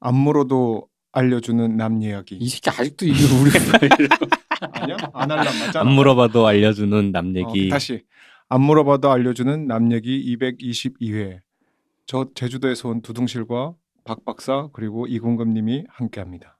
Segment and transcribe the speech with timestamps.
[0.00, 2.36] 안 물어도 알려주는 남 이야기.
[2.36, 3.50] 이 새끼 아직도 이게 우리.
[4.72, 4.96] 아니야?
[5.12, 5.80] 안 할람 맞잖아.
[5.80, 7.66] 안 물어봐도 알려주는 남 얘기.
[7.66, 8.04] 어, 다시
[8.48, 11.40] 안 물어봐도 알려주는 남 얘기 222회.
[12.06, 13.74] 저 제주도에서 온 두둥실과
[14.04, 16.58] 박 박사 그리고 이공금님이 함께합니다.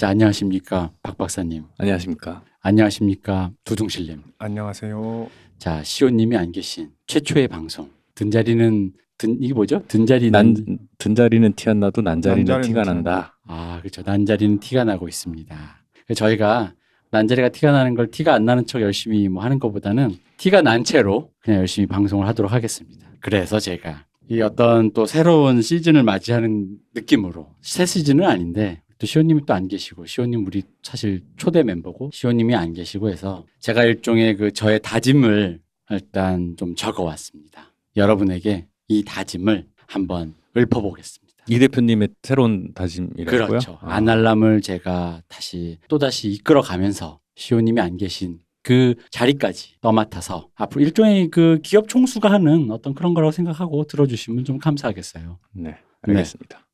[0.00, 1.64] 자 안녕하십니까 박 박사님.
[1.76, 2.42] 안녕하십니까.
[2.62, 4.22] 안녕하십니까 두둥실님.
[4.38, 5.28] 안녕하세요.
[5.58, 7.90] 자 시호님이 안 계신 최초의 방송.
[8.14, 9.82] 든자리는 든 이게 뭐죠?
[9.88, 13.38] 든자리는 난 든자리는 티 안 나도 난자리는 난자리는 티가 난다.
[13.46, 14.00] 아 그렇죠.
[14.00, 15.82] 난자리는 티가 나고 있습니다.
[16.14, 16.72] 저희가
[17.10, 21.30] 난자리가 티가 나는 걸 티가 안 나는 척 열심히 뭐 하는 것보다는 티가 난 채로
[21.42, 23.06] 그냥 열심히 방송을 하도록 하겠습니다.
[23.20, 29.54] 그래서 제가 이 어떤 또 새로운 시즌을 맞이하는 느낌으로 새 시즌은 아닌데 또 시호님이 또
[29.54, 34.78] 안 계시고 시호님 우리 사실 초대 멤버고 시호님이 안 계시고 해서 제가 일종의 그 저의
[34.80, 37.72] 다짐을 일단 좀 적어왔습니다.
[37.96, 41.44] 여러분에게 이 다짐을 한번 읊어보겠습니다.
[41.48, 43.46] 이 대표님의 새로운 다짐이라고요?
[43.48, 43.78] 그렇죠.
[43.80, 43.94] 아.
[43.94, 51.58] 아날람을 제가 다시 또 다시 이끌어가면서 시호님이 안 계신 그 자리까지 떠맡아서 앞으로 일종의 그
[51.62, 55.38] 기업 총수가 하는 어떤 그런 거라고 생각하고 들어주시면 좀 감사하겠어요.
[55.54, 56.66] 네, 알겠습니다.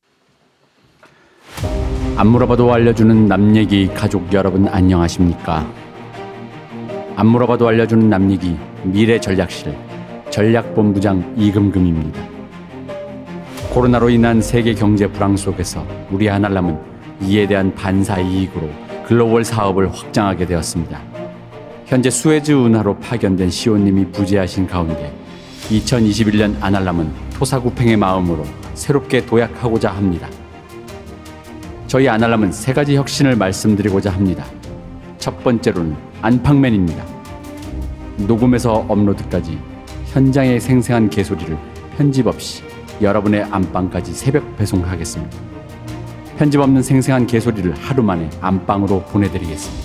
[2.16, 5.70] 안 물어봐도 알려주는 남 얘기 가족 여러분 안녕하십니까?
[7.14, 9.76] 안 물어봐도 알려주는 남 얘기 미래 전략실
[10.30, 12.22] 전략본부장 이금금입니다.
[13.70, 16.78] 코로나로 인한 세계 경제 불황 속에서 우리 하날람은
[17.22, 18.68] 이에 대한 반사 이익으로
[19.04, 21.00] 글로벌 사업을 확장하게 되었습니다.
[21.84, 25.12] 현재 수에즈 운하로 파견된 시온님이 부재하신 가운데
[25.68, 28.44] 2021년 아날람은 토사구팽의 마음으로
[28.74, 30.28] 새롭게 도약하고자 합니다.
[31.86, 34.44] 저희 아날람은 세 가지 혁신을 말씀드리고자 합니다.
[35.18, 37.04] 첫 번째로는 안팡맨입니다.
[38.26, 39.56] 녹음에서 업로드까지
[40.06, 41.56] 현장의 생생한 개소리를
[41.96, 42.64] 편집 없이
[43.00, 45.38] 여러분의 안방까지 새벽 배송하겠습니다.
[46.36, 49.84] 편집 없는 생생한 개소리를 하루 만에 안방으로 보내드리겠습니다.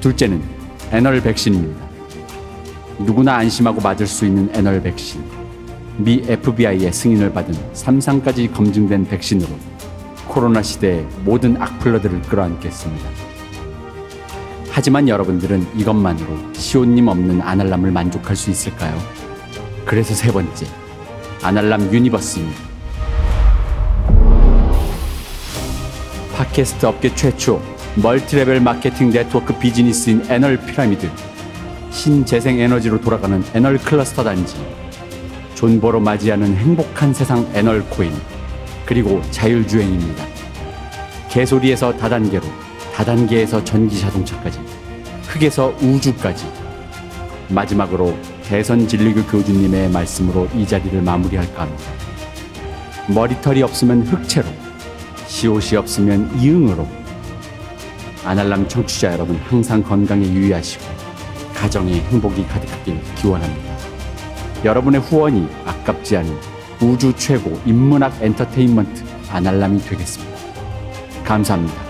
[0.00, 0.40] 둘째는
[0.92, 1.88] 애널 백신입니다.
[3.00, 5.24] 누구나 안심하고 맞을 수 있는 애널 백신.
[5.96, 9.50] 미 FBI의 승인을 받은 3상까지 검증된 백신으로
[10.28, 13.08] 코로나 시대의 모든 악플러들을 끌어안겠습니다.
[14.70, 18.96] 하지만 여러분들은 이것만으로 시온님 없는 아날람을 만족할 수 있을까요?
[19.84, 20.66] 그래서 세 번째,
[21.42, 22.68] 아날람 universe입니다.
[26.36, 27.60] 팟캐스트 업계 최초
[27.96, 31.10] multi-level 마케팅 네트워크 비즈니스인 anal 피라미드,
[31.90, 34.54] 신재생 에너지로 돌아가는 anal 클러스터 단지,
[35.56, 38.12] 존버로 맞이하는 행복한 세상 에널 코인,
[38.88, 40.24] 그리고 자율주행입니다.
[41.28, 42.42] 개소리에서 다단계로,
[42.94, 44.58] 다단계에서 전기 자동차까지,
[45.26, 46.46] 흙에서 우주까지.
[47.50, 51.84] 마지막으로 대선 진리교 교주님의 말씀으로 이 자리를 마무리할까 합니다.
[53.08, 54.48] 머리털이 없으면 흑채로,
[55.26, 56.88] 시옷이 없으면 이응으로.
[58.24, 60.84] 아날람 청취자 여러분 항상 건강에 유의하시고
[61.54, 63.76] 가정에 행복이 가득하길 기원합니다.
[64.64, 70.38] 여러분의 후원이 아깝지 않은 우주 최고 인문학 엔터테인먼트 아날람이 되겠습니다.
[71.24, 71.88] 감사합니다.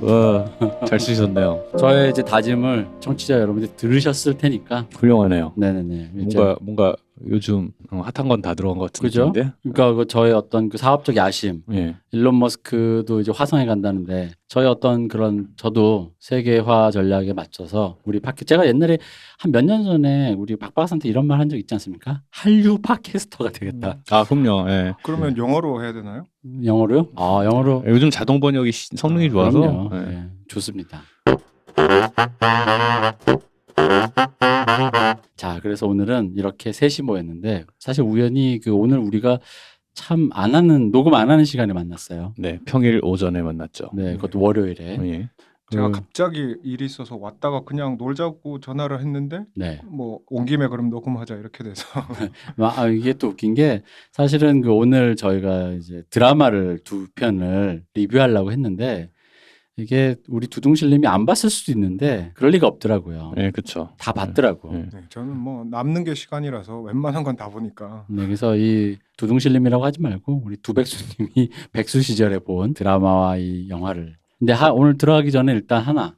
[0.00, 0.44] 와,
[0.86, 1.64] 잘 쓰셨네요.
[1.78, 5.52] 저의 이제 다짐을 청취자 여러분들 들으셨을 테니까 훌륭하네요.
[5.56, 6.96] 네네네 이제 뭔가 뭔가
[7.30, 9.26] 요즘 어, 핫한 건 다 들어간 것 그죠?
[9.32, 9.52] 같은데.
[9.62, 11.96] 그러니까 그 저의 어떤 그 사업적 야심 예.
[12.12, 18.66] 일론 머스크도 이제 화성에 간다는데 저희 어떤 그런 저도 세계화 전략에 맞춰서 우리 팟캐 제가
[18.66, 18.98] 옛날에
[19.38, 22.22] 한 몇 년 전에 우리 박박사한테 이런 말 한 적 있지 않습니까?
[22.30, 23.98] 한류 팟캐스터가 되겠다.
[24.10, 24.68] 아 그럼요.
[24.70, 24.94] 예.
[25.02, 26.26] 그러면 영어로 해야 되나요?
[26.64, 27.08] 영어로요?
[27.16, 29.58] 아 영어로 요즘 자동 번역이 시- 성능이 아, 좋아서.
[29.60, 29.90] 그럼요.
[29.94, 30.12] 예.
[30.12, 31.02] 예, 좋습니다.
[35.36, 39.38] 자, 그래서 오늘은 이렇게 셋이 모였는데 사실 우연히 그 오늘 우리가
[39.94, 42.34] 참 안 하는 녹음 안 하는 시간에 만났어요.
[42.38, 43.90] 네, 평일 오전에 만났죠.
[43.94, 44.98] 네, 그것도 월요일에.
[45.06, 45.30] 예.
[45.70, 49.80] 제가 그- 갑자기 일이 있어서 왔다가 그냥 놀자고 전화를 했는데 네.
[49.86, 51.84] 뭐 온 김에 그럼 녹음하자 이렇게 돼서
[52.58, 53.82] 아, 이게 또 웃긴 게
[54.12, 59.10] 사실은 그 오늘 저희가 이제 드라마를 두 편을 리뷰하려고 했는데
[59.78, 63.34] 이게 우리 두둥실님이 안 봤을 수도 있는데 그럴 리가 없더라고요.
[63.36, 63.90] 네, 그렇죠.
[63.98, 64.72] 다 봤더라고.
[64.72, 64.88] 네.
[64.90, 70.00] 네, 저는 뭐 남는 게 시간이라서 웬만한 건 다 보니까 네, 그래서 이 두둥실님이라고 하지
[70.00, 74.16] 말고 우리 두백수님이 백수 시절에 본 드라마와 이 영화를.
[74.38, 76.14] 근데 하, 오늘 들어가기 전에 일단 하나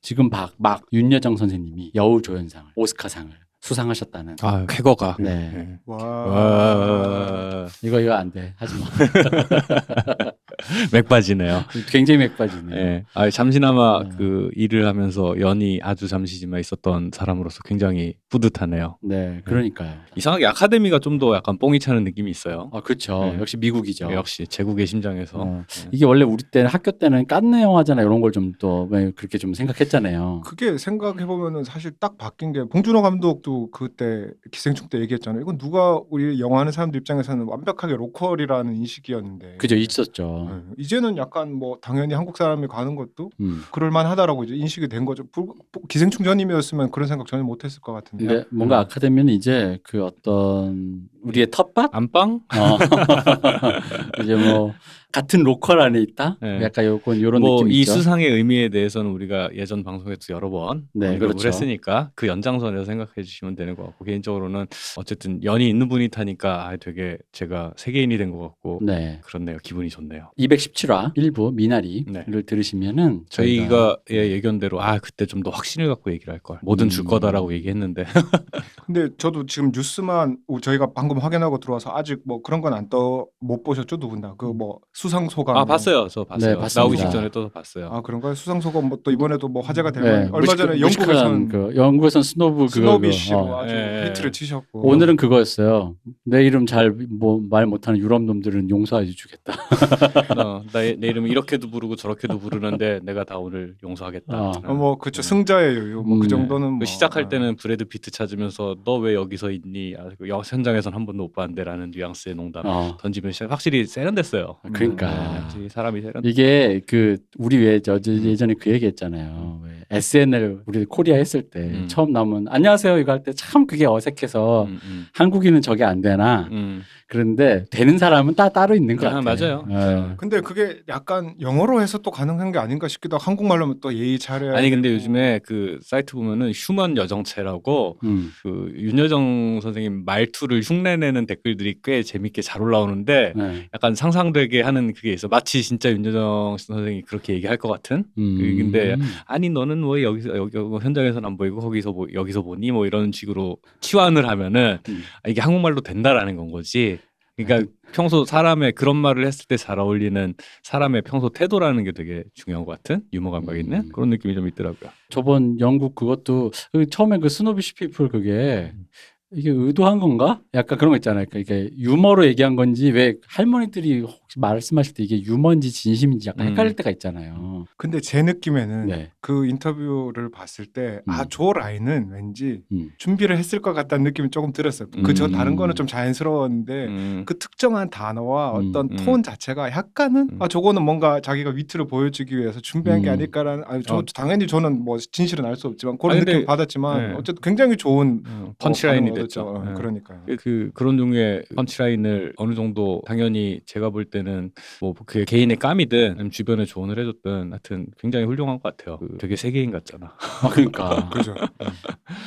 [0.00, 4.36] 지금 막, 막 윤여정 선생님이 여우 조연상을 오스카상을 수상하셨다는.
[4.42, 5.16] 아, 쾌거가.
[5.18, 5.78] 네.
[5.84, 8.54] 와, 와, 이거 이거 안 돼.
[8.56, 8.86] 하지 마.
[10.92, 11.64] 맥빠지네요.
[11.88, 12.76] 굉장히 맥빠지네.
[12.76, 13.04] 예.
[13.14, 14.10] 아, 잠시나마 네.
[14.16, 18.98] 그 일을 하면서 연이 아주 잠시지만 있었던 사람으로서 굉장히 뿌듯하네요.
[19.02, 19.92] 네, 그러니까요.
[20.16, 22.70] 이상하게 아카데미가 좀 더 약간 뽕이 차는 느낌이 있어요.
[22.72, 23.24] 아, 그렇죠.
[23.24, 23.38] 네.
[23.40, 24.10] 역시 미국이죠.
[24.12, 25.38] 역시 제국의 심장에서.
[25.38, 25.64] 어.
[25.68, 25.88] 네.
[25.92, 30.42] 이게 원래 우리 때는 학교 때는 깐느 영화잖아 이런 걸 좀 또 그렇게 좀 생각했잖아요.
[30.46, 35.42] 그게 생각해 보면은 사실 딱 바뀐 게 봉준호 감독도 그때 기생충 때 얘기했잖아요.
[35.42, 39.56] 이건 누가 우리 영화하는 사람들 입장에서는 완벽하게 로컬이라는 인식이었는데.
[39.58, 40.48] 그죠 있었죠.
[40.50, 43.62] 네, 이제는 약간 뭐 당연히 한국 사람이 가는 것도 음.
[43.72, 45.24] 그럴만하다라고 이제 인식이 된 거죠.
[45.30, 45.46] 불-
[45.88, 48.24] 기생충 전임이었으면 그런 생각 전혀 못했을 것 같은데.
[48.26, 52.40] 근데 뭔가 아카데미는 이제 그 어떤 우리의 텃밭 안방?
[52.54, 52.78] 어.
[54.22, 54.72] 이제 뭐
[55.12, 56.38] 같은 로컬 안에 있다.
[56.40, 56.62] 네.
[56.62, 57.92] 약간 요건 요런 뭐 느낌 이 있죠.
[57.94, 61.48] 수상의 의미에 대해서는 우리가 예전 방송에서 여러 번 네, 언급을 그렇죠.
[61.48, 64.66] 했으니까 그 연장선에서 생각해 주시면 되는 것 같고 개인적으로는
[64.96, 69.20] 어쨌든 연이 있는 분이 타니까 아, 되게 제가 세계인이 된 것 같고 네.
[69.24, 69.56] 그렇네요.
[69.62, 70.30] 기분이 좋네요.
[70.38, 72.42] 217화 일부 미나리를 네.
[72.46, 76.58] 들으시면은 저희가 예, 예견대로 아 그때 좀 더 확신을 갖고 얘기를 할 걸.
[76.62, 77.06] 뭐든 줄 음.
[77.06, 78.04] 거다라고 얘기했는데
[78.86, 83.26] 근데 저도 지금 뉴스만 오, 저희가 방금 확인하고 들어와서 아직 뭐 그런 건 안 떠
[83.40, 84.34] 못 보셨죠 두 분 다.
[84.38, 85.56] 그뭐 수상 소감.
[85.56, 85.64] 아 뭐.
[85.64, 86.08] 봤어요.
[86.10, 86.54] 저 봤어요.
[86.54, 86.80] 네, 봤습니다.
[86.82, 87.88] 나오기 직전에 또 봤어요.
[87.90, 88.34] 아 그런가요?
[88.34, 92.68] 수상 소감 뭐또 이번에도 뭐 화제가 되고 네, 얼마 전에 영국에서는 그 영국에선 snob 그거
[92.68, 93.62] snobbish로 어.
[93.62, 94.04] 아주 예.
[94.08, 95.96] 히트를 치셨고 오늘은 그거였어요.
[96.24, 99.54] 내 이름 잘 뭐 말 못하는 유럽 놈들은 용서해 주겠다.
[100.36, 104.36] 어, 나, 내 이름 이렇게도 부르고 저렇게도 부르는데 내가 다 오늘 용서하겠다.
[104.38, 104.52] 어.
[104.64, 106.28] 어, 뭐 그쵸 승자의 여유 뭐 음, 그 네.
[106.28, 107.28] 정도는 그뭐 시작할 아.
[107.28, 109.94] 때는 브래드 피트 찾으면서 너 왜 여기서 있니?
[109.98, 112.96] 아, 그 여- 현장에선 한 번도 못 봤는데라는 뉘앙스의 농담 어.
[113.00, 114.58] 던지면 시작- 확실히 세련됐어요.
[114.74, 116.24] 그 러니까 네, 확실히 사람이 세련.
[116.24, 118.24] 이게 그 우리 왜저 음.
[118.24, 119.60] 예전에 그 얘기했잖아요.
[119.64, 121.86] 왜 SNL 우리 코리아 했을 때 음.
[121.88, 126.48] 처음 나오면 안녕하세요 이거 할 때 참 그게 어색해서 음, 음, 한국인은 저게 안 되나
[126.52, 126.82] 음.
[127.10, 129.64] 그런데 되는 사람은 따 따로 있는 것 아, 같아요.
[129.66, 130.10] 맞아요.
[130.12, 130.14] 예.
[130.16, 134.20] 근데 그게 약간 영어로 해서 또 가능한 게 아닌가 싶기도 하고 한국말로 하면 또 예의
[134.20, 134.94] 차려야 아니 근데 되고.
[134.94, 138.30] 요즘에 그 사이트 보면은 휴먼 여정체라고 음.
[138.44, 143.68] 그 윤여정 선생님 말투를 흉내내는 댓글들이 꽤 재밌게 잘 올라오는데 네.
[143.74, 145.26] 약간 상상되게 하는 그게 있어.
[145.26, 148.04] 마치 진짜 윤여정 선생이 그렇게 얘기할 것 같은.
[148.18, 148.38] 음.
[148.56, 148.94] 근데
[149.26, 153.10] 아니 너는 뭐 여기서 여기 뭐 현장에서는 안 보이고 거기서 뭐 여기서 보니 뭐 이런
[153.10, 155.02] 식으로 치환을 하면은 음.
[155.24, 156.99] 아, 이게 한국말로 된다라는 건 거지.
[157.44, 162.64] 그러니까 평소 사람의 그런 말을 했을 때 잘 어울리는 사람의 평소 태도라는 게 되게 중요한
[162.64, 163.88] 것 같은 유머 감각 있는 음.
[163.92, 164.90] 그런 느낌이 좀 있더라고요.
[165.08, 168.86] 저번 영국 그것도 그 처음에 그 snobbish people 그게 음.
[169.32, 170.40] 이게 의도한 건가?
[170.54, 171.24] 약간 그런 거 있잖아요.
[171.30, 176.50] 그러니까 이게 유머로 얘기한 건지 왜 할머니들이 혹시 말씀하실 때 이게 유머인지 진심인지 약간 음.
[176.52, 177.64] 헷갈릴 때가 있잖아요.
[177.76, 179.12] 근데 제 느낌에는 네.
[179.20, 181.24] 그 인터뷰를 봤을 때아 음.
[181.28, 182.90] 조 라인은 왠지 음.
[182.98, 184.88] 준비를 했을 것 같다는 느낌이 조금 들었어요.
[185.04, 185.32] 그저 음.
[185.32, 187.22] 다른 거는 좀 자연스러웠는데 음.
[187.24, 188.96] 그 특정한 단어와 음, 어떤 음.
[188.96, 190.42] 톤 자체가 약간은 음.
[190.42, 193.12] 아 저거는 뭔가 자기가 위트를 보여주기 위해서 준비한 게 음.
[193.12, 194.02] 아닐까라는 아니 저 어.
[194.12, 197.14] 당연히 저는 뭐 진실은 알 수 없지만 그런 아니, 느낌 받았지만 네.
[197.18, 199.42] 어쨌든 굉장히 좋은 어, 펀치라인이 어, 됐죠.
[199.42, 199.74] 어, 네.
[199.74, 200.22] 그러니까요.
[200.26, 204.50] 그- 그 그런 종류의 펀치라인을 어느 정도 당연히 제가 볼 때는
[204.80, 208.98] 뭐 그 개인의 까미든 아니면 주변에 조언을 해줬든 하여튼 굉장히 훌륭한 것 같아요.
[208.98, 210.14] 그 되게 세계인 같잖아.
[210.42, 211.08] 아, 그러니까.
[211.10, 211.34] 그죠.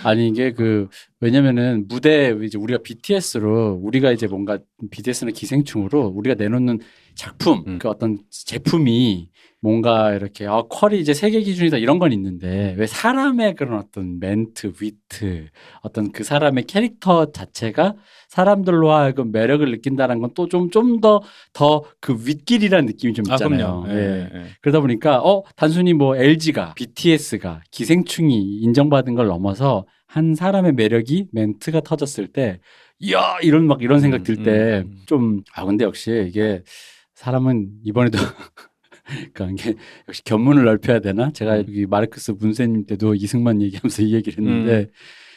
[0.04, 0.88] 아니 이게 그
[1.20, 4.60] 왜냐면은 무대 이제 우리가 BTS로 우리가 이제 뭔가
[4.92, 6.80] BTS는 기생충으로 우리가 내놓는
[7.16, 7.80] 작품 음.
[7.80, 9.30] 그 어떤 제품이
[9.64, 14.74] 뭔가 이렇게 아 퀄이 이제 세계 기준이다 이런 건 있는데 왜 사람의 그런 어떤 멘트
[14.82, 15.48] 위트
[15.82, 17.96] 어떤 그 사람의 캐릭터 자체가
[18.28, 21.22] 사람들로 하여금 매력을 느낀다는 건 또 좀 좀 더
[21.54, 23.86] 더 그 윗길이라는 느낌이 좀 있잖아요.
[23.88, 24.30] 예, 예.
[24.34, 24.44] 예.
[24.62, 31.80] 그러다 보니까 어 단순히 뭐 LG가 BTS가 기생충이 인정받은 걸 넘어서 한 사람의 매력이 멘트가
[31.82, 32.60] 터졌을 때
[33.00, 35.02] 이야 이런 막 이런 생각 음, 들때 음, 음.
[35.06, 36.64] 좀아 근데 역시 이게
[37.16, 38.18] 사람은 이번에도
[39.34, 41.32] 그러니까 이게 역시 견문을 넓혀야 되나?
[41.32, 44.88] 제가 여기 마르크스 문세님 때도 이승만 얘기하면서 이 얘기를 했는데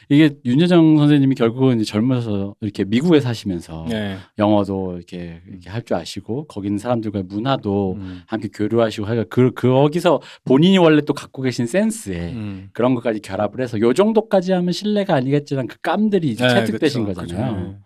[0.09, 4.17] 이게 윤여정 선생님이 결국은 젊어서 이렇게 미국에 사시면서 네.
[4.39, 8.23] 영어도 이렇게, 이렇게 할 줄 아시고 거기 있는 사람들과의 문화도 음.
[8.27, 12.69] 함께 교류하시고 하니까 그, 그 거기서 본인이 원래 또 갖고 계신 센스에 음.
[12.73, 17.21] 그런 것까지 결합을 해서 요 정도까지 하면 신뢰가 아니겠지만 그 깜들이 이제 네, 채택되신 그쵸,
[17.23, 17.55] 거잖아요.
[17.57, 17.79] 그쵸.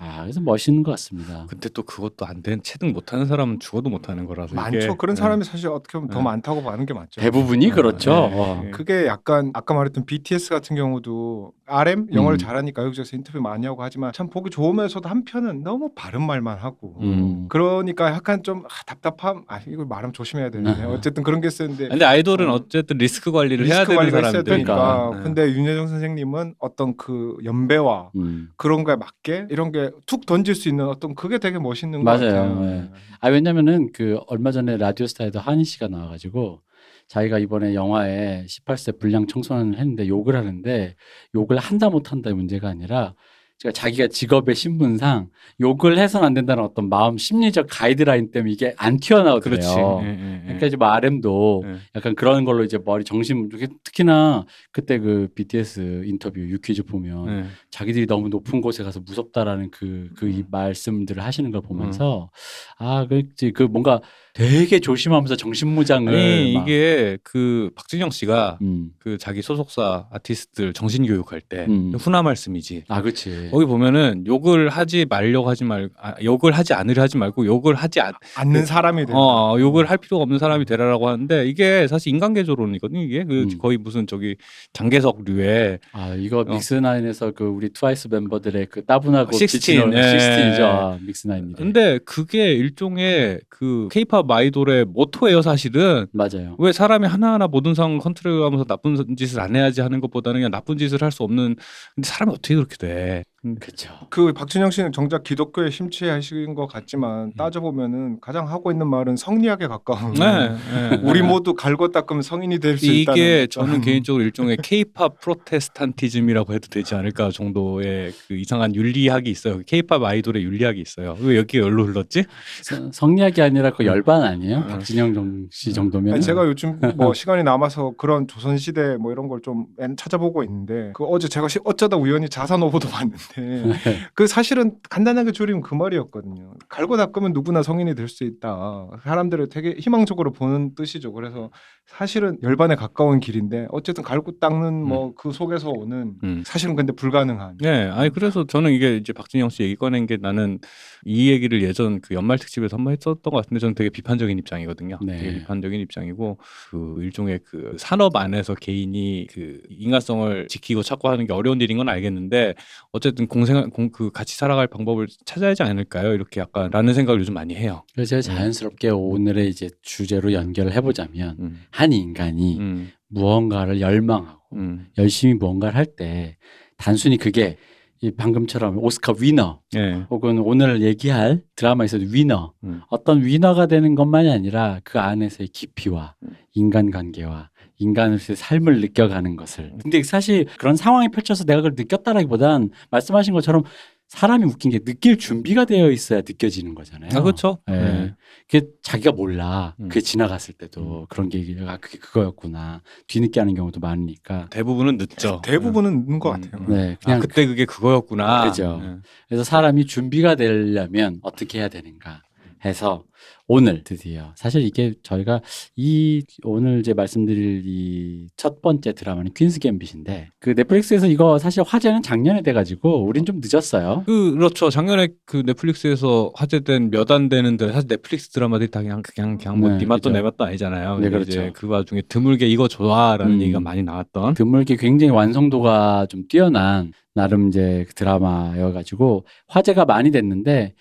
[0.00, 1.46] 아 그래서 멋있는 것 같습니다.
[1.48, 4.78] 근데 또 그것도 안 된 체득 못하는 사람은 죽어도 못하는 거라서 많죠.
[4.78, 5.20] 이게, 그런 네.
[5.20, 6.24] 사람이 사실 어떻게 보면 더 네.
[6.24, 7.20] 많다고 보는 게 맞죠.
[7.20, 8.10] 대부분이 네, 그렇죠.
[8.12, 8.16] 네.
[8.32, 8.60] 어.
[8.62, 8.70] 네.
[8.70, 12.38] 그게 약간 아까 말했던 BTS 같은 경우도 RM 영어를 음.
[12.38, 17.46] 잘하니까 여기저기서 인터뷰 많이 하고 하지만 참 보기 좋으면서도 한편은 너무 바른 말만 하고 음.
[17.48, 20.90] 그러니까 약간 좀 아, 답답함 아 이걸 말하면 조심해야 되는데 음.
[20.90, 22.54] 어쨌든 그런 게 있었는데 근데 아이돌은 어.
[22.54, 25.10] 어쨌든 리스크 관리를 해야 리스크 되는 관리가 있어야 사람들이니까.
[25.16, 25.22] 네.
[25.24, 28.50] 근데 윤여정 선생님은 어떤 그 연배와 음.
[28.56, 32.32] 그런 거에 맞게 이런 게툭 던질 수 있는 어떤 그게 되게 멋있는 것 맞아요.
[32.34, 32.60] 같아요.
[32.60, 32.90] 네.
[33.20, 36.60] 아 왜냐면은 그 얼마 전에 라디오스타에도 한희 씨가 나와가지고
[37.08, 40.94] 자기가 이번에 영화에 18세 불량 청소년을 했는데 욕을 하는데
[41.34, 43.14] 욕을 한다 못한다의 문제가 아니라
[43.58, 48.98] 제가 자기가 직업의 신분상 욕을 해서는 안 된다는 어떤 마음 심리적 가이드라인 때문에 이게 안
[49.00, 49.58] 튀어나오더래요.
[49.58, 49.76] 그렇지.
[50.06, 50.42] 예, 예, 예.
[50.44, 51.76] 그러니까 이제 뭐 RM도 예.
[51.96, 53.48] 약간 그런 걸로 이제 머리 정신
[53.82, 57.44] 특히나 그때 그 BTS 인터뷰 유퀴즈 보면 예.
[57.72, 60.44] 자기들이 너무 높은 곳에 가서 무섭다라는 그그이 음.
[60.52, 62.30] 말씀들을 하시는 걸 보면서
[62.78, 64.00] 아 그렇지 그 뭔가
[64.34, 68.90] 되게 조심하면서 정신무장을 아니 막- 이게 그 박진영 씨가 음.
[69.00, 71.92] 그 자기 소속사 아티스트들 정신 교육할 때 음.
[71.98, 72.84] 훈화 말씀이지.
[72.86, 77.46] 아 그렇지 거기 보면은 욕을 하지 말려고 하지 말 아, 욕을 하지 않으려 하지 말고
[77.46, 81.46] 욕을 하지 않 않는 사람이 되는 어, 어, 욕을 할 필요가 없는 사람이 되라라고 하는데
[81.46, 83.00] 이게 사실 인간계조론이거든요.
[83.02, 83.58] 이게 그 음.
[83.58, 84.36] 거의 무슨 저기
[84.72, 86.44] 장계석류의 아 이거 어.
[86.44, 90.02] 믹스나인에서 그 우리 트와이스 멤버들의 그 따분하고 식스틴, 예.
[90.10, 96.06] 식스틴이죠 아, 믹스나인이 근데 그게 일종의 그 케이팝 아이돌의 모토예요, 사실은.
[96.12, 100.78] 맞아요 왜 사람이 하나하나 모든 상황 컨트롤하면서 나쁜 짓을 안 해야지 하는 것보다는 그냥 나쁜
[100.78, 101.56] 짓을 할 수 없는
[101.94, 103.24] 근데 사람이 어떻게 그렇게 돼?
[103.60, 106.68] 그렇죠 그 박준영 씨는 정작 기독교에 심취하신 것 음.
[106.68, 110.12] 같지만 따져 보면은 가장 하고 있는 말은 성리학에 가까운.
[110.14, 110.48] 네,
[110.90, 111.00] 네.
[111.04, 113.16] 우리 모두 갈고 닦으면 성인이 될 수 있다는.
[113.22, 119.60] 이게 저는 개인적으로 일종의 케이팝 프로테스탄티즘이라고 해도 되지 않을까 정도의 그 이상한 윤리학이 있어요.
[119.66, 121.16] 케이팝 아이돌의 윤리학이 있어요.
[121.20, 122.24] 왜 여기가 열로 흘렀지?
[122.62, 124.66] 성- 성리학이 아니라 그 열반 아니에요 음.
[124.66, 129.28] 박진영 정- 씨 정도면 아니, 제가 요즘 뭐 시간이 남아서 그런 조선 시대 뭐 이런
[129.28, 129.66] 걸 좀
[129.96, 133.06] 찾아보고 있는데 그 어제 제가 시- 어쩌다 우연히 자산 오보도 봤
[133.36, 133.62] 는데
[134.14, 136.54] 그 사실은 간단하게 줄이면 그 말이었거든요.
[136.68, 138.88] 갈고 닦으면 누구나 성인이 될 수 있다.
[139.04, 141.12] 사람들을 되게 희망적으로 보는 뜻이죠.
[141.12, 141.50] 그래서
[141.86, 146.42] 사실은 열반에 가까운 길인데 어쨌든 갈고 닦는 뭐 그 속에서 오는 음.
[146.46, 147.58] 사실은 근데 불가능한.
[147.60, 150.58] 네, 아니 그래서 저는 이게 이제 박진영 씨 얘기 꺼낸 게 나는
[151.04, 154.98] 이 얘기를 예전 그 연말 특집에서 한 번 했었던 것 같은데 저는 되게 비판적인 입장이거든요.
[155.02, 155.16] 네.
[155.18, 156.38] 되게 비판적인 입장이고
[156.70, 161.88] 그 일종의 그 산업 안에서 개인이 그 인간성을 지키고 찾고 하는 게 어려운 일인 건
[161.88, 162.54] 알겠는데
[162.92, 166.12] 어쨌든 공생 공, 그 같이 살아갈 방법을 찾아야 하지 않을까요?
[166.14, 167.82] 이렇게 약간라는 생각을 요즘 많이 해요.
[167.94, 171.60] 그래서 제가 자연스럽게 오늘의 이제 주제로 연결을 해보자면 음.
[171.70, 172.90] 한 인간이 음.
[173.08, 174.86] 무언가를 열망하고 음.
[174.98, 176.36] 열심히 무언가를 할 때
[176.76, 177.56] 단순히 그게
[178.00, 180.06] 이 방금처럼 오스카 위너 예.
[180.10, 182.82] 혹은 오늘 얘기할 드라마에서 위너 음.
[182.88, 186.28] 어떤 위너가 되는 것만이 아니라 그 안에서의 깊이와 음.
[186.54, 189.78] 인간관계와 인간으로서의 삶을 느껴가는 것을 음.
[189.82, 193.62] 근데 사실 그런 상황이 펼쳐서 내가 그걸 느꼈다라기보단 말씀하신 것처럼
[194.08, 197.10] 사람이 웃긴 게 느낄 준비가 되어 있어야 느껴지는 거잖아요.
[197.14, 197.58] 아 그렇죠.
[197.70, 197.74] 예.
[197.74, 198.14] 예.
[198.50, 199.74] 그게 자기가 몰라.
[199.80, 199.88] 음.
[199.88, 202.80] 그게 지나갔을 때도 그런 게 아, 그게 그거였구나.
[203.06, 204.46] 뒤늦게 하는 경우도 많으니까.
[204.48, 205.42] 대부분은 늦죠.
[205.44, 206.66] 대부분은 있는 것 음, 같아요.
[206.68, 206.72] 음.
[206.74, 208.48] 네, 아, 그냥 그때 그게 그거였구나.
[208.48, 208.80] 그죠.
[208.82, 208.96] 예.
[209.28, 212.22] 그래서 사람이 준비가 되려면 어떻게 해야 되는가
[212.64, 213.04] 해서
[213.50, 215.40] 오늘 드디어 사실 이게 저희가
[215.74, 222.02] 이 오늘 이제 말씀드릴 이 첫 번째 드라마는 퀸스 갬빗인데 그 넷플릭스에서 이거 사실 화제는
[222.02, 224.04] 작년에 돼가지고 우린 좀 늦었어요.
[224.06, 224.70] 그 그렇죠.
[224.70, 229.70] 작년에 그 넷플릭스에서 화제된 몇 안 되는데 사실 넷플릭스 드라마들이 다 그냥 그냥 그냥 뭐
[229.70, 230.10] 네, 네 맛도 그죠.
[230.10, 230.98] 내 맛도 아니잖아요.
[230.98, 231.30] 네, 그렇죠.
[231.30, 233.40] 이제 그 와중에 드물게 이거 좋아라는 음.
[233.40, 234.34] 얘기가 많이 나왔던.
[234.34, 240.74] 드물게 굉장히 완성도가 좀 뛰어난 나름 이제 그 드라마여가지고 화제가 많이 됐는데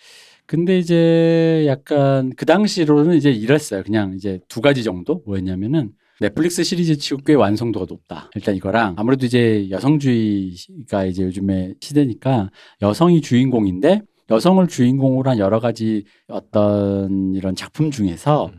[0.47, 3.83] 근데 이제 약간 그 당시로는 이제 이랬어요.
[3.83, 8.31] 그냥 이제 두 가지 정도 뭐였냐면은 넷플릭스 시리즈 치고 꽤 완성도가 높다.
[8.33, 12.49] 일단 이거랑 아무래도 이제 여성주의가 이제 요즘에 시대니까
[12.81, 18.51] 여성이 주인공인데 여성을 주인공으로 한 여러 가지 어떤 이런 작품 중에서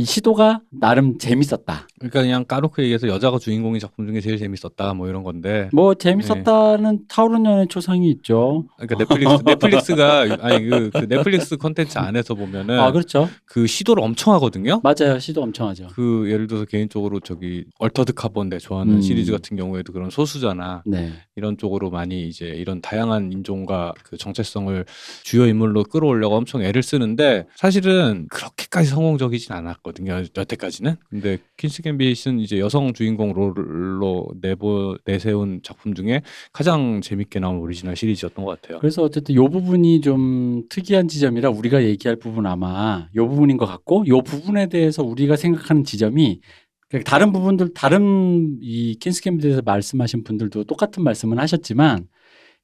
[0.00, 1.86] 이 시도가 나름 재밌었다.
[1.98, 5.68] 그러니까 그냥 까놓고 얘기해서 여자가 주인공인 작품 중에 제일 재밌었다 뭐 이런 건데.
[5.74, 8.64] 뭐 재밌었다는 타오르는 여인의 초상이 있죠.
[8.78, 13.28] 그러니까 넷플릭스 넷플릭스가 아니 그, 그 넷플릭스 컨텐츠 안에서 보면은 아 그렇죠.
[13.44, 14.80] 그 시도를 엄청 하거든요.
[14.82, 15.18] 맞아요.
[15.18, 15.88] 시도 엄청 하죠.
[15.88, 19.00] 그 예를 들어서 개인적으로 저기 얼터드 카본 내 좋아하는 음.
[19.02, 21.12] 시리즈 같은 경우에도 그런 소수자나 네.
[21.36, 24.82] 이런 쪽으로 많이 이제 이런 다양한 인종과 그 정체성을
[25.24, 29.89] 주요 인물로 끌어올려고 엄청 애를 쓰는데 사실은 그렇게까지 성공적이진 않았거든요
[30.36, 37.58] 여태까지는 근데 퀸스 갬빗은 이제 여성 주인공 role로 내보 내세운 작품 중에 가장 재밌게 나온
[37.58, 38.78] 오리지널 시리즈였던 것 같아요.
[38.80, 44.06] 그래서 어쨌든 요 부분이 좀 특이한 지점이라 우리가 얘기할 부분 아마 요 부분인 것 같고
[44.06, 46.40] 요 부분에 대해서 우리가 생각하는 지점이
[46.88, 52.08] 그러니까 다른 부분들 다른 이 퀸스 갬빗에 대해서 말씀하신 분들도 똑같은 말씀은 하셨지만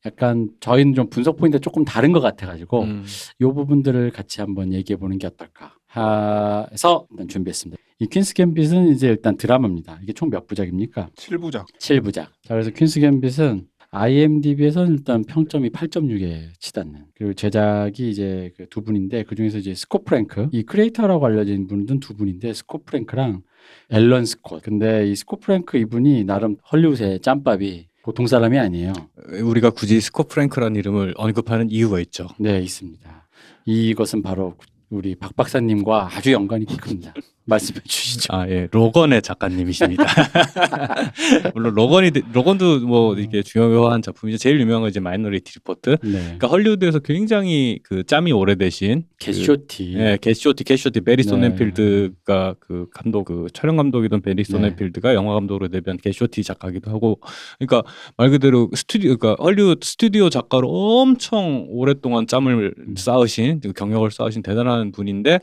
[0.04, 3.04] 약간 저희는 좀 분석 포인트가 조금 다른 것 같아가지고 음.
[3.40, 5.74] 요 부분들을 같이 한번 얘기해 보는 게 어떨까
[6.72, 7.80] 해서 일단 준비했습니다.
[7.98, 9.98] 이 퀸스 갬빗은 이제 일단 드라마입니다.
[10.02, 11.08] 이게 총 몇 부작입니까?
[11.16, 11.64] 7부작.
[11.78, 12.12] 7부작.
[12.14, 17.06] 자, 그래서 퀸스 갬빗은 IMDb에서는 일단 평점이 8.6에 치닫는.
[17.14, 22.00] 그리고 제작이 이제 그 두 분인데 그 중에서 이제 스콧 프랭크, 이 creator라고 알려진 분은
[22.00, 23.42] 두 분인데 스콧 프랭크랑
[23.90, 24.62] 앨런 스콧.
[24.62, 28.92] 근데 이 스콧 프랭크 이분이 나름 헐리우드의 짬밥이 보통 사람이 아니에요.
[29.42, 32.26] 우리가 굳이 스콧 프랭크라는 이름을 언급하는 이유가 있죠.
[32.38, 33.28] 네, 있습니다.
[33.64, 34.54] 이것은 바로
[34.90, 37.14] 우리 박 박사님과 아주 연관이 큽니다.
[37.46, 38.34] 말씀해 주시죠.
[38.34, 38.68] 아, 예.
[38.72, 40.04] 로건의 작가님이십니다.
[41.54, 44.38] 물론 로건이 로건도 뭐 이게 중요한 작품이죠.
[44.38, 45.96] 제일 유명한 건 이제 마이너리티 리포트.
[46.02, 46.10] 네.
[46.10, 49.92] 그러니까 헐리우드에서 굉장히 그 짬이 오래되신 겟 쇼티.
[49.92, 51.28] 그, 예, 겟 쇼티 겟 쇼티 베리 네.
[51.28, 54.52] 소넨필드가 그 감독 그 촬영 감독이던 베리 네.
[54.52, 57.20] 소넨필드가 영화 감독으로 데뷔한 겟 쇼티 작가기도 하고
[57.58, 62.94] 그러니까 말 그대로 스튜디오 그러니까 헐리우드 스튜디오 작가로 엄청 오랫동안 짬을 음.
[62.96, 65.38] 쌓으신 그 경력을 쌓으신 대단한 분인데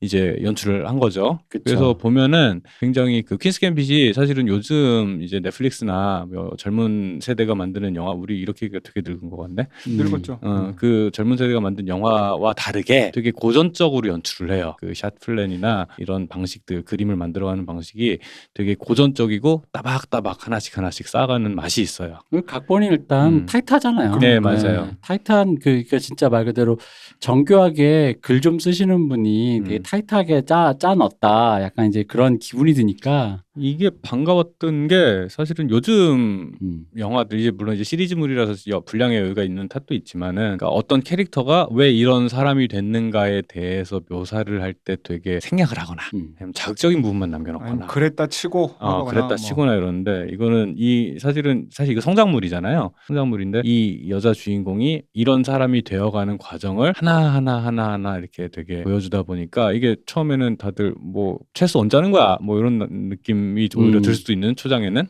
[0.00, 1.40] 이제 연출을 한 거죠.
[1.48, 1.62] 그쵸.
[1.64, 8.12] 그래서 보면은 굉장히 그 퀸스 갬빗이 사실은 요즘 이제 넷플릭스나 뭐 젊은 세대가 만드는 영화
[8.12, 9.66] 우리 이렇게 되게 늙은 것 같네.
[9.88, 9.96] 음.
[9.96, 10.38] 늙었죠.
[10.42, 14.76] 어, 그 젊은 세대가 만든 영화와 다르게 되게 고전적으로 연출을 해요.
[14.78, 18.18] 그 샷 플랜이나 이런 방식들, 그림을 만들어가는 방식이
[18.54, 22.18] 되게 고전적이고 따박따박 하나씩 하나씩 쌓아가는 맛이 있어요.
[22.30, 23.46] 그 각본이 일단 음.
[23.46, 24.16] 타이트하잖아요.
[24.18, 24.90] 네, 맞아요.
[25.02, 26.78] 타이트한 그 그러니까 진짜 말 그대로
[27.20, 29.82] 정교하게 글 좀 쓰시는 분이 되게 음.
[29.88, 31.62] 타이트하게 짜, 짜 넣었다.
[31.62, 33.42] 약간 이제 그런 기분이 드니까.
[33.60, 36.84] 이게 반가웠던 게 사실은 요즘 음.
[36.96, 42.28] 영화들이 물론 이제 시리즈물이라서 여- 분량의 여유가 있는 탓도 있지만은 그러니까 어떤 캐릭터가 왜 이런
[42.28, 46.34] 사람이 됐는가에 대해서 묘사를 할 때 되게 생략을 하거나 음.
[46.54, 49.36] 자극적인 부분만 남겨놓거나 그랬다 치고 어, 그랬다 뭐.
[49.36, 52.92] 치거나 이러는데 이거는 이 사실은 사실 이거 성장물이잖아요.
[53.06, 59.22] 성장물인데 이 여자 주인공이 이런 사람이 되어가는 과정을 하나 하나 하나 하나 이렇게 되게 보여주다
[59.24, 62.78] 보니까 이게 처음에는 다들 뭐 체스 언제 하는 거야 뭐 이런
[63.08, 64.02] 느낌 이 오히려 음.
[64.02, 65.06] 들 수도 있는 초장에는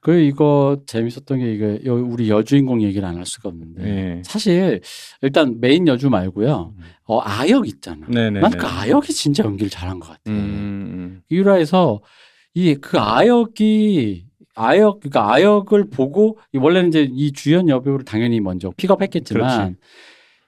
[0.00, 4.22] 그 이거 재밌었던 게 이게 여- 우리 여주인공 얘기를 안 할 수가 없는데 예.
[4.24, 4.80] 사실
[5.22, 6.74] 일단 메인 여주 말고요.
[7.04, 8.06] 어 아역 있잖아.
[8.08, 8.40] 네네.
[8.40, 10.20] 난 그 아역이 진짜 연기를 잘한 것 같아.
[10.28, 12.00] 음, 유라에서
[12.54, 18.72] 이 그 아역이 아역 그러니까 아역을 보고 이 원래는 이제 이 주연 여배우를 당연히 먼저
[18.76, 19.76] 픽업했겠지만.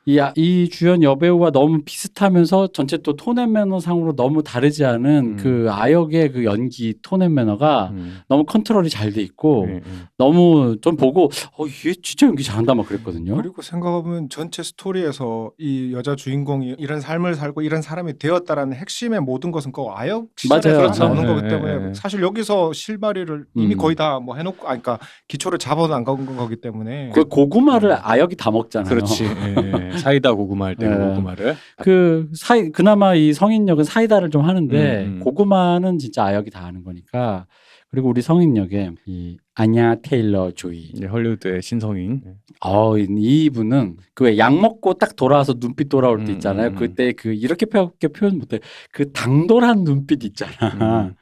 [0.09, 5.05] 이, 아- 이 주연 여배우가 너무 비슷하면서 전체 또 tone and manner상으로 너무 다르지 않은
[5.05, 5.37] 음.
[5.39, 8.21] 그 아역의 그 연기 tone and manner가 음.
[8.27, 9.81] 너무 컨트롤이 잘 돼 있고 예, 예.
[10.17, 13.37] 너무 좀 보고 어얘 진짜 연기 잘한다 막 그랬거든요.
[13.37, 19.51] 그리고 생각해보면 전체 스토리에서 이 여자 주인공이 이런 삶을 살고 이런 사람이 되었다라는 핵심의 모든
[19.51, 21.15] 것은 그 아역 시절에서 맞아요.
[21.15, 21.35] 나오는 그렇죠.
[21.35, 21.95] 거기 예, 때문에.
[21.95, 23.79] 사실 여기서 실마리를 이미 음.
[23.79, 28.89] 거의 다 뭐 해놓고 아 그러니까 기초를 잡아놓은 거기 때문에 그 고구마를 아역이 다 먹잖아요.
[28.89, 29.25] 그렇지.
[29.99, 30.97] 사이다 고구마 할때그 예.
[31.09, 31.57] 고구마를.
[31.83, 35.21] 그 사이 그나마 이 성인 역은 사이다를 좀 하는데 음, 음.
[35.21, 37.47] 고구마는 진짜 아역이 다 하는 거니까
[37.91, 42.23] 그리고 우리 성인 역에 이 아냐 테일러 조이 이제 헐리우드의 신성인.
[42.61, 46.77] 어 이분은 그 왜 약 먹고 딱 돌아와서 눈빛 돌아올 때 음, 있잖아요 음, 음.
[46.77, 48.61] 그때 그 이렇게 표- 표현 못해
[48.93, 51.15] 그 당돌한 눈빛 있잖아 음.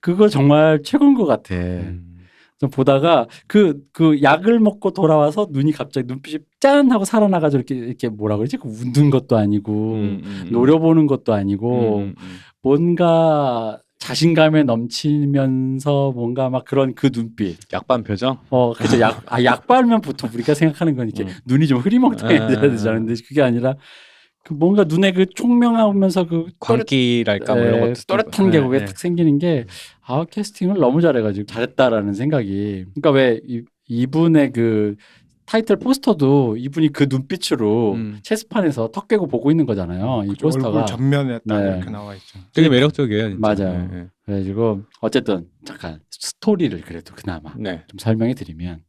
[0.00, 2.04] 그거 정말 최고인 것 같아 음.
[2.58, 8.08] 좀 보다가 그 그 약을 먹고 돌아와서 눈이 갑자기 눈빛이 짠 하고 살아나가지고 이렇게 이렇게
[8.08, 10.48] 뭐라 그러지 그 웃는 것도 아니고 음, 음.
[10.50, 12.38] 노려보는 것도 아니고 음, 음.
[12.62, 17.58] 뭔가 자신감에 넘치면서 뭔가 막 그런 그 눈빛.
[17.72, 18.38] 약반 표정.
[18.50, 19.00] 어, 그죠.
[19.00, 21.36] 약, 아, 약 바르면 보통 우리가 생각하는 건 이렇게 음.
[21.46, 22.60] 눈이 좀 흐리멍텅해져야 아.
[22.60, 23.04] 되잖아요.
[23.04, 23.74] 근데 그게 아니라
[24.44, 28.78] 그 뭔가 눈에 그 총명하면서 그 광기랄까 뭐 이런 에, 것도 또렷한 게 네, 왜
[28.78, 28.84] 네.
[28.86, 29.66] 탁 생기는 게
[30.06, 32.86] 아, 캐스팅을 너무 잘해가지고 잘했다라는 생각이.
[32.94, 34.94] 그러니까 왜 이, 이분의 그
[35.48, 38.18] 타이틀 포스터도 이분이 그 눈빛으로 음.
[38.22, 40.24] 체스판에서 턱 깨고 보고 있는 거잖아요.
[40.24, 40.68] 이 그죠, 포스터가.
[40.80, 41.76] 얼굴 전면에 딱 네.
[41.76, 42.38] 이렇게 나와 있죠.
[42.52, 43.30] 되게 매력적이에요.
[43.30, 43.40] 진짜.
[43.40, 43.88] 맞아요.
[43.90, 47.82] 네, 그래가지고 어쨌든 잠깐 스토리를 그래도 그나마 네.
[47.86, 48.82] 좀 설명해 드리면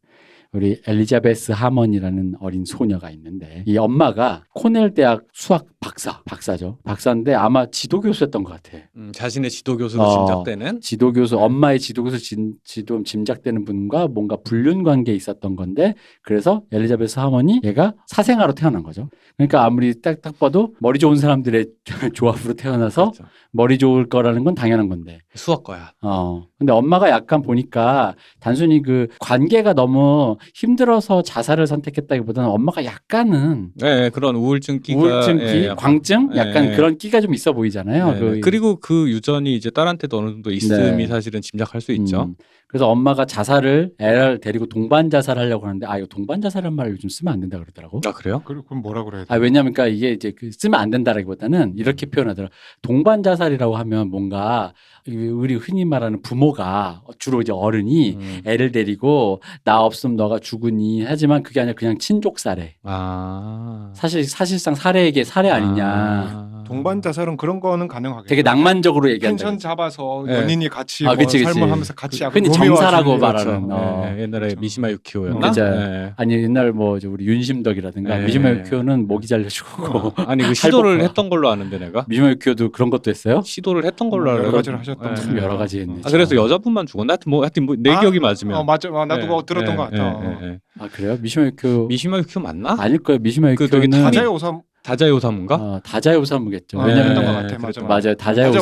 [0.51, 7.67] 우리 엘리자베스 하먼이라는 어린 소녀가 있는데 이 엄마가 코넬 대학 수학 박사 박사죠 박사인데 아마
[7.67, 10.25] 지도 교수였던 것 같아 음, 자신의 지도 교수로 어.
[10.25, 15.93] 짐작되는 지도 교수 엄마의 지도 교수 진, 지도 짐작되는 분과 뭔가 불륜 관계에 있었던 건데
[16.23, 21.67] 그래서 엘리자베스 하먼이 얘가 사생아로 태어난 거죠 그러니까 아무리 딱딱 봐도 머리 좋은 사람들의
[22.13, 23.23] 조합으로 태어나서 그렇죠.
[23.51, 25.93] 머리 좋을 거라는 건 당연한 건데 수학과야.
[26.01, 26.48] 어.
[26.59, 34.35] 근데 엄마가 약간 보니까 단순히 그 관계가 너무 힘들어서 자살을 선택했다기보다는 엄마가 약간은 네, 그런
[34.35, 36.75] 우울증 끼가 우울증 끼, 예, 광증, 약간 예.
[36.75, 38.11] 그런 끼가 좀 있어 보이잖아요.
[38.11, 38.39] 네, 그- 네.
[38.41, 41.07] 그리고 그 유전이 이제 딸한테도 어느 정도 있음이 네.
[41.07, 42.23] 사실은 짐작할 수 있죠.
[42.23, 42.35] 음.
[42.67, 47.33] 그래서 엄마가 자살을 애를 데리고 동반 자살하려고 하는데 아 이거 동반 자살이라는 말을 요즘 쓰면
[47.33, 47.99] 안 된다 그러더라고.
[48.05, 48.43] 아 그래요?
[48.45, 49.33] 그럼 뭐라 그래야 돼?
[49.33, 52.49] 아 왜냐면 그러니까 이게 이제 그 쓰면 안 된다라기보다는 이렇게 표현하더라.
[52.83, 58.41] 동반 자살이라고 하면 뭔가 이 우리 흔히 말하는 부모가 주로 이제 어른이 음.
[58.45, 62.75] 애를 데리고 나 없으면 너가 죽으니 하지만 그게 아니라 그냥 친족 살해.
[62.83, 63.91] 아.
[63.93, 65.85] 사실 사실상 살해에게 살해 아니냐.
[65.85, 66.48] 아.
[66.69, 68.27] 동반 자살은 그런 거는 가능하겠죠.
[68.29, 69.43] 되게 낭만적으로 얘기한다.
[69.43, 70.35] 펜션 잡아서 네.
[70.35, 71.51] 연인이 같이 아, 뭐 그치, 그치.
[71.53, 73.75] 삶을 하면서 같이 약간 흔히 로미오와 정사라고 줄리엣 말하는, 같죠.
[73.83, 74.05] 어.
[74.05, 74.59] 네, 옛날에 그렇죠.
[74.61, 75.47] 미시마 유키오였나?
[75.49, 75.63] 그죠.
[75.69, 76.13] 네.
[76.15, 78.25] 아니 옛날 뭐 이제 우리 윤심덕이라든가 네.
[78.25, 81.07] 미시마 유키오는 목이 잘려 죽고 아니 그 시도를 할복과.
[81.07, 83.41] 했던 걸로 아는데 내가 미시마 유키오도 그런 것도 했어요?
[83.43, 84.51] 시도를 했던 걸로 뭐 여러.
[84.51, 85.21] 가지를 하셨던 네.
[85.21, 86.01] 참 여러 가지 했네.
[86.05, 86.43] 아, 그래서 참.
[86.43, 87.13] 여자분만 죽었나?
[87.13, 88.55] 하여튼 뭐 하여튼 뭐내 아, 기억이 맞으면.
[88.57, 88.89] 어, 맞아.
[88.93, 89.97] 아, 나도 네, 뭐 들었던 네, 것 같아.
[89.97, 90.09] 네,
[90.53, 90.57] 어.
[90.79, 91.17] 아 그래요?
[91.19, 92.75] 미시마 유키오 미시마 유키오 맞나?
[92.79, 93.19] 아닐 거예요.
[93.21, 95.55] 미시마 그 유키오는 타자- 다자의 오삼 다자의 오사문가?
[95.55, 96.81] 어, 다자의 오사무겠죠.
[96.81, 97.57] 아, 왜냐면 네, 것 같아.
[97.59, 98.15] 맞아, 그랬던 맞아요.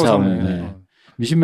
[0.03, 0.75] 오삼은, 네.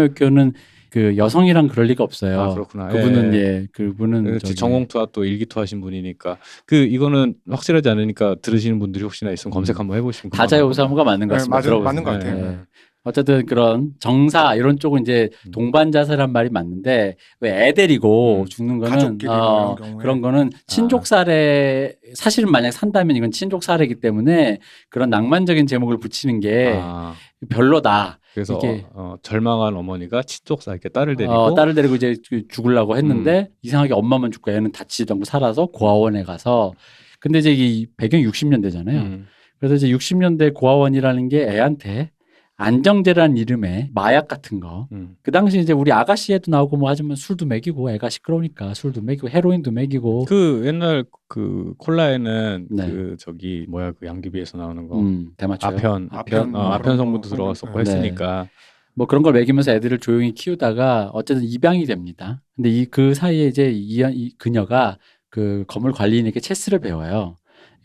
[0.03, 0.53] 유키오는
[0.89, 2.39] 그 여성이랑 그럴 리가 없어요.
[2.39, 2.89] 아, 그렇구나.
[2.89, 3.39] 그분은 예.
[3.39, 9.51] 예, 그분은 저기 전공투와 또 일기투하신 분이니까 그 이거는 확실하지 않으니까 들으시는 분들이 혹시나 있으면
[9.53, 11.55] 검색 한번 해보시면 오사무가 맞는 것 네, 같습니다.
[11.55, 11.85] 맞은, 들어보세요.
[11.85, 12.17] 맞는 것 네.
[12.17, 12.65] 같아요.
[13.03, 13.09] 네.
[13.09, 15.51] 어쨌든 그런 정사 이런 쪽은 이제 음.
[15.51, 18.45] 동반 자살한 말이 맞는데 왜애 데리고 음.
[18.45, 20.01] 죽는 거는 가족끼리 뭐 어, 이런 경우에.
[20.01, 26.39] 그런 거는 친족 살해 사실은 만약 산다면 이건 친족 살해이기 때문에 그런 낭만적인 제목을 붙이는
[26.39, 27.13] 게 아,
[27.49, 28.19] 별로다.
[28.33, 32.47] 그래서 이게- 어, 절망한 어머니가 친족 사 이렇게 딸을 데리고 어, 딸을 데리고 이제 그
[32.47, 33.55] 죽으려고 했는데 음.
[33.61, 36.71] 이상하게 엄마만 죽고 애는 다치지도 않고 살아서 고아원에 가서
[37.19, 38.89] 근데 이제 이 배경 이 60년대잖아요.
[38.95, 39.27] 음.
[39.59, 42.11] 그래서 이제 60년대 고아원이라는 게 애한테
[42.57, 44.87] 안정제라는 이름의 마약 같은 거.
[44.91, 45.15] 음.
[45.23, 49.71] 그 당시 이제 우리 아가씨에도 나오고 뭐 하지만 술도 먹이고 애가 시끄러우니까 술도 먹이고 헤로인도
[49.71, 50.25] 먹이고.
[50.25, 52.89] 그 옛날 그 콜라에는 네.
[52.89, 55.71] 그 저기 뭐야 그 양귀비에서 나오는 거 음, 대마초요.
[55.75, 57.89] 아편 아편, 어, 뭐 아편 성분도 거, 들어갔었고 네.
[57.89, 58.47] 했으니까
[58.95, 62.41] 뭐 그런 걸 먹이면서 애들을 조용히 키우다가 어쨌든 입양이 됩니다.
[62.55, 67.37] 근데 이 그 사이에 이제 이, 이 그녀가 그 건물 관리인에게 체스를 배워요.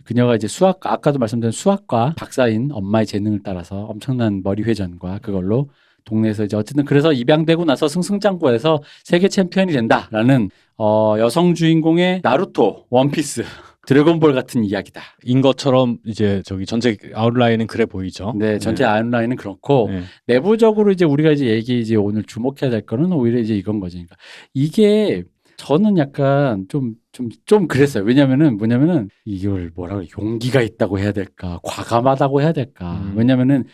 [0.08, 5.68] 그녀가 이제 수학 아까도 말씀드린 수학과 박사인 엄마의 재능을 따라서 엄청난 머리 회전과 그걸로
[6.04, 13.44] 동네에서 이제 어쨌든 그래서 입양되고 나서 승승장구해서 세계 챔피언이 된다라는 어 여성 주인공의 나루토, 원피스,
[13.86, 15.02] 드래곤볼 같은 이야기다.
[15.24, 18.32] 인 것처럼 이제 저기 전체 아웃라인은 그래 보이죠.
[18.38, 20.04] 네, 전체 아웃라인은 그렇고 네.
[20.26, 23.96] 내부적으로 이제 우리가 이제 얘기 이제 오늘 주목해야 될 거는 오히려 이제 이건 거지.
[23.96, 24.16] 그러니까
[24.54, 25.24] 이게
[25.58, 28.04] 저는 약간 좀 좀 좀 그랬어요.
[28.04, 33.00] 왜냐면은 뭐냐면은 이걸 뭐라고 용기가 있다고 해야 될까, 과감하다고 해야 될까.
[33.02, 33.14] 음.
[33.16, 33.64] 왜냐면은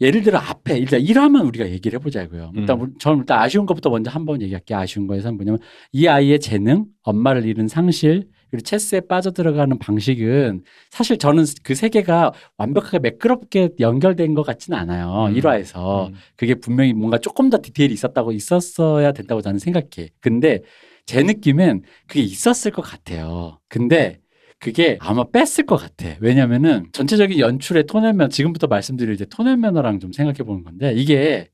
[0.00, 2.52] 예를 들어 앞에 일단 1화만 우리가 얘기를 해보자고요.
[2.54, 2.94] 일단 음.
[2.98, 4.78] 저는 일단 아쉬운 것부터 먼저 한번 얘기할게요.
[4.78, 5.58] 아쉬운 거에서는 뭐냐면
[5.92, 13.00] 이 아이의 재능, 엄마를 잃은 상실, 그리고 체스에 빠져들어가는 방식은 사실 저는 그 세계가 완벽하게
[13.00, 15.26] 매끄럽게 연결된 것 같지는 않아요.
[15.26, 15.34] 음.
[15.34, 16.08] 1화에서.
[16.08, 16.14] 음.
[16.36, 20.08] 그게 분명히 뭔가 조금 더 디테일이 있었다고 있었어야 된다고 저는 생각해.
[20.20, 20.60] 근데
[21.08, 23.58] 제 느낌은 그게 있었을 것 같아요.
[23.66, 24.18] 근데
[24.60, 26.06] 그게 아마 뺐을 것 같아.
[26.20, 30.92] 왜냐면은 전체적인 연출의 tone and 지금부터 말씀드릴 이제 tone and manner랑 좀 생각해 보는 건데
[30.94, 31.48] 이게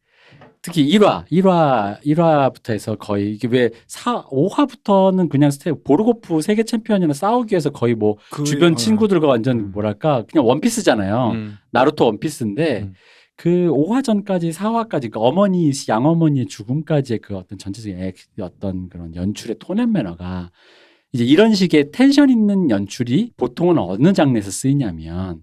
[0.61, 7.13] 특히 1화, 1화, 1화부터 해서 거의 이게 왜 4, 5화부터는 그냥 스테 보르고프 세계 챔피언이랑
[7.13, 8.75] 싸우기 위해서 거의 뭐 그- 주변 어.
[8.75, 9.71] 친구들과 완전 음.
[9.71, 11.31] 뭐랄까 그냥 원피스잖아요.
[11.35, 11.59] 음.
[11.71, 12.95] 나루토 원피스인데 음.
[13.37, 19.57] 그 5화 전까지 4화까지 그러니까 어머니 양어머니의 죽음까지의 그 어떤 전체적인 액, 어떤 그런 연출의
[19.59, 20.51] tone and manner가
[21.13, 25.41] 이제 이런 식의 텐션 있는 연출이 보통은 어느 장르에서 쓰이냐면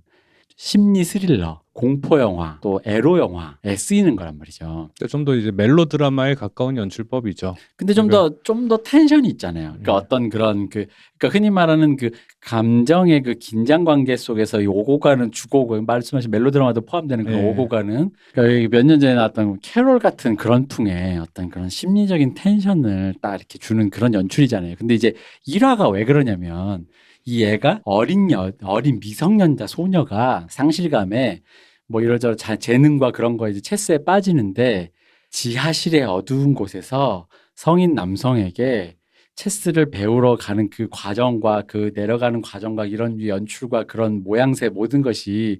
[0.56, 4.90] 심리 스릴러, 공포 영화, 또 에로 영화에 쓰이는 거란 말이죠.
[5.10, 7.56] 좀 더 이제 멜로 드라마에 가까운 연출법이죠.
[7.78, 9.70] 근데 좀 더 좀더 tension이 있잖아요.
[9.72, 9.96] 그러니까 음.
[9.96, 10.86] 어떤 그런 그
[11.18, 12.10] 그러니까 흔히 말하는 그
[12.42, 17.42] 감정의 그 긴장 관계 속에서 이 오고 가는 주고 오고 말씀하신 멜로 드라마도 포함되는 그런
[17.42, 17.50] 네.
[17.50, 23.36] 오고 가는 그러니까 몇년 전에 나왔던 캐롤 같은 그런 풍의 어떤 그런 심리적인 tension을 딱
[23.36, 24.76] 이렇게 주는 그런 연출이잖아요.
[24.78, 25.14] 근데 이제
[25.46, 26.86] 일화가 왜 그러냐면
[27.26, 31.42] 이 애가 어린 여 어린 미성년자 소녀가 상실감에
[31.88, 34.92] 뭐 이러저러 자, 재능과 그런 거 이제 체스에 빠지는데
[35.30, 38.98] 지하실의 어두운 곳에서 성인 남성에게
[39.36, 45.60] 체스를 배우러 가는 그 과정과 그 내려가는 과정과 이런 연출과 그런 모양새 모든 것이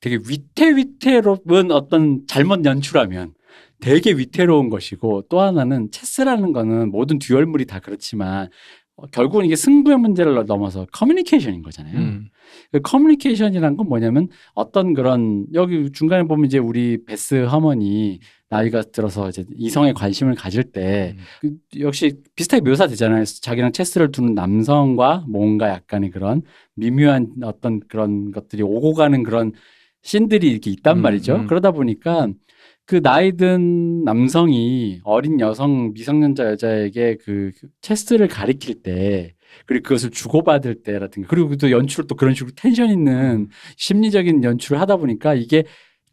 [0.00, 3.34] 되게 위태위태로운 어떤 잘못 연출하면
[3.80, 8.48] 되게 위태로운 것이고 또 하나는 체스라는 거는 모든 듀얼물이 다 그렇지만
[8.96, 11.98] 어, 결국은 이게 승부의 문제를 넘어서 커뮤니케이션인 거잖아요.
[11.98, 12.28] 음.
[12.70, 19.30] 그 커뮤니케이션이란 건 뭐냐면 어떤 그런 여기 중간에 보면 이제 우리 베스 하머니 나이가 들어서
[19.30, 21.58] 이제 이성에 관심을 가질 때 음.
[21.72, 23.24] 그 역시 비슷하게 묘사되잖아요.
[23.24, 26.42] 자기랑 체스를 두는 남성과 뭔가 약간의 그런
[26.74, 29.52] 미묘한 어떤 그런 것들이 오고 가는 그런
[30.02, 31.36] 씬들이 이렇게 있단 음, 말이죠.
[31.36, 31.46] 음.
[31.46, 32.28] 그러다 보니까
[32.92, 37.50] 그 나이든 남성이 어린 여성 미성년자 여자에게 그
[37.80, 39.32] 체스를 가리킬 때
[39.64, 44.96] 그리고 그것을 주고받을 때라든가 그리고 또 연출을 또 그런 식으로 텐션 있는 심리적인 연출을 하다
[44.96, 45.64] 보니까 이게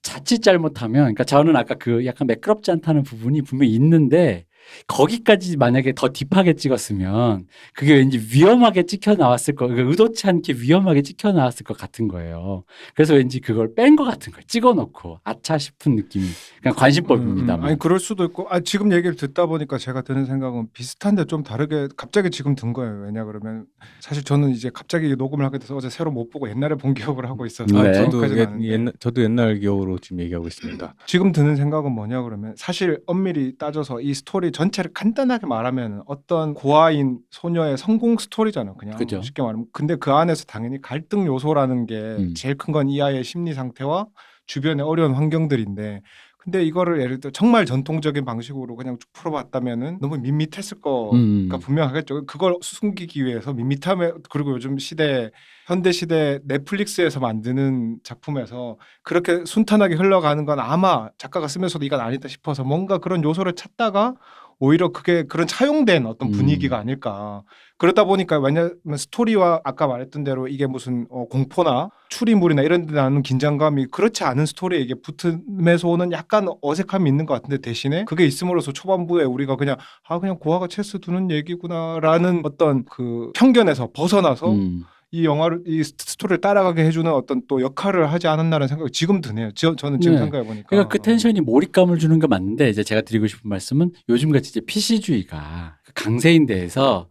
[0.01, 4.45] 자칫 잘못하면 그러니까 저는 아까 그 약간 매끄럽지 않다는 부분이 분명히 있는데
[4.87, 11.01] 거기까지 만약에 더 딥하게 찍었으면 그게 왠지 위험하게 찍혀 나왔을 거, 그러니까 의도치 않게 위험하게
[11.01, 12.63] 찍혀 나왔을 것 같은 거예요.
[12.95, 14.43] 그래서 왠지 그걸 뺀 것 같은 거예요.
[14.47, 16.25] 찍어 놓고 아차 싶은 느낌이.
[16.61, 17.59] 그냥 관심법입니다만.
[17.59, 21.43] 음, 아니 그럴 수도 있고 아 지금 얘기를 듣다 보니까 제가 드는 생각은 비슷한데 좀
[21.43, 23.01] 다르게 갑자기 지금 든 거예요.
[23.05, 23.65] 왜냐 그러면
[23.99, 27.45] 사실 저는 이제 갑자기 녹음을 하게 돼서 어제 새로 못 보고 옛날에 본 기억을 하고
[27.45, 27.89] 있어서 네.
[27.89, 28.49] 아, 저도 옛.
[28.61, 30.95] 옛날 저도 옛날 기억으로 지금 얘기하고 있습니다.
[31.05, 37.19] 지금 드는 생각은 뭐냐 그러면 사실 엄밀히 따져서 이 스토리 전체를 간단하게 말하면 어떤 고아인
[37.31, 38.75] 소녀의 성공 스토리잖아요.
[38.75, 39.21] 그냥 그죠.
[39.21, 39.67] 쉽게 말하면.
[39.71, 42.33] 근데 그 안에서 당연히 갈등 요소라는 게 음.
[42.35, 44.07] 제일 큰 건 이 아이의 심리 상태와
[44.47, 46.01] 주변의 어려운 환경들인데
[46.41, 51.49] 근데 이거를 예를 들어 정말 전통적인 방식으로 그냥 쭉 풀어봤다면은 너무 밋밋했을 거가 음.
[51.61, 52.25] 분명하겠죠.
[52.25, 55.31] 그걸 숨기기 위해서 밋밋함에 그리고 요즘 시대
[55.67, 62.63] 현대 시대 넷플릭스에서 만드는 작품에서 그렇게 순탄하게 흘러가는 건 아마 작가가 쓰면서도 이건 아니다 싶어서
[62.63, 64.15] 뭔가 그런 요소를 찾다가
[64.59, 66.31] 오히려 그게 그런 차용된 어떤 음.
[66.33, 67.43] 분위기가 아닐까.
[67.77, 73.21] 그러다 보니까 왜냐면 스토리와 아까 말했던 대로 이게 무슨 어, 공포나 추리물이나 이런 데 나는
[73.21, 78.73] 긴장감이 그렇지 않은 스토리에 이게 붙음에서 오는 약간 어색함이 있는 것 같은데 대신에 그게 있음으로써
[78.73, 84.83] 초반부에 우리가 그냥 아 그냥 고아가 체스 두는 얘기구나라는 어떤 그 편견에서 벗어나서 음.
[85.11, 89.51] 이 영화를 이 스토리를 따라가게 해주는 어떤 또 역할을 하지 않았나라는 생각이 지금 드네요.
[89.55, 90.21] 저, 저는 지금 네.
[90.21, 90.69] 생각해 보니까.
[90.69, 94.61] 그러니까 그 텐션이 몰입감을 주는 게 맞는데 이제 제가 드리고 싶은 말씀은 요즘 같이 이제
[94.61, 97.09] PC주의가 강세인 데에서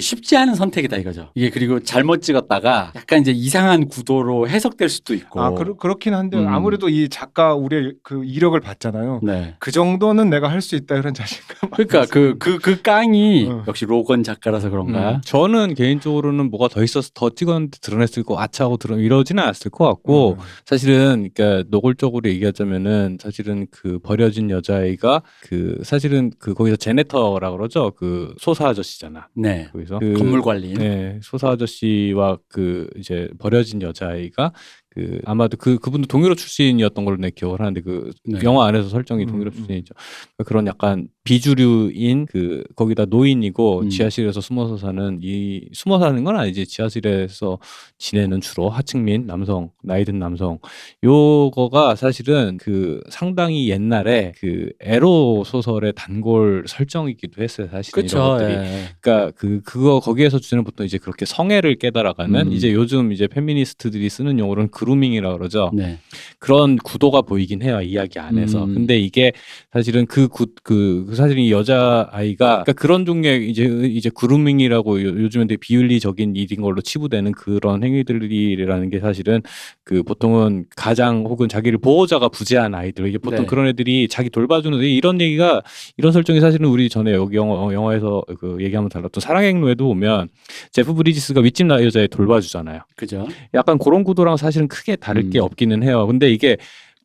[0.00, 1.30] 쉽지 않은 선택이다 이거죠.
[1.34, 5.40] 이게 그리고 잘못 찍었다가 약간 이제 이상한 구도로 해석될 수도 있고.
[5.40, 6.48] 아 그렇, 그렇긴 한데 음.
[6.48, 9.20] 아무래도 이 작가 우리의 그 이력을 봤잖아요.
[9.22, 9.54] 네.
[9.58, 11.70] 그 정도는 내가 할 수 있다 이런 자신감.
[11.72, 13.64] 그러니까 그 그 그 깡이 어.
[13.66, 15.16] 역시 로건 작가라서 그런가.
[15.16, 19.84] 음, 저는 개인적으로는 뭐가 더 있어서 더 찍었는데 드러냈을 거 아차하고 드러 이러지는 않았을 것
[19.86, 20.36] 같고 음.
[20.64, 28.34] 사실은 그러니까 노골적으로 얘기하자면은 사실은 그 버려진 여자아이가 그 사실은 그 거기서 제네터라 그러죠 그
[28.38, 29.68] 소사 아저씨잖아 네.
[29.84, 30.78] 거기서 건물 관리인.
[30.78, 34.52] 네 소사 아저씨와 그 이제 버려진 여자아이가
[34.94, 38.40] 그 아마도 그 그분도 동유럽 출신이었던 걸로 내 기억을 하는데 그 네.
[38.42, 39.56] 영화 안에서 설정이 음, 동유럽 음.
[39.56, 39.94] 출신이죠.
[39.94, 43.88] 그러니까 그런 약간 비주류인 그 거기다 노인이고 음.
[43.88, 47.58] 지하실에서 숨어서 사는 이 숨어 사는 건 아니지 지하실에서
[47.96, 50.58] 지내는 주로 하층민 남성 나이 든 남성
[51.02, 58.18] 요거가 사실은 그 상당히 옛날에 그 에로 소설의 단골 설정이기도 했어요 사실 그렇죠.
[58.18, 58.88] 이런 것들이 예.
[59.00, 62.52] 그러니까 그 그거 거기에서 주제는 보통 이제 그렇게 성애를 깨달아가는 음.
[62.52, 65.70] 이제 요즘 이제 페미니스트들이 쓰는 용어로는 그 루밍이라 그러죠.
[65.72, 65.98] 네.
[66.38, 68.64] 그런 구도가 보이긴 해요 이야기 안에서.
[68.64, 68.74] 음.
[68.74, 69.32] 근데 이게
[69.72, 75.46] 사실은 그굿그 그 사실 이 여자 아이가 그러니까 그런 종류의 이제 이제 그루밍이라고 요- 요즘에
[75.46, 79.42] 되게 비윤리적인 일인 걸로 치부되는 그런 행위들이라는 게 사실은
[79.84, 83.46] 그 보통은 가장 혹은 자기를 보호자가 부재한 아이들 이게 보통 네.
[83.46, 85.62] 그런 애들이 자기 돌봐주는 애 이런 얘기가
[85.96, 90.28] 이런 설정이 사실은 우리 전에 여기 영화 어, 영화에서 그 얘기하면 달랐던 사랑의 행로에도 보면
[90.72, 92.80] 제프 브리지스가 윗집 나 여자애 돌봐주잖아요.
[92.96, 93.26] 그죠.
[93.54, 95.44] 약간 그런 구도랑 사실은 크게 다를 게 음.
[95.44, 96.06] 없기는 해요.
[96.06, 96.56] 근데 이게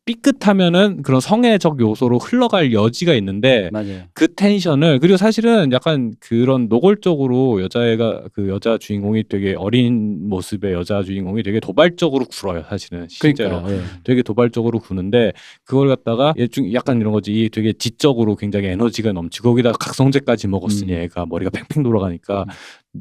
[0.08, 4.04] 삐끗하면은 그런 성애적 요소로 흘러갈 여지가 있는데 맞아요.
[4.14, 11.02] 그 텐션을 그리고 사실은 약간 그런 노골적으로 여자애가 그 여자 주인공이 되게 어린 모습의 여자
[11.02, 13.86] 주인공이 되게 도발적으로 굴어요 사실은 실제로 그러니까 예.
[14.02, 15.32] 되게 도발적으로 구는데
[15.64, 20.92] 그걸 갖다가 얘중 약간 이런 거지 이 되게 지적으로 굉장히 에너지가 넘치고 거기다 각성제까지 먹었으니
[20.92, 21.00] 음.
[21.00, 22.46] 애가 머리가 팽팽 돌아가니까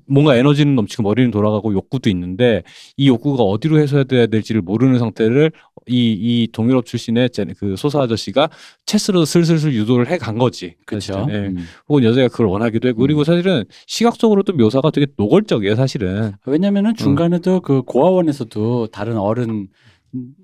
[0.06, 2.64] 뭔가 에너지는 넘치고 머리는 돌아가고 욕구도 있는데
[2.98, 5.52] 이 욕구가 어디로 해소해야 될지를 모르는 상태를
[5.90, 8.50] 이, 이 동유럽 출신의 제- 그 소사 아저씨가
[8.86, 10.76] 체스로 슬슬슬 유도를 해 간 거지.
[10.86, 11.26] 그렇죠.
[11.30, 11.34] 예.
[11.48, 11.66] 음.
[11.88, 16.34] 혹은 여자가 그걸 원하기도 했고 그리고 사실은 시각적으로도 묘사가 되게 노골적이에요 사실은.
[16.46, 19.68] 왜냐면은 중간에도 그 고아원에서도 다른 어른 음,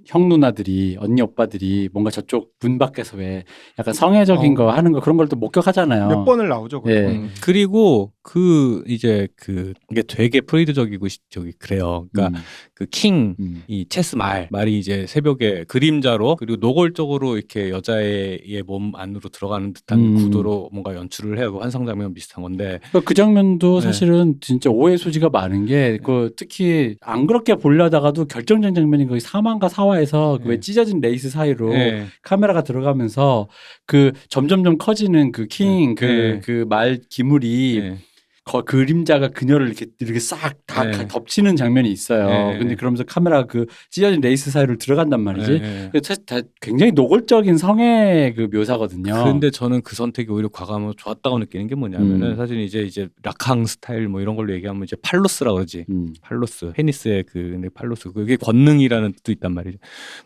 [0.06, 3.44] 형 누나들이 언니 오빠들이 뭔가 저쪽 문 밖에서 왜
[3.80, 4.56] 약간 성애적인 어.
[4.56, 6.08] 거 하는 거 그런 걸 또 목격하잖아요.
[6.10, 6.84] 몇 번을 나오죠.
[6.88, 7.08] 예.
[7.08, 7.30] 음.
[7.42, 12.08] 그리고 그 이제 그 이게 되게 프로이드적이고 시- 저기 그래요.
[12.12, 13.64] 그러니까 음, 그 킹 음.
[13.68, 20.00] 이 체스 말 말이 이제 새벽에 그림자로 그리고 노골적으로 이렇게 여자의 몸 안으로 들어가는 듯한
[20.00, 20.16] 음.
[20.16, 21.54] 구도로 뭔가 연출을 해요.
[21.54, 23.82] 그 환상 장면 비슷한 건데 그그 장면도 네.
[23.82, 29.70] 사실은 진짜 오해 소지가 많은 게 그 특히 안 그렇게 보려다가도 결정적 장면인 거기 사망과
[29.70, 30.60] 사화에서 그왜 네.
[30.60, 32.06] 찢어진 레이스 사이로 예.
[32.22, 33.48] 카메라가 들어가면서
[33.86, 36.40] 그 점점점 커지는 그 킹 그 네.
[36.42, 37.98] 그말 기물이 예.
[38.46, 41.08] 거, 그림자가 그녀를 이렇게 이렇게 싹다 네.
[41.08, 42.28] 덮치는 장면이 있어요.
[42.28, 42.58] 네.
[42.60, 45.52] 근데 그러면서 카메라가 그 찢어진 레이스 사이로 들어간단 말이지.
[45.52, 45.86] 예, 예.
[45.92, 49.24] 그게 사실 다 굉장히 노골적인 성의 그 묘사거든요.
[49.24, 52.36] 근데 저는 그 선택이 오히려 과감하고 좋았다고 느끼는 게 뭐냐면은 음.
[52.36, 55.86] 사실 이제 이제 라캉 스타일 뭐 이런 걸로 얘기하면 이제 phallus라 그러지.
[55.90, 56.14] 음.
[56.22, 59.78] phallus 페니스의 그 근데 phallus 그게 권능이라는 뜻도 있단 말이죠.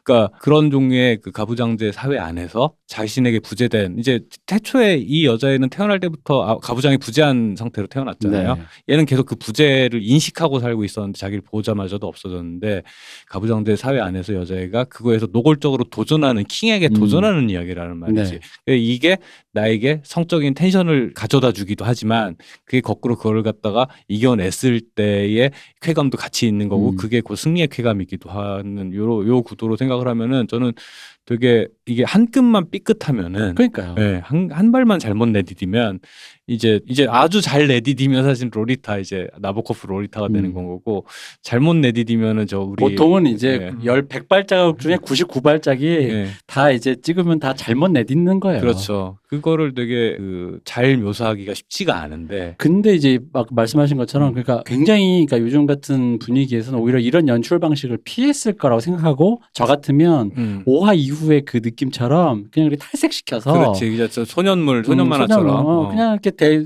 [0.04, 6.44] 그러니까 그런 종류의 그 가부장제 사회 안에서 자신에게 부재된 이제 태초에 이 여자애는 태어날 때부터
[6.44, 8.56] 아, 가부장이 부재한 상태로 태어났 잖아요.
[8.56, 8.62] 네.
[8.94, 12.84] 얘는 계속 그 부재를 인식하고 살고 있었는데 자기를 보자마자도 없어졌는데
[13.28, 16.94] 가부장제 사회 안에서 여자애가 그거에서 노골적으로 도전하는 킹에게 음.
[16.94, 18.40] 도전하는 이야기라는 말이지.
[18.66, 18.78] 네.
[18.78, 19.18] 이게
[19.54, 26.70] 나에게 성적인 텐션을 가져다 주기도 하지만 그게 거꾸로 그걸 갖다가 이겨냈을 때의 쾌감도 같이 있는
[26.70, 26.96] 거고 음.
[26.98, 30.74] 그게 그 승리의 쾌감이기도 하는 요로 요 구도로 생각을 하면은 저는
[31.28, 33.96] 되게 이게 한 끗만 삐끗하면은 그러니까요.
[34.00, 36.00] 예, 한, 한 발만 잘못 내디디면
[36.48, 40.54] 이제 이제 아주 잘 내디디면 사실 로리타 이제 나보코프 로리타가 되는 음.
[40.54, 41.06] 건 거고
[41.42, 43.86] 잘못 내디디면은 저 우리 보통은 이제 예.
[43.86, 48.62] 열 100발자국 중에 99발짝이 예, 다 이제 찍으면 다 잘못 내딛는 거예요.
[48.62, 49.18] 그렇죠.
[49.28, 54.34] 그거를 되게 그, 잘 묘사하기가 쉽지가 않은데 근데 이제 막 말씀하신 것처럼 음.
[54.34, 60.32] 그러니까 굉장히 그러니까 요즘 같은 분위기에서는 오히려 이런 연출 방식을 피했을 거라고 생각하고 저 같으면
[60.38, 60.64] 음.
[60.66, 63.94] 5화 이후 의 그 느낌처럼 그냥 이렇게 탈색시켜서 그렇지.
[63.94, 65.48] 이제 저 소년물 소년 음, 만화처럼.
[65.48, 65.88] 소년, 어, 어.
[65.90, 66.66] 그냥 이렇게 대, 마-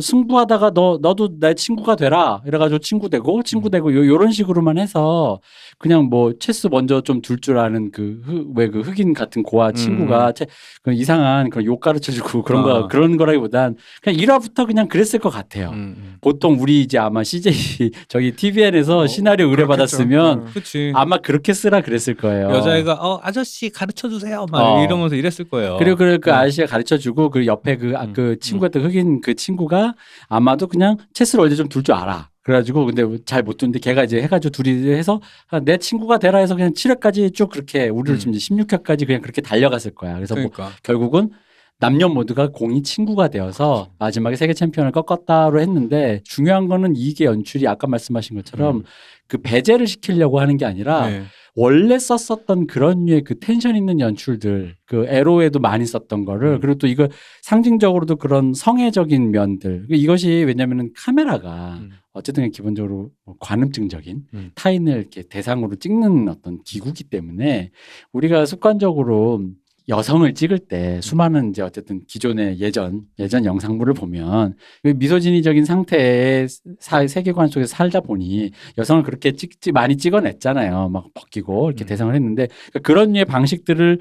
[0.00, 3.70] 승부하다가 너 너도 내 친구가 되라 이래가지고 친구 되고 친구 음.
[3.70, 5.40] 되고 요, 요런 식으로만 해서
[5.78, 10.46] 그냥 뭐 체스 먼저 좀 둘 줄 아는 그왜그 흑인 같은 고아 친구가 채,
[10.82, 12.84] 그 이상한 그런 욕 가르쳐주고 그런 거 음.
[12.84, 12.88] 아.
[12.88, 15.70] 그런 거라기보단 그냥 1화부터 그냥 그랬을 것 같아요.
[15.70, 16.16] 음, 음.
[16.20, 17.52] 보통 우리 이제 아마 CJ
[18.08, 20.46] 저기 TVN에서 어, 시나리오 의뢰 받았으면.
[20.52, 22.50] 그치 아마 그렇게 쓰라 그랬을 거예요.
[22.50, 24.84] 여자애가 어 아저씨 가르쳐 주세요 막 어.
[24.84, 25.76] 이러면서 이랬을 거예요.
[25.78, 26.34] 그리고 그, 그 음.
[26.34, 28.12] 아저씨가 가르쳐 주고 그 옆에 그, 아, 음.
[28.12, 29.94] 그 친구였던 흑인 그 친구 가
[30.28, 32.28] 아마도 그냥 체스를 원래 좀 둘 줄 알아.
[32.42, 36.54] 그래가지고 근데 잘 못 두는데 걔가 이제 해가지고 둘이 해서 아, 내 친구가 되라 해서
[36.54, 38.18] 그냥 7회까지 쭉 그렇게 우리를 음.
[38.18, 40.14] 지금 이제 16회까지 그냥 그렇게 달려갔을 거야.
[40.14, 41.30] 그래서 뭐 그러니까 결국은
[41.78, 47.86] 남녀 모두가 공이 친구가 되어서 마지막에 세계 챔피언을 꺾었다로 했는데 중요한 거는 이게 연출이 아까
[47.86, 48.82] 말씀하신 것처럼 음.
[49.26, 51.24] 그 배제를 시키려고 하는 게 아니라 네.
[51.56, 56.60] 원래 썼었던 그런 류의 그 텐션 있는 연출들, 그 에로에도 많이 썼던 거를 음.
[56.60, 57.08] 그리고 또 이거
[57.42, 59.86] 상징적으로도 그런 성애적인 면들.
[59.88, 61.90] 이것이 왜냐면은 카메라가 음.
[62.12, 64.50] 어쨌든 기본적으로 뭐 관음증적인 음.
[64.54, 67.70] 타인을 이렇게 대상으로 찍는 어떤 기구기 때문에
[68.12, 69.42] 우리가 습관적으로
[69.88, 76.48] 여성을 찍을 때 수많은 이제 어쨌든 기존의 예전 예전 영상물을 보면 그 미소진이적인 상태의
[76.80, 80.88] 사, 세계관 속에서 살다 보니 여성을 그렇게 찍지 많이 찍어냈잖아요.
[80.88, 81.86] 막 벗기고 이렇게 음.
[81.86, 84.00] 대상을 했는데 그러니까 그런 류의 방식들을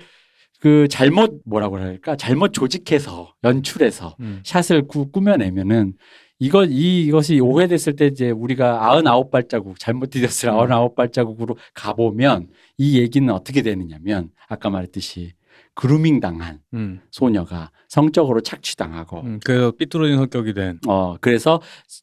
[0.60, 4.42] 그 잘못 뭐라고 할까 잘못 조직해서 연출해서 음.
[4.44, 5.94] 샷을 꾸, 꾸며내면은
[6.40, 10.60] 이거 이 이것이 오해됐을 때 이제 우리가 아흔아홉 발자국 잘못 디뎠을 음.
[10.60, 15.34] 아흔아홉 발자국으로 가보면 이 얘기는 어떻게 되느냐면 아까 말했듯이
[15.76, 17.02] 그루밍 당한 음.
[17.12, 19.40] 소녀가 성적으로 착취당하고 음.
[19.44, 21.62] 그래서 삐뚤어진 성격이 된 어 그래서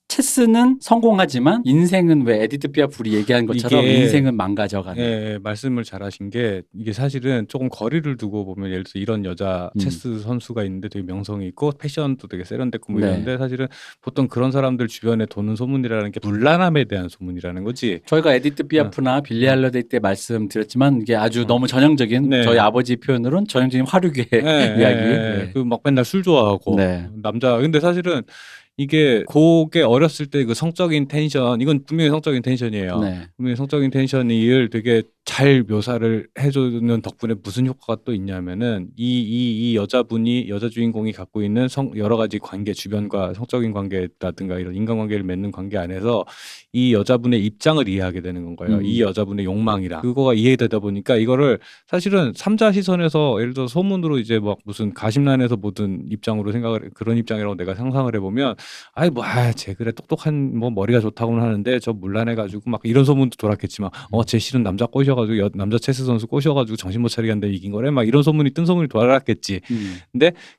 [0.09, 6.29] 체스는 성공하지만 인생은 왜 에디트 피아프 얘기한 것처럼 이게- 인생은 망가져가는 예, 예, 말씀을 잘하신
[6.31, 9.79] 게 이게 사실은 조금 거리를 두고 보면 예를 들어서 이런 여자 음.
[9.79, 13.09] 체스 선수가 있는데 되게 명성이 있고 패션도 되게 세련됐고 뭐 네.
[13.09, 13.69] 이런데 사실은
[14.03, 18.01] 보통 그런 사람들 주변에 도는 소문이라는 게 문란함에 대한 소문이라는 거지.
[18.07, 21.47] 저희가 에디트 피아프나 빌리 할러데이 때 말씀드렸지만 이게 아주 어.
[21.47, 22.43] 너무 전형적인 네.
[22.43, 24.39] 저희 아버지 표현으로는 전형적인 화류계 예,
[24.79, 24.99] 이야기.
[25.03, 25.17] 예,
[25.47, 25.51] 네.
[25.55, 27.09] 그막 맨날 술 좋아하고 네.
[27.15, 28.23] 남자 근데 사실은
[28.79, 32.99] 이게 그게 어렸을 때 그 성적인 텐션 이건 분명히 성적인 텐션이에요.
[33.01, 33.21] 네.
[33.37, 39.77] 분명히 성적인 텐션을 되게 잘 묘사를 해주는 덕분에 무슨 효과가 또 있냐면은 이 이 이
[39.77, 45.53] 여자분이 여자 주인공이 갖고 있는 성 여러 가지 관계 주변과 성적인 관계라든가 이런 인간관계를 맺는
[45.53, 46.25] 관계 안에서
[46.73, 48.79] 이 여자분의 입장을 이해하게 되는 거예요.
[48.79, 48.85] 음.
[48.85, 54.59] 이 여자분의 욕망이랑 그거가 이해되다 보니까 이거를 사실은 삼자 시선에서 예를 들어 소문으로 이제 막
[54.65, 58.57] 무슨 가심란에서 보던 입장으로 생각을 그런 입장이라고 내가 상상을 해보면
[58.95, 64.39] 아이 뭐아쟤 그래 똑똑한 뭐 머리가 좋다고는 하는데 저 물란해가지고 막 이런 소문도 돌았겠지만 어쟤
[64.39, 68.07] 실은 남자 꼬셔가지고 여- 남자 체스 선수 꼬셔가지고 정신 못 차리게 한데 이긴 거래 막
[68.07, 69.61] 이런 소문이 뜬 소문이 돌았겠지.
[69.71, 69.97] 음.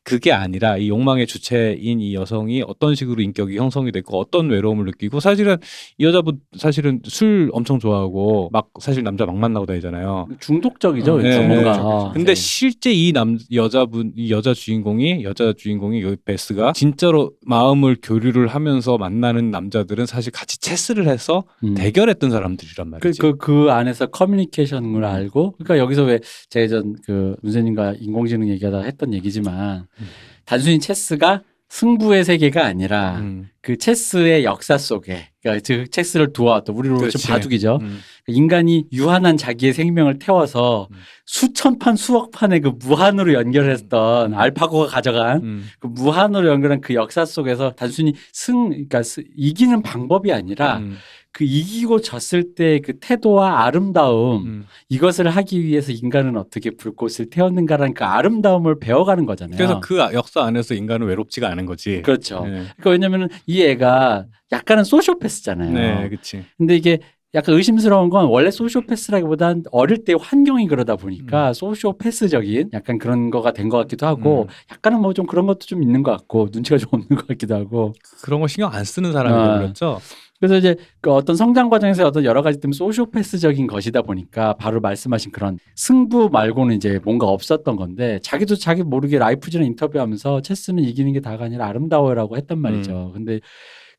[0.03, 5.19] 그게 아니라 이 욕망의 주체인 이 여성이 어떤 식으로 인격이 형성이 됐고 어떤 외로움을 느끼고
[5.19, 5.57] 사실은
[5.97, 10.27] 이 여자분 사실은 술 엄청 좋아하고 막 사실 남자 막 만나고 다니잖아요.
[10.39, 11.17] 중독적이죠.
[11.19, 11.71] 네, 네, 뭔가.
[11.73, 12.11] 네, 그렇죠.
[12.13, 12.35] 근데 네.
[12.35, 18.97] 실제 이 남 여자분 이 여자 주인공이 여자 주인공이 이 베스가 진짜로 마음을 교류를 하면서
[18.97, 21.73] 만나는 남자들은 사실 같이 체스를 해서 음.
[21.73, 23.19] 대결했던 사람들이란 그, 말이지.
[23.19, 26.19] 그, 그 안에서 커뮤니케이션을 알고, 그러니까 여기서 왜
[26.49, 30.05] 제가 전그 문세님과 인공지능 얘기하다가 했던 얘기지만, 음.
[30.45, 33.49] 단순히 체스가 승부의 세계가 아니라 음.
[33.61, 37.17] 그 체스의 역사 속에, 그러니까 그 체스를 두어왔던 우리로 그렇지.
[37.17, 37.79] 좀 바둑이죠.
[37.81, 37.99] 음.
[38.27, 40.97] 인간이 유한한 자기의 생명을 태워서 음.
[41.25, 45.65] 수천 판, 수억 판의 그 무한으로 연결했던 알파고가 가져간 음.
[45.79, 50.97] 그 무한으로 연결한 그 역사 속에서 단순히 승, 그러니까 스- 이기는 방법이 아니라 음.
[51.33, 54.65] 그 이기고 졌을 때 그 태도와 아름다움 음.
[54.89, 59.57] 이것을 하기 위해서 인간은 어떻게 불꽃을 태웠는가라는 그 아름다움을 배워가는 거잖아요.
[59.57, 62.01] 그래서 그 역사 안에서 인간은 외롭지가 않은 거지.
[62.03, 62.41] 그렇죠.
[62.45, 62.51] 네.
[62.77, 65.71] 그러니까 왜냐면은 이 애가 약간은 소시오패스잖아요.
[65.73, 66.45] 네, 그렇지.
[66.57, 66.99] 근데 이게
[67.35, 71.53] 약간 의심스러운 건 원래 소시오패스라기보단 어릴 때 환경이 그러다 보니까 음.
[71.53, 76.03] 소시오패스적인 약간 그런 거가 된 것 같기도 하고 약간은 뭐 좀 그런 것도 좀 있는
[76.03, 79.53] 것 같고 눈치가 좀 없는 것 같기도 하고 그런 거 신경 안 쓰는 사람이 아.
[79.53, 79.99] 되버렸죠.
[80.43, 85.31] 그래서 이제 그 어떤 성장 과정에서 어떤 여러 가지 때문에 소시오패스적인 것이다 보니까 바로 말씀하신
[85.31, 91.21] 그런 승부 말고는 이제 뭔가 없었던 건데 자기도 자기 모르게 라이프즈는 인터뷰하면서 체스는 이기는 게
[91.21, 93.11] 다가 아니라 아름다워요라고 했단 말이죠.
[93.13, 93.39] 근데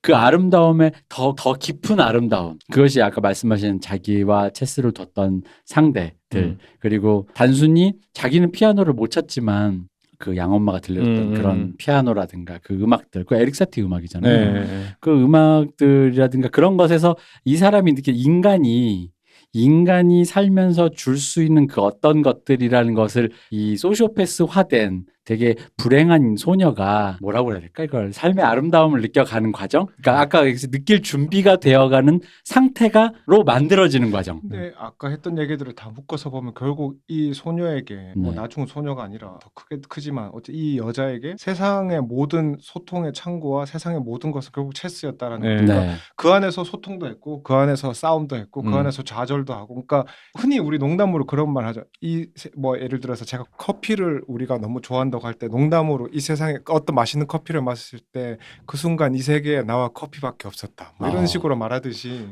[0.03, 2.59] 그 아름다움에 더, 더 깊은 아름다움.
[2.71, 6.13] 그것이 아까 말씀하신 자기와 체스를 뒀던 상대들.
[6.35, 6.59] 음.
[6.79, 9.89] 그리고 단순히 자기는 피아노를 못 쳤지만
[10.25, 11.73] 그 양엄마가 들려줬던 음, 그런 음.
[11.77, 13.25] 피아노라든가 그 음악들.
[13.25, 14.53] 그 에릭 사티 음악이잖아요.
[14.55, 14.67] 네.
[15.01, 17.15] 그 음악들이라든가 그런 것에서
[17.45, 19.11] 이 사람이 느끼 인간이
[19.53, 27.53] 인간이 살면서 줄 수 있는 그 어떤 것들이라는 것을 이 소시오패스화된 되게 불행한 소녀가 뭐라고
[27.53, 34.11] 해야 될까 이걸 삶의 아름다움을 느껴가는 과정 그러니까 아까 여기서 느낄 준비가 되어가는 상태가로 만들어지는
[34.11, 38.41] 과정 근데 아까 했던 얘기들을 다 묶어서 보면 결국 이 소녀에게 뭐 네.
[38.41, 44.31] 나중은 소녀가 아니라 더 크게 크지만 어째 이 여자에게 세상의 모든 소통의 창구와 세상의 모든
[44.31, 45.57] 것은 결국 체스였다라는 네.
[45.57, 45.63] 거.
[45.65, 45.99] 그러니까 네.
[46.17, 48.75] 그 안에서 소통도 했고 그 안에서 싸움도 했고 그 음.
[48.75, 50.05] 안에서 좌절도 하고 그러니까
[50.39, 51.85] 흔히 우리 농담으로 그런 말 하죠.
[52.01, 56.59] 이 뭐 예를 들어서 제가 커피를 우리가 너무 좋아한다 고 할 때 농담으로 이 세상에
[56.69, 60.93] 어떤 맛있는 커피를 마셨을 때그 순간 이 세계에 나와 커피밖에 없었다.
[60.99, 61.27] 뭐 이런 어.
[61.27, 62.27] 식으로 말하듯이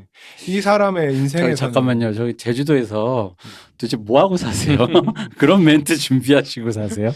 [0.49, 3.35] 이 사람의 저기 인생에서 잠깐만요 저기 제주도에서
[3.79, 4.79] 도대체 뭐 하고 사세요
[5.39, 7.13] 그런 멘트 준비하시고 사세요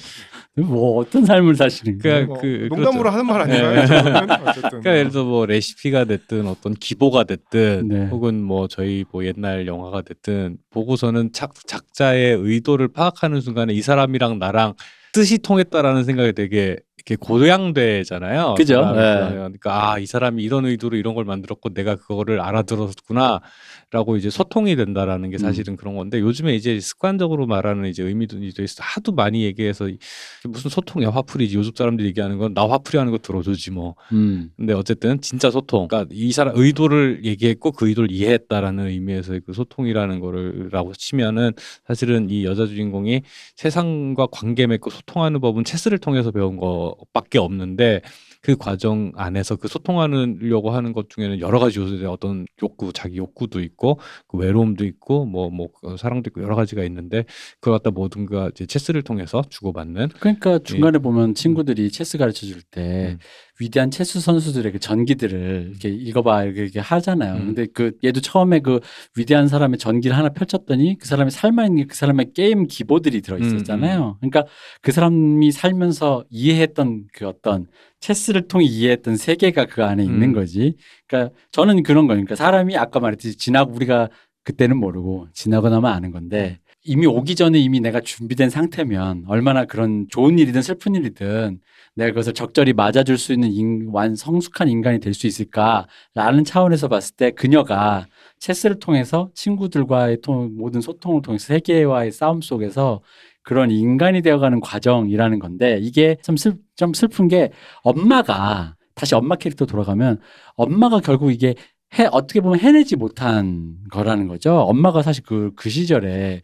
[0.59, 3.11] 뭐 어떤 삶을 사시는 거예요 그러니까 그- 농담으로 그렇죠.
[3.11, 3.75] 하는 말 아닌가요?
[4.57, 4.69] 네.
[4.69, 8.07] 그러니까 예를 들어 뭐 레시피가 됐든 어떤 기보가 됐든 네.
[8.07, 14.39] 혹은 뭐 저희 뭐 옛날 영화가 됐든 보고서는 작, 작자의 의도를 파악하는 순간에 이 사람이랑
[14.39, 14.75] 나랑
[15.17, 16.77] 뜻이 통했다라는 생각이 되게
[17.09, 18.55] 이렇게 고양되잖아요.
[18.57, 18.85] 그죠?
[18.93, 19.29] 네.
[19.31, 25.31] 그러니까 아 이 사람이 이런 의도로 이런 걸 만들었고 내가 그거를 알아들었구나라고 이제 소통이 된다라는
[25.31, 29.99] 게 사실은 그런 건데 요즘에 이제 습관적으로 말하는 이제 의미들이 있어 하도 많이 얘기해서 이-
[30.45, 34.51] 무슨 소통이야 화풀이지 요즘 사람들이 얘기하는 건 나 화풀이하는 거 들어주지 뭐 음.
[34.57, 35.89] 근데 어쨌든 진짜 소통.
[35.89, 41.53] 그러니까 이 사람 의도를 얘기했고 그 의도를 이해했다라는 의미에서의 그 소통이라는 거를라고 치면은
[41.87, 43.23] 사실은 이 여자 주인공이
[43.57, 48.03] 세상과 관계 맺고 소통하는 법은 체스를 통해서 배운 것 밖에 없는데
[48.43, 53.61] 그 과정 안에서 그 소통하려고 하는 것 중에는 여러 가지 요소들의 어떤 욕구, 자기 욕구도
[53.61, 55.69] 있고 그 외로움도 있고 뭐뭐
[55.99, 57.25] 사랑도 있고 여러 가지가 있는데
[57.61, 63.19] 그걸 갖다 모든가 이제 체스를 통해서 주고받는 그러니까 중간에 보면 친구들이 체스 가르쳐 줄때 음.
[63.61, 67.35] 위대한 체스 선수들의 그 전기들을 이렇게 읽어봐 이렇게, 하잖아요.
[67.37, 67.47] 음.
[67.47, 68.81] 근데 그 얘도 처음에 그
[69.17, 74.19] 위대한 사람의 전기를 하나 펼쳤더니 그 사람이 살아있는 게그 사람의 게임 기보들이 들어 음, 있었잖아요.
[74.21, 74.45] 그러니까
[74.83, 77.67] 그 사람이 살면서 이해했던 그 어떤
[78.01, 80.33] 체스를 통해 이해했던 세계가 그 안에 있는 음.
[80.33, 80.77] 거지.
[81.07, 84.11] 그러니까 저는 그런 거니까 사람이 아까 말했듯이 지나고 우리가
[84.45, 90.07] 그때는 모르고 지나고 나면 아는 건데 이미 오기 전에 이미 내가 준비된 상태면 얼마나 그런
[90.09, 91.59] 좋은 일이든 슬픈 일이든
[91.97, 97.17] 내가 그것을 적절히 맞아줄 수 있는 인, 완 성숙한 인간이 될 수 있을까라는 차원에서 봤을
[97.17, 98.07] 때 그녀가
[98.39, 103.01] 체스를 통해서 친구들과의 통, 모든 소통을 통해서 세계와의 싸움 속에서
[103.43, 107.51] 그런 인간이 되어가는 과정이라는 건데 이게 좀, 슬, 좀 슬픈 게
[107.83, 110.19] 엄마가 다시 엄마 캐릭터 돌아가면
[110.57, 111.55] 엄마가 결국 이게
[111.99, 114.53] 해, 어떻게 보면 해내지 못한 거라는 거죠.
[114.55, 116.43] 엄마가 사실 그, 그 시절에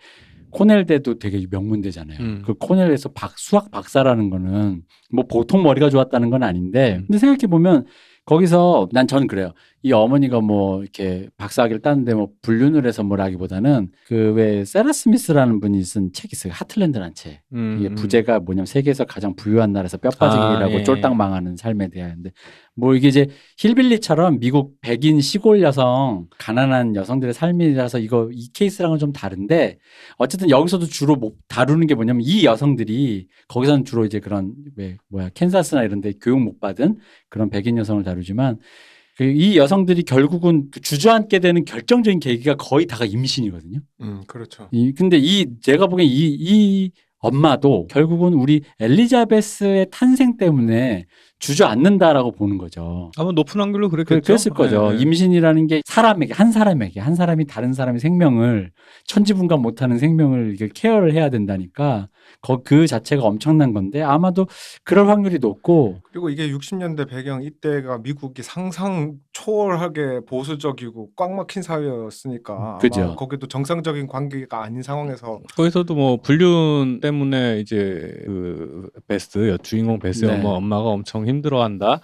[0.53, 2.19] 코넬대도 되게 명문대잖아요.
[2.21, 2.43] 음.
[2.45, 7.87] 그 코넬에서 박, 수학 박사라는 거는 뭐 보통 머리가 좋았다는 건 아닌데, 근데 생각해 보면
[8.25, 9.53] 거기서 난 저는 그래요.
[9.85, 15.83] 이 어머니가 뭐 이렇게 박사학위를 따는데 뭐 불륜을 해서 뭐라기보다는 그 왜 세라 스미스라는 분이
[15.85, 16.53] 쓴 책이 있어요.
[16.53, 17.41] 하틀랜드라는 책.
[17.53, 17.95] 음, 이게 음.
[17.97, 20.83] 부제가 뭐냐면 세계에서 가장 부유한 나라에서 뼈빠지기라고 아, 예.
[20.85, 22.31] 쫄딱 망하는 삶에 대한데
[22.75, 23.27] 뭐 이게 이제
[23.59, 29.79] 힐빌리처럼 미국 백인 시골 여성 가난한 여성들의 삶이라서 이거 이 케이스랑은 좀 다른데
[30.17, 35.29] 어쨌든 여기서도 주로 목- 다루는 게 뭐냐면 이 여성들이 거기서는 주로 이제 그런 왜 뭐야
[35.35, 38.63] 캔사스나 이런 데 교육 못 받은 그런 백인 여성을 다루지만 그
[39.21, 43.81] 이 여성들이 결국은 그 주저앉게 되는 결정적인 계기가 거의 다가 임신이거든요.
[44.01, 44.69] 음, 그렇죠.
[44.73, 51.05] 이 근데 이 제가 보기엔 이, 이 엄마도 결국은 우리 엘리자베스의 탄생 때문에
[51.43, 53.11] 주저앉는다라고 보는 거죠.
[53.17, 54.23] 아마 높은 확률로 그, 그랬겠죠.
[54.23, 54.91] 그랬을 거죠.
[54.93, 55.03] 예, 예.
[55.03, 58.71] 임신이라는 게 사람에게 한 사람에게 한 사람이 다른 사람의 생명을
[59.07, 62.09] 천지분간 못하는 생명을 이게 케어를 해야 된다니까
[62.41, 64.47] 거, 그 자체가 엄청난 건데 아마도
[64.85, 72.79] 그럴 확률이 높고 그리고 이게 60년대 배경 이때가 미국이 상상 초월하게 보수적이고 꽉 막힌 사회였으니까
[72.79, 73.17] 그죠.
[73.17, 80.25] 거기도 정상적인 관계가 아닌 상황에서 거기서도 뭐 불륜 때문에 이제 그 베스 여 주인공 베스
[80.25, 80.35] 네.
[80.35, 82.01] 엄마 엄마가 엄청 힘들어한다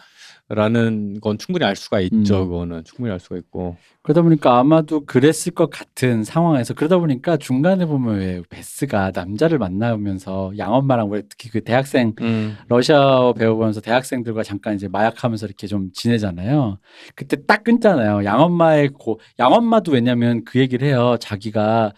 [0.51, 2.43] 라는 건 충분히 알 수가 있죠.
[2.43, 2.49] 음.
[2.49, 3.77] 그거는 충분히 알 수가 있고.
[4.03, 10.53] 그러다 보니까 아마도 그랬을 것 같은 상황에서 그러다 보니까 중간에 보면 왜 베스가 남자를 만나면서
[10.57, 12.57] 양엄마랑 왜 특히 그 대학생 음.
[12.69, 16.79] 러시아어 배워보면서 대학생들과 잠깐 이제 마약하면서 이렇게 좀 지내잖아요.
[17.15, 18.25] 그때 딱 끊잖아요.
[18.25, 21.19] 양엄마의 고, 양엄마도 왜냐면 그 얘기를 해요.
[21.21, 21.93] 자기가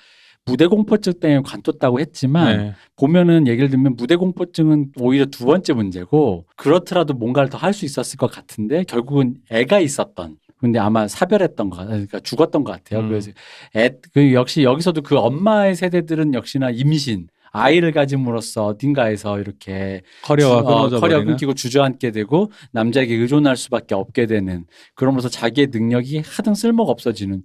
[0.50, 2.74] 무대 공포증 때문에 관뒀다고 했지만 네.
[2.96, 8.16] 보면은 얘기를 들면 무대 공포증은 오히려 두 번째 문제고 그렇더라도 뭔가를 더 할 수 있었을
[8.16, 11.92] 것 같은데 결국은 애가 있었던 근데 아마 사별했던 것 같아요.
[11.92, 13.00] 그러니까 죽었던 것 같아요.
[13.00, 13.08] 음.
[13.08, 13.30] 그래서
[13.76, 20.66] 애, 그 역시 여기서도 그 엄마의 세대들은 역시나 임신 아이를 가짐으로써 어딘가에서 이렇게 커리어가 주-
[20.68, 21.24] 어, 끊어져 커리어.
[21.24, 27.42] 끊기고 주저앉게 되고 남자에게 의존할 수밖에 없게 되는 그러면서 자기의 능력이 하등 쓸모가 없어지는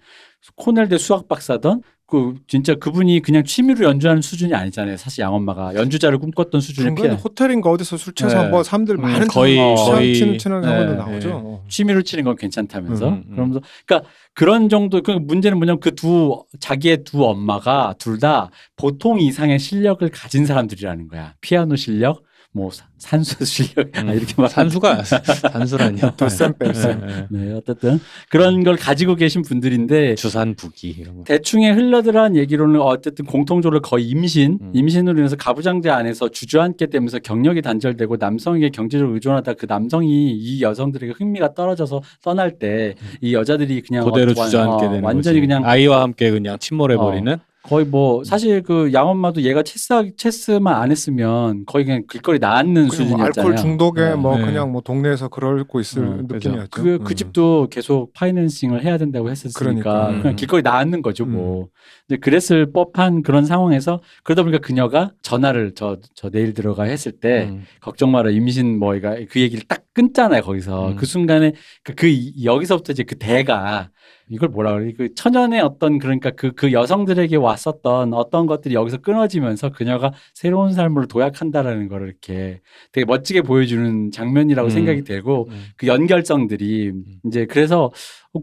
[0.58, 4.96] 코넬대 수학 박사던 그 진짜 그분이 그냥 취미로 연주하는 수준이 아니잖아요.
[4.96, 8.50] 사실 양엄마가 연주자를 꿈꿨던 수준의 피아 호텔인가 어디서 술 취해서 네.
[8.50, 10.94] 뭐 사람들 음, 많은 거의- 거의 거의- 치는 치는 네, 네.
[10.94, 11.64] 나오죠.
[11.68, 13.32] 취미로 치는 건 괜찮다면서 음, 음.
[13.34, 19.20] 그러면서 그러니까 그런 정도 그 문제는 뭐냐면 그 두 자기의 두 엄마가 둘 다 보통
[19.20, 21.34] 이상의 실력을 가진 사람들이라는 거야.
[21.42, 22.22] 피아노 실력,
[22.56, 26.12] 뭐 사- 산수 실력 아, 이렇게 막 산수가 산수라뇨.
[26.16, 27.28] 덧셈 뺄셈.
[27.30, 28.00] 네, 어쨌든
[28.30, 31.24] 그런 걸 가지고 계신 분들인데 주산 부기 이런 거.
[31.26, 34.72] 대충의 흘러들어간 얘기로는 어쨌든 공통적으로 거의 임신, 음.
[34.74, 41.14] 임신으로 인해서 가부장제 안에서 주저앉게 되면서 경력이 단절되고 남성에게 경제적으로 의존하다 그 남성이 이 여성들에게
[41.18, 45.48] 흥미가 떨어져서 떠날 때이 여자들이 그냥 그대로 어, 완- 주저앉게 어, 되는 완전히 거지.
[45.48, 47.38] 그냥 아이와 함께 그냥 침몰해 버리는.
[47.68, 52.92] 거의 뭐 사실 그 양엄마도 얘가 체스 체스만 안 했으면 거의 그냥 길거리 나앉는 뭐
[52.92, 53.26] 수준이었잖아요.
[53.26, 54.16] 알코올 중독에 네.
[54.16, 54.46] 뭐 네.
[54.46, 56.28] 그냥 뭐 동네에서 그러고 있을 음.
[56.30, 56.70] 느낌이었죠.
[56.70, 57.16] 그, 그 음.
[57.16, 60.08] 집도 계속 파이낸싱을 해야 된다고 했었으니까 그러니까.
[60.10, 60.36] 그냥 음.
[60.36, 61.70] 길거리 나앉는 거죠 뭐.
[62.08, 67.48] 근데 그랬을 법한 그런 상황에서 그러다 보니까 그녀가 전화를 저, 저 내일 들어가 했을 때
[67.50, 67.64] 음.
[67.82, 70.96] 걱정 마라 임신 뭐가 그 얘기를 딱 끊잖아요 거기서 음.
[70.98, 71.54] 그 순간에
[71.84, 73.90] 그, 그 이- 여기서부터 이제 그 대가
[74.30, 79.70] 이걸 뭐라 그래 그 천연의 어떤 그러니까 그 그 여성들에게 왔었던 어떤 것들이 여기서 끊어지면서
[79.70, 82.62] 그녀가 새로운 삶으로 도약한다라는 거를 이렇게
[82.92, 84.70] 되게 멋지게 보여주는 장면이라고 음.
[84.70, 85.66] 생각이 되고 음.
[85.78, 86.94] 그 연결성들이
[87.26, 87.92] 이제 그래서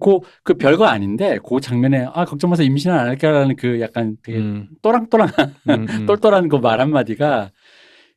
[0.00, 4.38] 그, 그 별거 아닌데 그 장면에 아 걱정 마세요 임신은 안 할까라는 그 약간 되게
[4.38, 4.68] 음.
[4.82, 6.06] 또랑또랑한 음, 음.
[6.06, 7.50] 똘똘한 그 말 한마디가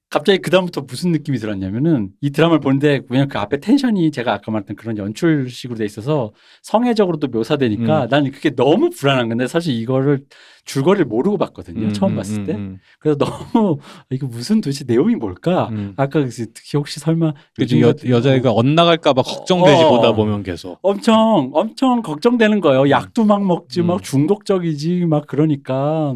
[0.10, 4.76] 갑자기 그다음부터 무슨 느낌이 들었냐면은 이 드라마를 보는데 그냥 그 앞에 텐션이 제가 아까 말했던
[4.76, 6.32] 그런 연출식으로 돼 있어서
[6.62, 8.10] 성애적으로도 묘사되니까 음.
[8.10, 10.22] 나는 그게 너무 불안한 건데 사실 이거를
[10.66, 11.88] 줄거리를 모르고 봤거든요.
[11.88, 12.54] 음, 처음 음, 봤을 음, 때.
[12.54, 12.78] 음.
[13.00, 13.80] 그래서 너무
[14.10, 15.70] 이거 무슨 도대체 내용이 뭘까?
[15.72, 15.94] 음.
[15.98, 19.90] 아까 그 특히 혹시 설마 그지 여, 여자애가 엇나갈까봐 걱정되지 어.
[19.90, 20.80] 보다 보면 계속.
[20.82, 22.90] 엄청 엄청 걱정되는 거예요.
[22.90, 23.88] 약도 막 먹지, 음.
[23.88, 26.16] 막 중독적이지, 막 그러니까.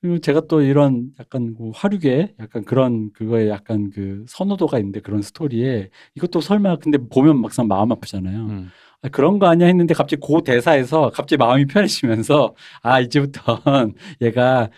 [0.00, 5.20] 그리고 제가 또 이런 약간 그 화류계 약간 그런 그거에 약간 그 선호도가 있는데 그런
[5.20, 8.38] 스토리에 이것도 설마 근데 보면 막상 마음 아프잖아요.
[8.46, 8.70] 음.
[9.02, 13.60] 아, 그런 거 아니야 했는데 갑자기 그 대사에서 갑자기 마음이 편해지면서 아 이제부터
[14.22, 14.70] 얘가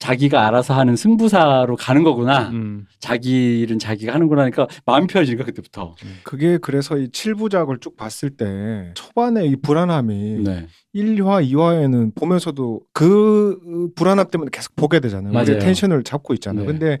[0.00, 2.48] 자기가 알아서 하는 승부사로 가는 거구나.
[2.48, 2.86] 음.
[2.98, 5.94] 자기 일은 자기가 하는구나 하니까 마음이 편해지니까 그때부터.
[6.24, 10.66] 그게 그래서 이 7부작을 쭉 봤을 때 초반에 이 불안함이 네.
[10.94, 15.32] 1화, 2화에는 보면서도 그 불안함 때문에 계속 보게 되잖아요.
[15.34, 15.58] 맞아요.
[15.58, 16.64] 텐션을 잡고 있잖아요.
[16.64, 16.72] 네.
[16.72, 16.98] 근데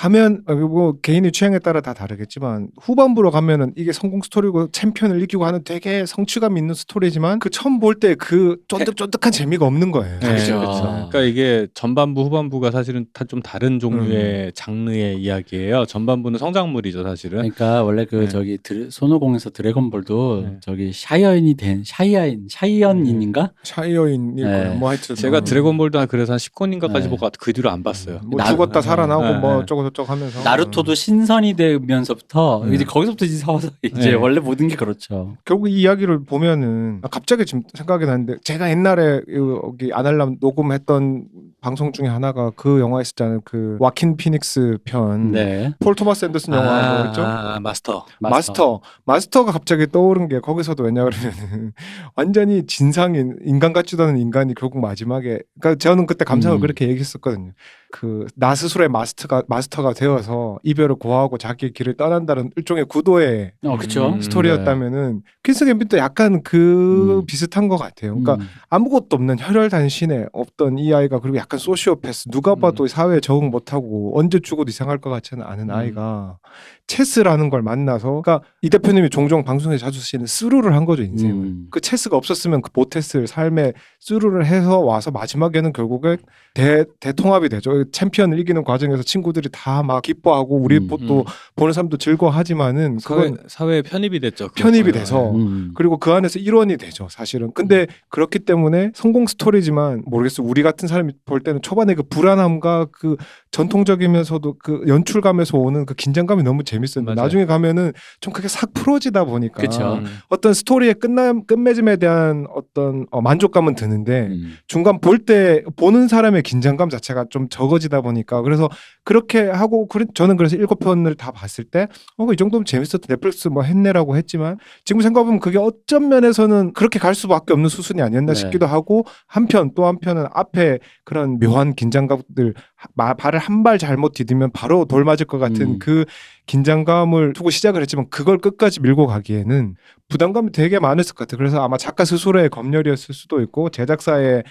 [0.00, 5.46] 가면 어, 뭐 개인의 취향에 따라 다 다르겠지만 후반부로 가면은 이게 성공 스토리고 챔피언을 이기고
[5.46, 10.20] 하는 되게 성취감 있는 스토리지만 그 처음 볼 때 그 쫀득쫀득한 재미가 없는 거예요.
[10.20, 10.58] 네, 그렇죠.
[10.60, 10.82] 그렇죠.
[10.82, 15.86] 그러니까 이게 전반부 후반부가 사실은 다 좀 다른 종류의 장르의 이야기예요.
[15.86, 17.38] 전반부는 성장물이죠, 사실은.
[17.38, 18.28] 그러니까 원래 그 네.
[18.28, 20.56] 저기 드래- 손오공에서 드래곤볼도 네.
[20.60, 23.52] 저기 사이어인이 된 사이어인 사이어인인가?
[23.62, 24.50] 사이어인일 네.
[24.50, 24.74] 거야.
[24.74, 25.40] 뭐 하여튼 제가 어.
[25.40, 27.08] 드래곤볼도 한 그래서 한 10권인가까지 네.
[27.08, 28.20] 보고 그 뒤로 안 봤어요.
[28.26, 28.86] 뭐 나- 죽었다 네.
[28.86, 29.38] 살아나고 네.
[29.38, 29.66] 뭐 네.
[29.86, 32.74] 어쩌고 저쩌고 하면서 나루토도 신선이 되면서부터 네.
[32.74, 34.14] 이제 거기서부터 이제 서서 이제 네.
[34.14, 35.36] 원래 모든 게 그렇죠.
[35.44, 41.26] 결국 이 이야기를 보면은 아, 갑자기 지금 생각이 나는데 제가 옛날에 여기 아날람 녹음했던
[41.60, 43.40] 방송 중에 하나가 그 영화 있었잖아요.
[43.44, 45.32] 그 호아킨 피닉스 편.
[45.32, 45.72] 네.
[45.80, 47.22] 폴 토마스 앤더슨 영화 뭐였죠?
[47.22, 48.06] 아, 마스터.
[48.20, 48.80] 마스터.
[49.04, 51.72] 마스터 가 갑자기 떠오른 게 거기서도 왜냐 그러면은
[52.14, 56.60] 완전히 진상인 인간 같지도 않은 인간이 결국 마지막에 그러니까 저는 그때 감상을 음.
[56.60, 57.52] 그렇게 얘기했었거든요.
[57.90, 64.08] 그 나 스스로의 마스터가 마스터가 되어서 이별을 고하고 자기 길을 떠난다는 일종의 구도의 어, 그쵸.
[64.08, 64.20] 음.
[64.20, 67.26] 스토리였다면은 퀸스 갬빗도 약간 그 음.
[67.26, 68.18] 비슷한 것 같아요.
[68.18, 68.48] 그러니까 음.
[68.68, 74.40] 아무것도 없는 혈혈단신에 없던 이 아이가 그리고 약간 소시오패스 누가 봐도 사회에 적응 못하고 언제
[74.40, 75.74] 죽어도 이상할 것 같지는 않은 음.
[75.74, 76.38] 아이가
[76.86, 81.66] 체스라는 걸 만나서 그러니까 이 대표님이 종종 방송에 자주 쓰시는 스루를 한 거죠 인생을 음.
[81.70, 86.16] 그 체스가 없었으면 그 못했을 삶에 스루를 해서 와서 마지막에는 결국에
[86.54, 90.88] 대, 대통합이 되죠 챔피언을 이기는 과정에서 친구들이 다 막 기뻐하고 우리 음.
[91.06, 91.24] 또 음.
[91.54, 94.48] 보는 사람도 즐거워하지만은 사회, 그건 사회에 편입이 됐죠.
[94.54, 94.98] 편입이 그거는.
[94.98, 95.72] 돼서 음.
[95.76, 97.52] 그리고 그 안에서 일원이 되죠, 사실은.
[97.54, 100.46] 근데 그렇기 때문에 성공 스토리지만 모르겠어요.
[100.46, 103.16] 우리 같은 사람이 볼 때는 초반에 그 불안함과 그
[103.50, 107.22] 전통적이면서도 그 연출감에서 오는 그 긴장감이 너무 재밌었는데 맞아요.
[107.26, 109.94] 나중에 가면은 좀 그게 싹 풀어지다 보니까 그쵸.
[110.00, 110.06] 음.
[110.28, 114.56] 어떤 스토리의 끝남 끝맺음에 대한 어떤 어, 만족감은 드는데 음.
[114.66, 118.68] 중간 볼 때 보는 사람의 긴장감 자체가 좀 적어지다 보니까 그래서
[119.04, 121.86] 그렇게 하고 그래- 저는 그래서 일곱 편을 다 봤을 때
[122.18, 127.14] 어 이 정도면 재밌었다 넷플릭스 뭐 했네라고 했지만 지금 생각해보면 그게 어쩐 면에서는 그렇게 갈
[127.14, 128.38] 수밖에 없는 수순이 아니었나 네.
[128.40, 132.54] 싶기도 하고 한편 또 한편은 앞에 그런 묘한 긴장감들
[132.94, 135.78] 마- 발을 한 발 잘못 디디면 바로 돌 맞을 것 같은 음.
[135.80, 136.04] 그
[136.46, 139.74] 긴장감을 두고 시작을 했지만 그걸 끝까지 밀고 가기에는
[140.08, 141.38] 부담감이 되게 많았을 것 같아요.
[141.38, 144.44] 그래서 아마 작가 스스로의 검열이었을 수도 있고 제작사의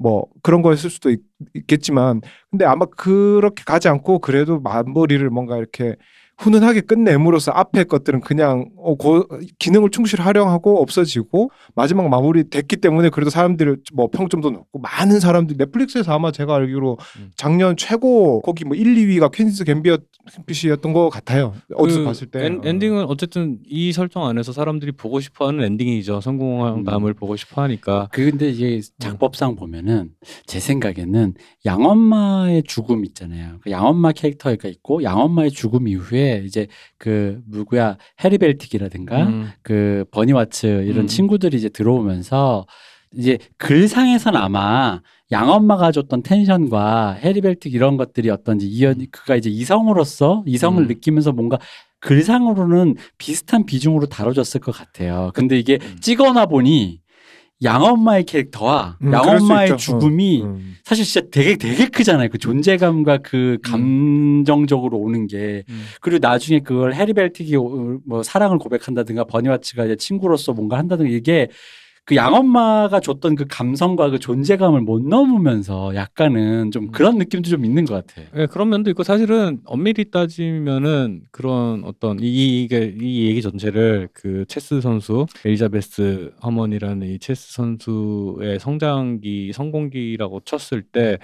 [0.00, 1.20] 뭐 그런 거였을 수도 있,
[1.66, 5.96] 겠지만 근데 아마 그렇게 가지 않고 그래도 마무리를 뭔가 이렇게
[6.40, 9.26] 훈훈하게 끝냄으로써 앞에 것들은 그냥 어, 고,
[9.58, 15.58] 기능을 충실히 활용하고 없어지고 마지막 마무리 됐기 때문에 그래도 사람들이 뭐 평점도 높고 많은 사람들이
[15.58, 17.30] 넷플릭스에서 아마 제가 알기로 음.
[17.36, 21.54] 작년 최고 거기 뭐 1, 2위가 퀸즈 갬비엇이었던 것 같아요.
[21.74, 26.22] 어디서 그 봤을 때 엔, 엔딩은 어쨌든 이 설정 안에서 사람들이 보고 싶어하는 엔딩이죠.
[26.22, 28.08] 성공담을 보고 싶어하니까.
[28.12, 30.10] 그 근데 이게 작법상 보면은
[30.46, 31.34] 제 생각에는
[31.66, 33.58] 양엄마의 죽음 있잖아요.
[33.60, 36.66] 그 양엄마 캐릭터가 있고 양엄마의 죽음 이후에 이제
[36.98, 39.50] 그 누구야 해리 벨틱이라든가 음.
[39.62, 41.06] 그 버니 와츠 이런 음.
[41.06, 42.66] 친구들이 이제 들어오면서
[43.16, 45.00] 이제 글상에선 아마
[45.32, 50.88] 양엄마가 줬던 텐션과 해리 벨틱 이런 것들이 어떤지 이연 그가 이제 이성으로서 이성을 음.
[50.88, 51.58] 느끼면서 뭔가
[52.00, 55.30] 글상으로는 비슷한 비중으로 다뤄졌을 것 같아요.
[55.34, 55.96] 근데 이게 음.
[56.00, 57.00] 찍어나 보니
[57.62, 59.76] 양엄마의 캐릭터와 음, 양엄마의.
[59.76, 60.76] 죽음이 어, 음.
[60.82, 62.28] 사실 진짜 되게 되게 크잖아요.
[62.30, 65.84] 그 존재감과 그 감정적으로 오는 게 음.
[66.00, 71.48] 그리고 나중에 그걸 해리 벨틱이 오- 뭐 사랑을 고백한다든가 버니와츠가 이제 친구로서 뭔가 한다든가 이게
[72.04, 77.84] 그 양엄마가 줬던 그 감성과 그 존재감을 못 넘으면서 약간은 좀 그런 느낌도 좀 있는
[77.84, 78.22] 것 같아.
[78.36, 84.44] 예, 그런 면도 있고 사실은 엄밀히 따지면은 그런 어떤 이, 이게 이 얘기 전체를 그
[84.48, 91.18] 체스 선수 엘리자베스 허먼이라는 이 체스 선수의 성장기 성공기라고 쳤을 때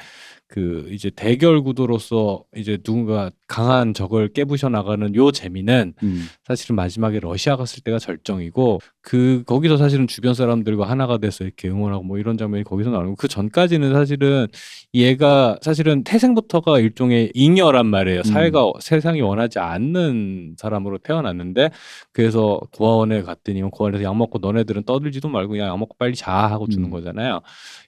[0.48, 6.26] 그 이제 대결 구도로서 이제 누군가 강한 적을 깨부셔 나가는 요 재미는 음.
[6.44, 12.02] 사실은 마지막에 러시아 갔을 때가 절정이고 그 거기서 사실은 주변 사람들과 하나가 돼서 이렇게 응원하고
[12.02, 14.48] 뭐 이런 장면이 거기서 나오고 그 전까지는 사실은
[14.94, 18.20] 얘가 사실은 태생부터가 일종의 잉여란 말이에요.
[18.20, 18.22] 음.
[18.24, 21.70] 사회가 세상이 원하지 않는 사람으로 태어났는데
[22.12, 26.66] 그래서 고아원에 갔더니 고아원에서 약 먹고 너네들은 떠들지도 말고 그냥 약 먹고 빨리 자 하고
[26.66, 26.90] 주는 음.
[26.90, 27.42] 거잖아요.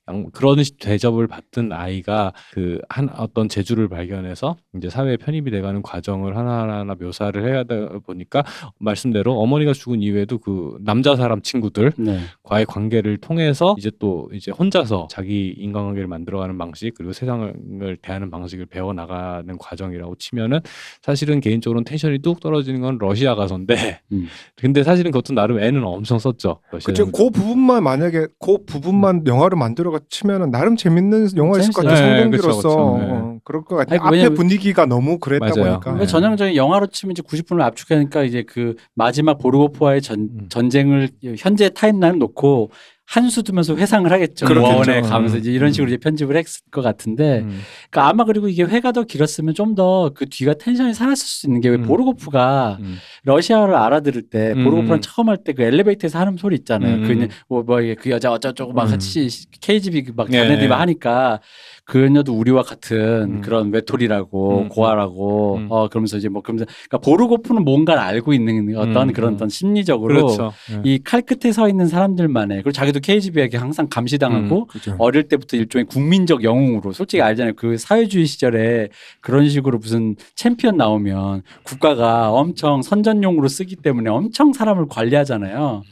[0.09, 5.83] 양- 그런 시- 대접을 받던 아이가 그 한 어떤 재주를 발견해서 이제 사회에 편입이 돼가는
[5.83, 8.45] 과정을 하나하나 묘사를 해야 하다 보니까
[8.79, 12.19] 말씀대로 어머니가 죽은 이후에도 그 남자 사람 친구들 네.
[12.43, 18.67] 과의 관계를 통해서 이제 또 이제 혼자서 자기 인간관계를 만들어가는 방식 그리고 세상을 대하는 방식을
[18.67, 20.61] 배워 나가는 과정이라고 치면은
[21.03, 24.27] 사실은 개인적으로는 텐션이 뚝 떨어지는 건 러시아 가서인데 음.
[24.57, 26.61] 근데 사실은 그것도 나름 애는 엄청 썼죠.
[26.85, 27.11] 그죠.
[27.11, 32.07] 그 부분만 만약에 그 부분만 영화를 만들어가 치면은 나름 재밌는 영화였을 것 같아요.
[32.15, 32.99] 네, 성공기로서 그쵸.
[32.99, 33.11] 네.
[33.13, 34.01] 어, 그럴 것 같아요.
[34.01, 35.81] 아니, 앞에 왜냐면- 분위기가 너무 그랬다 맞아요.
[35.81, 35.95] 보니까.
[35.99, 36.07] 네.
[36.07, 40.47] 전형적인 영화로 치면 이제 90분을 압축하니까 이제 그 마지막 보르고프와의 전, 음.
[40.49, 40.98] 전쟁을
[41.39, 42.71] 현재 타임라인 놓고
[43.11, 44.45] 한 수 두면서 회상을 하겠죠.
[44.63, 45.41] 원에 가면서 음.
[45.41, 45.95] 이제 이런 식으로 음.
[45.95, 47.59] 이제 편집을 했을 것 같은데 음.
[47.91, 51.63] 그러니까 아마 그리고 이게 회가 더 길었으면 좀 더 그 뒤가 텐션이 살았을 수 있는
[51.63, 51.83] 게왜 음.
[51.85, 52.99] 보르고프가 음.
[53.25, 54.63] 러시아어를 알아들을 때 음.
[54.65, 56.97] 보르고프랑 처음 할 때 그 엘리베이터에서 하는 소리 있잖아요.
[56.97, 57.07] 음.
[57.09, 58.91] 그, 뭐, 뭐, 그 여자 어쩌고저쩌고 막 음.
[58.91, 59.27] 같이
[59.63, 60.41] KGB 그막 네.
[60.43, 61.41] 자네들이 막 하니까
[61.89, 63.41] 그녀도 우리와 같은 음.
[63.41, 64.69] 그런 외톨이라고 음.
[64.69, 65.67] 고아라고 음.
[65.71, 69.13] 어 그러면서 이제 뭐 그러면서 그러니까 보르고프는 뭔가를 알고 있는 어떤 음.
[69.15, 69.35] 그런 음.
[69.35, 70.53] 어떤 심리적으로 그렇죠.
[70.71, 70.83] 네.
[70.85, 74.97] 이칼 끝에 서 있는 사람들만의 그리고 자기도 KGB에게 항상 감시당하고 그죠.
[74.99, 77.55] 어릴 때부터 일종의 국민적 영웅으로 솔직히 알잖아요.
[77.57, 78.91] 그 사회주의 시절에
[79.23, 85.85] 그런 식으로 무슨 챔피언 나오면 국가가 엄청 선전용으로 쓰기 때문에 엄청 사람을 관리하잖아요.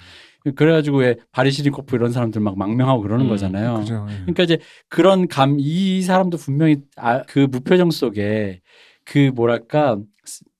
[0.55, 3.80] 그래가지고 왜 바리시니코프 이런 사람들 막 망명하고 그러는 음, 거잖아요.
[3.80, 4.07] 그죠.
[4.11, 4.14] 예.
[4.22, 8.61] 그러니까 이제 그런 감 이 사람도 분명히 아, 그 무표정 속에
[9.05, 10.05] 그 뭐랄까 스-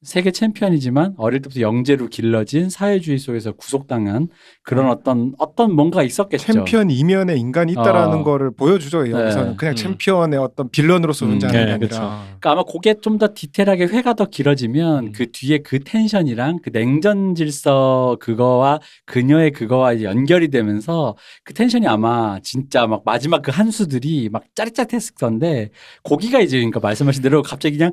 [0.07, 4.29] 세계 챔피언이지만 어릴 때부터 영재로 길러진 사회주의 속에서 구속당한
[4.63, 6.53] 그런 어떤 어떤 뭔가 있었겠죠.
[6.53, 8.23] 챔피언 이면에 인간이 있다라는 어.
[8.23, 9.11] 거를 보여주죠.
[9.11, 9.57] 여기서는 네.
[9.57, 9.77] 그냥 음.
[9.77, 11.89] 챔피언의 어떤 빌런으로서 음, 존재하는 네, 게 아니라.
[11.89, 12.01] 그쵸.
[12.01, 15.13] 그러니까 아마 그게 좀 더 디테일하게 회가 더 길어지면 음.
[15.13, 21.87] 그 뒤에 그 텐션이랑 그 냉전 질서 그거와 그녀의 그거와 이제 연결이 되면서 그 텐션이
[21.89, 25.71] 아마 진짜 막 마지막 그 한수들이 막 짜릿짜릿했을 건데
[26.03, 27.93] 거기가 이제 그러니까 말씀하신 대로 갑자기 그냥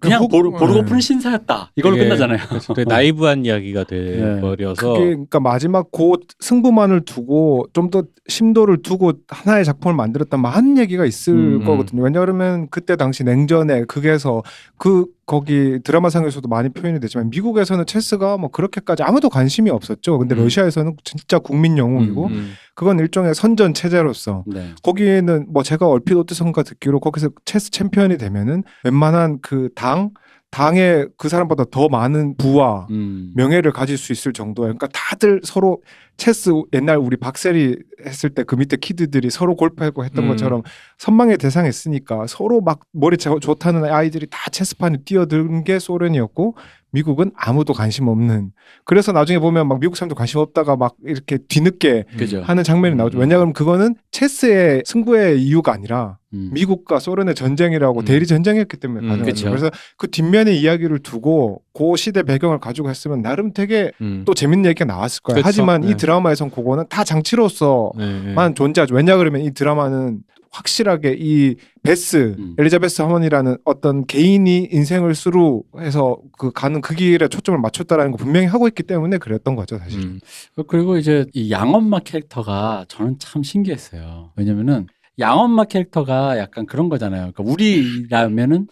[0.00, 1.00] 그냥 그 보르, 네.
[1.00, 2.38] 신사였다 이걸로 되게- 끝나잖아요.
[2.76, 4.16] 되게 나이브한 이야기가 네.
[4.36, 10.78] 돼버려서 그게 그러니까 마지막 그 승부만을 두고 좀 더 심도를 두고 하나의 작품을 만들었다 많은
[10.78, 11.64] 얘기가 있을 음, 음.
[11.64, 12.02] 거거든요.
[12.02, 14.42] 왜냐하면 그때 당시 냉전에 극에서
[14.78, 20.18] 그 거기 드라마상에서도 많이 표현이 되지만 미국에서는 체스가 뭐 그렇게까지 아무도 관심이 없었죠.
[20.18, 20.44] 근데 음.
[20.44, 22.52] 러시아에서는 진짜 국민 영웅이고 음.
[22.74, 24.70] 그건 일종의 선전 체제로서 네.
[24.82, 30.10] 거기에는 뭐 제가 얼핏 어디선가 듣기로 거기서 체스 챔피언이 되면은 웬만한 그 당
[30.54, 33.32] 당에 그 사람보다 더 많은 부와 음.
[33.34, 34.74] 명예를 가질 수 있을 정도예요.
[34.76, 35.82] 그러니까 다들 서로
[36.16, 37.76] 체스 옛날 우리 박세리
[38.06, 40.28] 했을 때 그 밑에 키드들이 서로 골프하고 했던 음.
[40.30, 40.62] 것처럼
[40.98, 46.56] 선망의 대상했으니까 서로 막 머리 자- 좋다는 아이들이 다 체스판에 뛰어든 게 소련이었고
[46.94, 48.52] 미국은 아무도 관심 없는.
[48.84, 52.40] 그래서 나중에 보면 막 미국 사람도 관심 없다가 막 이렇게 뒤늦게 그죠.
[52.42, 53.18] 하는 장면이 나오죠.
[53.18, 53.20] 음.
[53.22, 56.50] 왜냐하면 그거는 체스의 승부의 이유가 아니라 음.
[56.52, 58.04] 미국과 소련의 전쟁이라고 음.
[58.04, 59.48] 대리 전쟁이었기 때문에 음, 가능한 그쵸.
[59.48, 64.22] 그래서 그 뒷면의 이야기를 두고 그 시대 배경을 가지고 했으면 나름 되게 음.
[64.24, 65.38] 또 재밌는 얘기가 나왔을 거예요.
[65.38, 65.46] 그쵸.
[65.46, 65.90] 하지만 네.
[65.90, 68.54] 이 드라마에선 그거는 다 장치로서만 네, 네.
[68.54, 68.94] 존재하죠.
[68.94, 70.20] 왜냐 그러면 이 드라마는
[70.54, 72.54] 확실하게 이 베스 음.
[72.56, 78.68] 엘리자베스 하원이라는 어떤 개인이 인생을 수루해서 그 가는 그 길에 초점을 맞췄다라는 거 분명히 하고
[78.68, 80.00] 있기 때문에 그랬던 거죠 사실.
[80.00, 80.20] 음.
[80.68, 84.32] 그리고 이제 이 양엄마 캐릭터가 저는 참 신기했어요.
[84.36, 84.86] 왜냐면은
[85.18, 87.32] 양엄마 캐릭터가 약간 그런 거잖아요.
[87.32, 88.68] 그러니까 우리라면은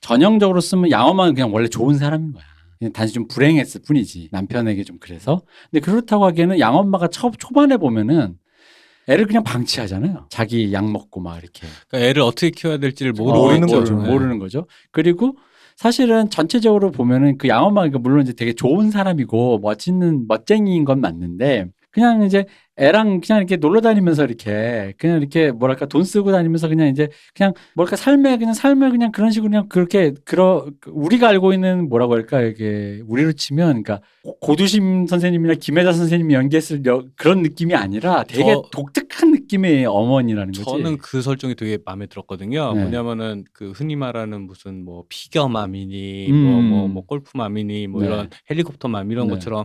[0.00, 2.44] 전형적으로 쓰면 양엄마는 그냥 원래 좋은 사람인 거야.
[2.78, 4.28] 그냥 단지 좀 불행했을 뿐이지.
[4.32, 5.42] 남편에게 좀 그래서.
[5.70, 8.36] 근데 그렇다고 하기에는 양엄마가 초, 초반에 보면은
[9.08, 10.26] 애를 그냥 방치하잖아요.
[10.28, 11.66] 자기 약 먹고 막 이렇게.
[11.88, 13.66] 그러니까 애를 어떻게 키워야 될지를 모르고 모르는.
[13.68, 13.96] 거죠.
[13.96, 14.10] 네.
[14.10, 14.66] 모르는 거죠.
[14.92, 15.36] 그리고
[15.76, 22.22] 사실은 전체적으로 보면은 그 양엄마가 물론 이제 되게 좋은 사람이고 멋있는 멋쟁이인 건 맞는데 그냥
[22.22, 22.44] 이제
[22.78, 27.52] 애랑 그냥 이렇게 놀러 다니면서 이렇게 그냥 이렇게 뭐랄까 돈 쓰고 다니면서 그냥 이제 그냥
[27.74, 32.40] 뭐랄까 삶에 그냥 삶을 그냥 그런 식으로 그냥 그렇게 그러 우리가 알고 있는 뭐라고 할까
[32.42, 38.54] 이게 우리로 치면 그러니까 고- 고두심 선생님이나 김혜자 선생님이 연기했을 여- 그런 느낌이 아니라 되게
[38.54, 40.64] 저- 독특한 느낌의 어머니라는 거지.
[40.64, 42.74] 저는 그 설정이 되게 마음에 들었거든요.
[42.74, 42.82] 네.
[42.82, 46.34] 뭐냐면은 그 흔히 말하는 무슨 뭐 피겨 mom이니 음.
[46.44, 48.06] 뭐뭐뭐 골프 mom이니 뭐 네.
[48.06, 49.34] 이런 helicopter mom 이런 네.
[49.34, 49.64] 것처럼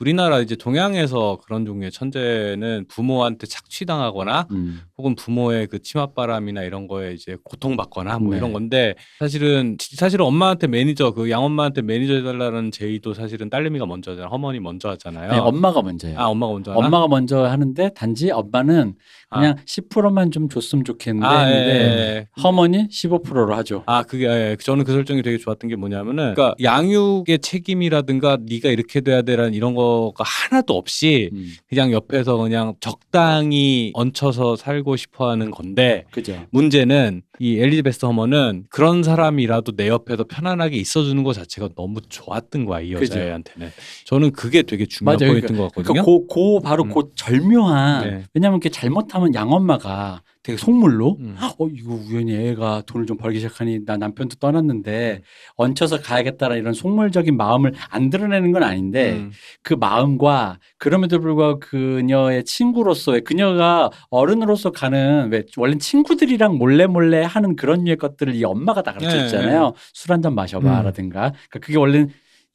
[0.00, 4.80] 우리나라 이제 동양에서 그런 종류의 천재 는 부모한테 착취당하거나 음.
[4.96, 8.38] 혹은 부모의 그 치맛바람이나 이런 거에 이제 고통받거나 뭐 네.
[8.38, 14.28] 이런 건데 사실은 사실은 엄마한테 매니저 그 양엄마한테 매니저 해달라는 제의도 사실은 딸내미가 먼저 하잖아.
[14.28, 15.32] 어머니 먼저 하잖아요.
[15.32, 16.18] 네, 엄마가 먼저예요.
[16.18, 16.86] 아 엄마가 먼저 하나?
[16.86, 18.94] 엄마가 먼저 하는데 단지 엄마는
[19.34, 22.28] 그냥 10%만 좀 줬으면 좋겠는데 아, 예, 했는데 예.
[22.42, 23.82] 허머니 15%로 하죠.
[23.86, 24.56] 아 그게 예.
[24.60, 29.74] 저는 그 설정이 되게 좋았던 게 뭐냐면은 그러니까 양육의 책임이라든가 네가 이렇게 돼야 되라는 이런
[29.74, 36.44] 거가 하나도 없이 음, 그냥 옆에서 그냥 적당히 얹혀서 살고 싶어 하는 건데 그죠.
[36.50, 42.80] 문제는 이 엘리베스 허머는 그런 사람이라도 내 옆에서 편안하게 있어주는 것 자체가 너무 좋았던 거야
[42.80, 43.18] 이 그죠.
[43.18, 43.70] 여자애한테는
[44.04, 45.32] 저는 그게 되게 중요한 맞아요.
[45.32, 45.92] 포인트인 것 같거든요.
[45.92, 46.92] 그러니까 고, 고 바로 음.
[46.94, 48.24] 그 절묘한 네.
[48.34, 51.36] 왜냐면 이렇게 잘못하면 양엄마가 되게 속물로 음.
[51.40, 55.22] 어 이거 우연히 애가 돈을 좀 벌기 시작하니 나 남편도 떠났는데
[55.56, 59.32] 얹혀서 가야겠다라는 이런 속물적인 마음을 안 드러내는 건 아닌데 음.
[59.62, 67.56] 그 마음과 그럼에도 불구하고 그녀의 친구로서의 그녀가 어른으로서 가는 왜 원래 친구들이랑 몰래 몰래 하는
[67.56, 69.72] 그런 류의 것들을 이 엄마가 다 가르쳐 네, 주잖아요.
[69.94, 71.32] 술 한 잔 마셔봐라든가.
[71.48, 72.06] 그러니까 그게 원래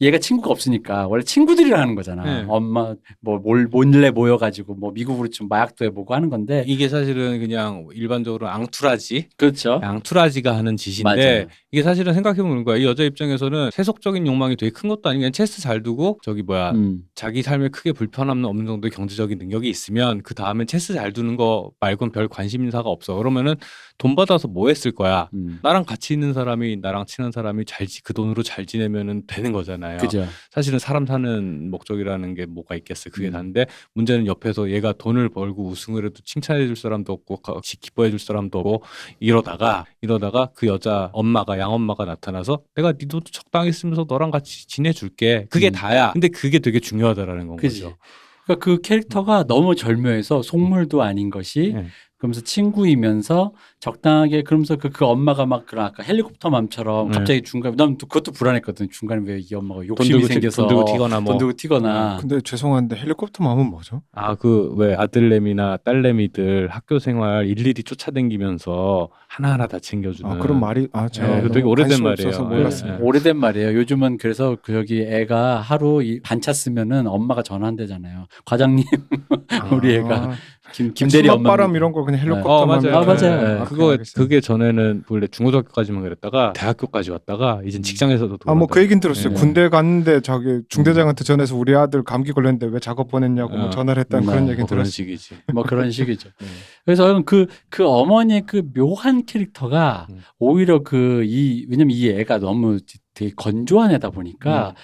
[0.01, 2.23] 얘가 친구가 없으니까 원래 친구들이랑 하는 거잖아.
[2.23, 2.45] 네.
[2.47, 6.63] 엄마 뭐 몰, 몰래 모여가지고 뭐 미국으로 좀 마약도 해보고 하는 건데.
[6.67, 9.79] 이게 사실은 그냥 일반적으로 앙투라지 그렇죠.
[9.83, 11.45] 앙투라지가 하는 짓인데 맞아요.
[11.71, 15.61] 이게 사실은 생각해보는 거야 이 여자 입장에서는 세속적인 욕망이 되게 큰 것도 아니고 그냥 체스
[15.61, 17.01] 잘 두고 저기 뭐야 음.
[17.15, 21.71] 자기 삶에 크게 불편함 없는 정도의 경제적인 능력이 있으면 그 다음엔 체스 잘 두는 거
[21.81, 23.55] 말곤 별 관심 인사가 없어 그러면은
[23.99, 25.59] 돈 받아서 뭐 했을 거야 음.
[25.61, 29.97] 나랑 같이 있는 사람이 나랑 친한 사람이 잘 그 돈으로 잘 지내면은 되는 거잖아요.
[29.97, 30.25] 그죠.
[30.51, 33.11] 사실은 사람 사는 목적이라는 게 뭐가 있겠어요.
[33.11, 33.31] 그게 음.
[33.33, 38.19] 다인데 문제는 옆에서 얘가 돈을 벌고 우승을 해도 칭찬해 줄 사람도 없고 같이 기뻐해 줄
[38.19, 38.83] 사람도 없고
[39.19, 44.91] 이러다가 이러다가 그 여자 엄마가 양엄마가 나타나서 내가 네 돈도 적당히 쓰면서 너랑 같이 지내
[44.93, 45.45] 줄게.
[45.49, 45.71] 그게 음.
[45.73, 46.11] 다야.
[46.13, 47.81] 근데 그게 되게 중요하다라는 건 그지.
[47.83, 47.97] 거죠.
[48.45, 51.85] 그러니까 그 캐릭터가 너무 절묘해서 속물도 아닌 것이 네.
[52.19, 57.17] 그러면서 친구이면서 적당하게 그러면서 그, 그 엄마가 막 그런 아까 헬리콥터 맘처럼 네.
[57.17, 61.19] 갑자기 중간에 난또 그것도 불안했거든 중간에 왜 이 엄마가 돈 욕심이 생겨서 돈 들고 튀거나
[61.21, 61.31] 뭐.
[61.33, 64.01] 돈 들고 튀거나 근데 죄송한데 헬리콥터 마음은 뭐죠?
[64.11, 70.87] 아 그 왜 아들내미나 딸내미들 학교 생활 일일이 쫓아다니면서 하나하나 다 챙겨주는 아 그런 말이
[70.91, 72.27] 아 제가 네, 되게 오래된 말이에요.
[72.29, 72.97] 없어서 네, 몰랐습니다.
[72.99, 73.03] 네.
[73.03, 73.73] 오래된 말이에요.
[73.79, 78.25] 요즘은 그래서 그 저기 애가 하루 이 반차 쓰면은 엄마가 전화한대잖아요.
[78.45, 78.83] 과장님
[79.71, 80.31] 우리 애가
[80.71, 82.97] 김 김대리 엄마 바람 이런 거 그냥 헬리콥터 어 맞아요.
[82.97, 83.41] 아, 맞아요.
[83.41, 83.59] 네.
[83.59, 83.63] 네.
[83.65, 89.33] 그거 그게 전에는 원래 중고등학교까지만 그랬다가 대학교까지 왔다가 이젠 직장에서도 아 뭐 그 얘긴 들었어요.
[89.33, 89.39] 네.
[89.39, 93.69] 군대 갔는데 저기 중대장한테 전해서 우리 아들 감기 걸렸는데 왜 작업 보냈냐고 뭐 어.
[93.69, 94.31] 전화를 했다는 네.
[94.31, 94.91] 그런 뭐 얘긴 그런 들었어요.
[94.91, 95.35] 식이지.
[95.53, 96.29] 뭐 그런 식이죠.
[96.39, 96.47] 네.
[96.85, 100.21] 그래서 그, 그 어머니의 그 묘한 캐릭터가 음.
[100.39, 102.77] 오히려 그 이, 왜냐면 이 애가 너무
[103.13, 104.75] 되게 건조한 애다 보니까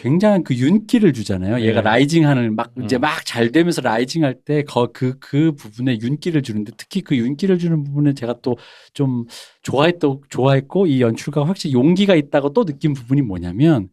[0.00, 1.60] 굉장한 그 윤기를 주잖아요.
[1.60, 1.90] 얘가 네.
[1.90, 3.00] rising 하는 막 이제 음.
[3.02, 7.84] 막 잘 되면서 rising 할 때 그, 그 부분에 윤기를 주는데 특히 그 윤기를 주는
[7.84, 8.56] 부분에 제가 또
[8.94, 9.26] 좀
[9.62, 13.88] 좋아했고, 좋아했고 이 연출가 확실히 용기가 있다고 또 느낀 부분이 뭐냐면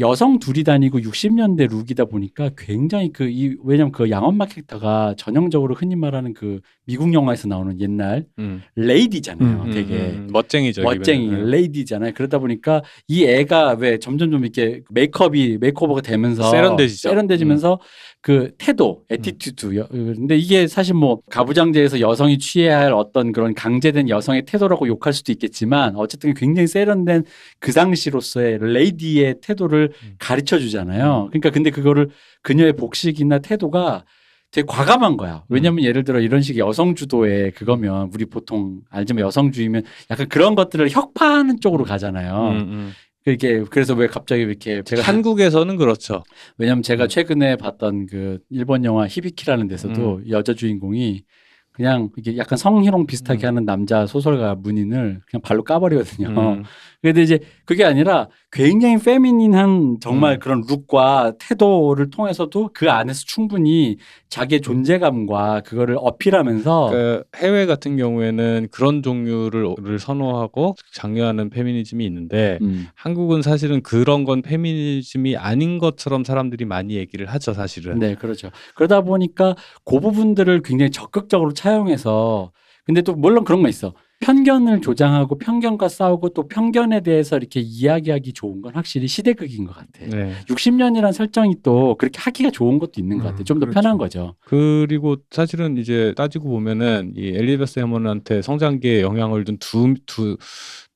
[0.00, 5.94] 여성 둘이 다니고 60년대 look이다 보니까 굉장히 그 이 왜냐면 그 양엄마 캐릭터가 전형적으로 흔히
[5.96, 8.62] 말하는 그 미국 영화에서 나오는 옛날 음.
[8.74, 9.62] lady잖아요.
[9.62, 10.28] 음, 되게 음, 음.
[10.32, 10.82] 멋쟁이죠.
[10.82, 11.44] 멋쟁이 기본은.
[11.44, 11.50] 네.
[11.52, 12.12] lady잖아요.
[12.14, 17.08] 그러다 보니까 이 애가 왜 점점 좀 이렇게 메이크업이 makeover가 되면서 세련되지죠.
[17.08, 17.10] 음.
[17.12, 17.78] 세련되지면서
[18.22, 19.76] 그 태도, attitude.
[19.76, 25.12] 여- 근데 이게 사실 뭐 가부장제에서 여성이 취해야 할 어떤 그런 강제된 여성의 태도라고 욕할
[25.14, 27.24] 수도 있겠지만 어쨌든 굉장히 세련된
[27.60, 30.14] 그 당시로서의 레이디의 태도를 음.
[30.18, 31.28] 가르쳐 주잖아요.
[31.30, 32.10] 그러니까 근데 그거를
[32.42, 34.04] 그녀의 복식이나 태도가
[34.50, 35.44] 되게 과감한 거야.
[35.48, 40.90] 왜냐면 예를 들어 이런 식의 여성 주도의 그거면 우리 보통 알지만 여성주의면 약간 그런 것들을
[40.90, 42.48] 혁파하는 쪽으로 가잖아요.
[42.50, 42.92] 음, 음.
[43.24, 46.22] 그게 그래서 왜 갑자기 이렇게 제가 한국에서는 그렇죠.
[46.56, 47.08] 왜냐면 제가 음.
[47.08, 51.24] 최근에 봤던 그 일본 영화 히비키라는 데서도 여자 주인공이
[51.72, 53.48] 그냥 이게 약간 성희롱 비슷하게 음.
[53.48, 56.28] 하는 남자 소설가 문인을 그냥 발로 까버리거든요.
[56.28, 56.64] 음.
[57.00, 60.38] 근데 이제 그게 아니라 굉장히 페미닌한 정말 음.
[60.40, 63.96] 그런 룩과 태도를 통해서도 그 안에서 충분히
[64.30, 72.58] 자기의 존재감과 그거를 어필하면서 그 해외 같은 경우에는 그런 종류를 를 선호하고 장려하는 페미니즘이 있는데
[72.62, 77.98] 음, 한국은 사실은 그런 건 페미니즘이 아닌 것처럼 사람들이 많이 얘기를 하죠, 사실은.
[77.98, 78.50] 네, 그렇죠.
[78.76, 82.52] 그러다 보니까 그 부분들을 굉장히 적극적으로 차용해서
[82.84, 83.94] 근데 또 물론 그런 거 있어.
[84.20, 90.06] 편견을 조장하고 편견과 싸우고 또 편견에 대해서 이렇게 이야기하기 좋은 건 확실히 시대극인 것 같아.
[90.06, 90.34] 네.
[90.46, 93.38] 60년이란 설정이 또 그렇게 하기가 좋은 것도 있는 것 같아.
[93.38, 93.74] 음, 좀더 그렇죠.
[93.74, 94.34] 편한 거죠.
[94.44, 100.36] 그리고 사실은 이제 따지고 보면은 이 엘리베스 해먼한테 성장기에 영향을 준 두 두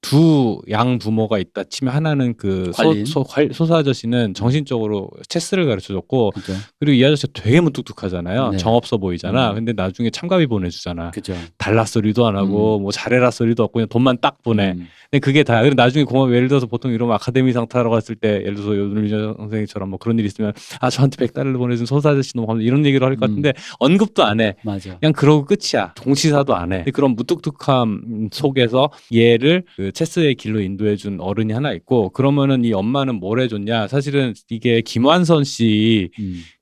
[0.05, 3.05] 두 양 부모가 있다 치면 하나는 그 관리인?
[3.07, 6.53] 소, 소, 관- 소사 아저씨는 정신적으로 체스를 가르쳐줬고 그죠.
[6.79, 8.51] 그리고 이 아저씨 되게 무뚝뚝하잖아요.
[8.51, 8.57] 네.
[8.59, 9.51] 정없어 보이잖아.
[9.51, 9.55] 음.
[9.57, 11.11] 근데 나중에 참가비 보내주잖아.
[11.11, 11.35] 그죠.
[11.59, 14.73] 달라 소리도 안 하고 뭐 잘해라 소리도 없고 그냥 돈만 딱 보내.
[14.73, 14.87] 음.
[15.11, 15.61] 근데 그게 다.
[15.61, 19.09] 그리고 나중에 공업 예를 들어서 보통 이러면 아카데미 상 타러 갔을 때 예를 들어서 요즘
[19.39, 22.85] 선생님처럼 뭐 그런 일 있으면 아 저한테 백 달러를 보내준 소사 아저씨 너무 감사 이런
[22.85, 23.43] 얘기를 할것 음.
[23.43, 24.57] 같은데 언급도 안 해.
[24.65, 24.99] 맞아.
[24.99, 25.93] 그냥 그러고 끝이야.
[25.97, 26.85] 동치사도 안 해.
[26.93, 33.17] 그런 무뚝뚝함 속에서 얘를 그 체스의 길로 인도해 준 어른이 하나 있고 그러면은 이 엄마는
[33.17, 33.89] 뭘 해줬냐?
[33.89, 36.11] 사실은 이게 김완선 씨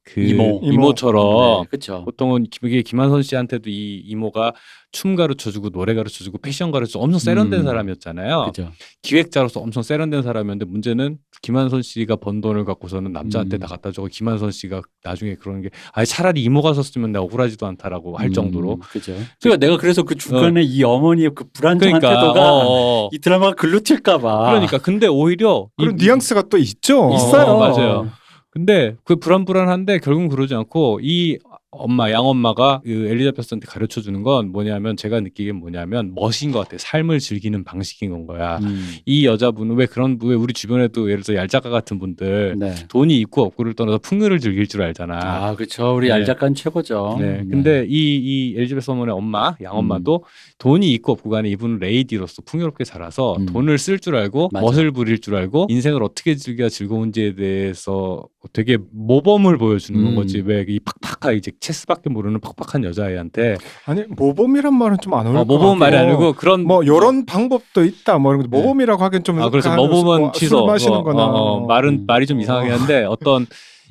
[0.04, 0.26] 그 음.
[0.26, 0.60] 이모.
[0.64, 2.04] 이모 처럼 네, 그렇죠.
[2.04, 4.52] 보통은 기- 이게 김한선 씨한테도 이 이모가
[4.90, 7.64] 춤 가르쳐주고 노래 가르쳐주고 패션 가르쳐주고 엄청 세련된 음.
[7.64, 8.46] 사람이었잖아요.
[8.46, 8.70] 그죠.
[9.02, 13.60] 기획자로서 엄청 세련된 사람이었는데 문제는 김한선 씨가 번 돈을 갖고서는 남자한테 음.
[13.60, 18.18] 다 갖다 주고 김한선 씨가 나중에 그러는 게 아예 차라리 이모가 썼으면 내가 억울하지도 않다라고
[18.18, 19.14] 할 음, 정도로 그죠.
[19.40, 23.08] 그러니까 내가 그래서 그 중간에 이 어머니의 그 불안정한 태도가 어, 어.
[23.12, 24.50] 이 드라마가 글로 튈까 봐.
[24.50, 27.04] 그러니까 근데 오히려 그런 이- 뉘앙스가 또 있죠.
[27.10, 27.56] 어, 있어요.
[27.56, 28.10] 맞아요.
[28.52, 31.38] 근데 그 불안불안한데 결국은 그러지 않고 이
[31.74, 36.76] 엄마 양엄마가 그 엘리자베스한테 가르쳐 주는 건 뭐냐면 제가 느끼기엔 뭐냐면 멋인 것 같아요.
[36.78, 38.58] 삶을 즐기는 방식인 건 거야.
[38.58, 38.94] 음.
[39.06, 42.74] 이 여자분은 왜 그런 왜 우리 주변에도 예를 들어 얄작가 같은 분들 네.
[42.88, 45.18] 돈이 있고 없고를 떠나서 풍요를 즐길 줄 알잖아.
[45.22, 45.96] 아, 그렇죠.
[45.96, 46.12] 우리 네.
[46.12, 47.16] 알작가는 최고죠.
[47.18, 47.42] 네.
[47.50, 50.24] 근데 이, 이 엘리자베스 어머니의 엄마, 양엄마도
[50.58, 53.46] 돈이 있고 없고 간에 이분은 레이디로서 풍요롭게 자라서 음.
[53.46, 54.66] 돈을 쓸 줄 알고 맞아.
[54.66, 60.04] 멋을 부릴 줄 알고 인생을 어떻게 즐겨야 즐거운지에 대해서 되게 모범을 보여주는 음.
[60.04, 60.40] 건 거지.
[60.40, 65.44] 왜 이 팍팍한 이제 체스밖에 모르는 팍팍한 여자애한테 아니 모범이란 말은 좀 안 어울릴 어,
[65.44, 65.96] 것 모범 말이.
[65.96, 68.18] 아니고 그런 뭐 이런 방법도 있다.
[68.18, 68.56] 뭐 이런 거.
[68.56, 68.60] 네.
[68.62, 70.58] 모범이라고 하기엔 좀아 그래서 한- 모범은 뭐 취소.
[70.58, 71.28] 술 마시는 어, 거나 어,
[71.62, 72.04] 어, 말은 음.
[72.06, 73.46] 말이 좀 이상하긴 한데 어떤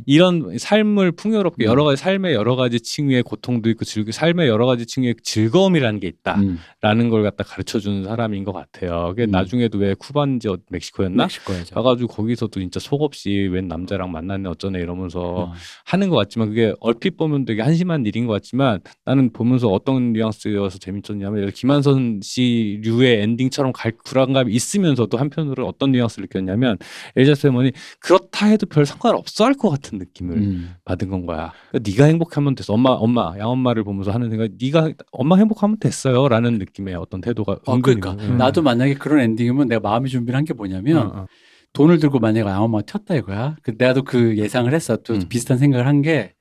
[0.05, 1.69] 이런 삶을 풍요롭게 음.
[1.69, 6.07] 여러 가지 삶의 여러 가지 층위의 고통도 있고 즐 삶의 여러 가지 층위의 즐거움이라는 게
[6.07, 6.59] 있다라는
[7.05, 7.09] 음.
[7.09, 9.07] 걸 갖다 가르쳐 주는 사람인 것 같아요.
[9.09, 9.31] 그게 음.
[9.31, 11.23] 나중에도 왜 쿠바인지 어- 멕시코였나?
[11.23, 11.75] 멕시코야죠.
[11.75, 15.53] 가가지고 거기서도 진짜 속 없이 웬 남자랑 만났네 어쩌네 이러면서 어.
[15.85, 20.79] 하는 것 같지만 그게 얼핏 보면 되게 한심한 일인 것 같지만 나는 보면서 어떤 뉘앙스여서
[20.79, 26.77] 재밌었냐면 김한선 씨 류의 엔딩처럼 갈 불안감이 있으면서도 한편으로 어떤 뉘앙스를 느꼈냐면
[27.15, 30.75] 엘자스 어머니 그렇다 해도 별 상관없어 할 것 같은 느낌을 음.
[30.85, 31.51] 받은 건 거야.
[31.71, 32.73] 그러니까 네가 행복하면 됐어.
[32.73, 37.59] 엄마, 엄마, 양엄마를 보면서 하는 생각, 네가 엄마 행복하면 됐어요라는 느낌의 어떤 태도가.
[37.65, 38.37] 어, 그러니까 음.
[38.37, 41.25] 나도 만약에 그런 엔딩이면 내가 마음의 준비를 한 게 뭐냐면 어, 어.
[41.73, 43.55] 돈을 들고 만약에 양엄마가 튀었다 이거야.
[43.63, 44.97] 그 나도 그 예상을 했어.
[44.97, 45.21] 또 음.
[45.29, 46.33] 비슷한 생각을 한 게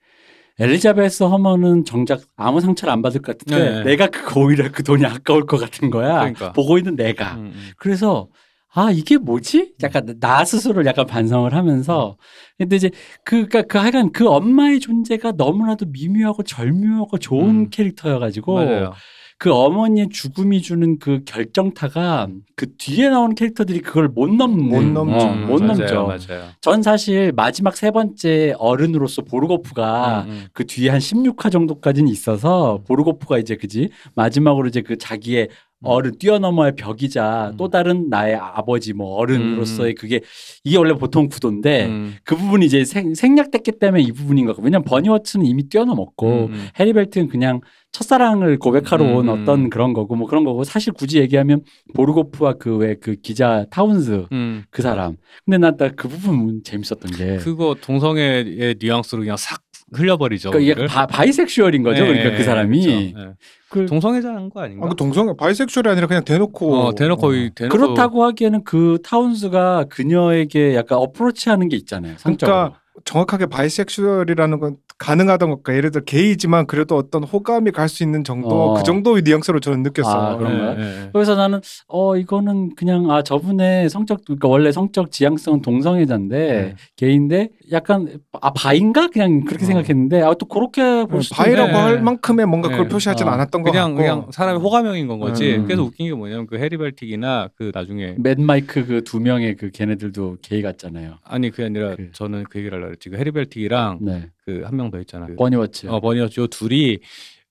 [0.59, 3.85] 엘리자베스 허먼은 정작 아무 상처를 안 받을 것 같은데 네.
[3.85, 6.19] 내가 그 오히려 그 돈이 아까울 것 같은 거야.
[6.19, 6.53] 그러니까.
[6.53, 7.35] 보고 있는 내가.
[7.37, 7.71] 음, 음.
[7.79, 8.29] 그래서
[8.73, 9.75] 아 이게 뭐지?
[9.83, 12.17] 약간 나 스스로를 약간 반성을 하면서
[12.57, 12.91] 근데 이제
[13.25, 17.71] 그 그러니까 그 하여간 그 엄마의 존재가 너무나도 미묘하고 절묘하고 좋은 음.
[17.71, 18.93] 캐릭터여가지고 맞아요.
[19.39, 25.27] 그 어머니의 죽음이 주는 그 결정타가 그 뒤에 나오는 캐릭터들이 그걸 못 넘는 못 넘죠.
[25.27, 26.07] 어, 못 맞아요, 넘죠.
[26.29, 26.45] 맞아요.
[26.61, 30.47] 전 사실 마지막 세 번째 어른으로서 보르고프가 음, 음.
[30.53, 35.49] 그 뒤에 한 16화 정도까지는 있어서 보르고프가 이제 그지 마지막으로 이제 그 자기의
[35.83, 37.57] 어른 뛰어넘어야 벽이자 음.
[37.57, 40.21] 또 다른 나의 아버지 뭐 어른으로서의 그게
[40.63, 42.17] 이게 원래 보통 구도인데 음.
[42.25, 46.47] 그 부분이 이제 생, 생략됐기 때문에 이 부분인 것 같고 왜냐면 버니 워츠는 이미 뛰어넘었고
[46.47, 46.69] 음, 음.
[46.79, 47.61] 해리 벨트는 그냥
[47.93, 49.43] 첫사랑을 고백하러 온 음.
[49.43, 51.63] 어떤 그런 거고 뭐 그런 거고 사실 굳이 얘기하면
[51.95, 54.65] 보르고프와 그왜그 기자 타운스 음.
[54.71, 55.17] 그 사람
[55.47, 59.63] 근데 난그 부분 재밌었던 게 그거 동성애의 뉘앙스로 그냥 싹
[59.93, 60.51] 흘려버리죠.
[60.51, 60.83] 그러니까.
[60.83, 62.03] 이게 바, bisexual인 거죠.
[62.05, 63.29] 네, 그러니까 그 사람이 그렇죠.
[63.29, 63.35] 네.
[63.69, 64.87] 그, 동성애자인 거 아닌가?
[64.87, 67.31] 아, 그 동성 bisexual이 아니라 그냥 대놓고 어, 대놓고 어.
[67.55, 72.15] 대놓고 그렇다고 하기에는 그 타운스가 그녀에게 약간 어프로치하는 게 있잖아요.
[72.19, 72.57] 성적으로.
[72.57, 78.23] 그러니까 정확하게 bisexual이라는 건 가능하던 것과 예를 들어 게이지만 그래도 어떤 호감이 갈 수 있는
[78.23, 78.75] 정도 어.
[78.75, 80.15] 그 정도의 뉘앙스로 저는 느꼈어요.
[80.15, 80.75] 아, 그런가요?
[80.75, 81.11] 네, 네, 네.
[81.13, 86.75] 그래서 나는 어 이거는 그냥 아 저분의 성적 그러니까 원래 성적 지향성은 동성애자인데 네.
[86.97, 89.67] 게인데 약간 아 bi인가 그냥 그렇게 어.
[89.67, 91.75] 생각했는데 아 또 그렇게 볼 수도 bi라고 네.
[91.75, 92.89] 할 만큼의 뭔가 그걸 네.
[92.89, 93.31] 표시하진 어.
[93.33, 95.57] 않았던 것 그냥 같고 그냥 사람의 호감형인 건 거지.
[95.57, 95.65] 음.
[95.65, 99.71] 그래서 웃긴 게 뭐냐면 그 해리 벨틱이나 그 나중에 맨 마이크 그 두 명의 그
[99.71, 101.17] 걔네들도 게이 같잖아요.
[101.25, 103.09] 아니 그게 아니라 그- 저는 그 얘기를 하려고 했지.
[103.11, 104.29] 그 해리 벨틱이랑 네.
[104.47, 105.27] 그 한 명 더 있잖아.
[105.27, 105.87] 그 베니 와츠.
[105.89, 106.99] 어, 버니어죠 둘이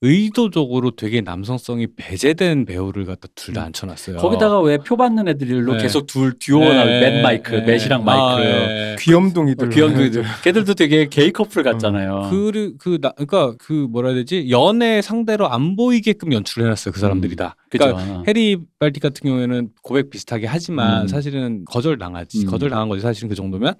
[0.01, 4.17] 의도적으로 되게 남성성이 배제된 배우를 갖다 둘 다 앉혀놨어요.
[4.17, 5.81] 거기다가 왜 표 받는 애들로 네.
[5.83, 8.41] 계속 둘 듀오나 맨 마이크, 맨이랑 마이크.
[8.47, 8.95] 네.
[8.99, 10.23] 귀염둥이들 귀염둥이들.
[10.43, 12.27] 걔들도 되게 게이 커플 같잖아요.
[12.29, 14.49] 그, 그, 나, 그니까, 그, 뭐라 해야 되지?
[14.49, 16.93] 연애 상대로 안 보이게끔 연출을 해놨어요.
[16.93, 17.55] 그 사람들이 다.
[17.69, 17.85] 그죠.
[17.85, 21.07] 그러니까 해리 벨틱 같은 경우에는 고백 비슷하게 하지만 음.
[21.07, 22.45] 사실은 거절 당하지.
[22.45, 22.49] 음.
[22.49, 23.01] 거절 당한 거지.
[23.01, 23.73] 사실은 그 정도면.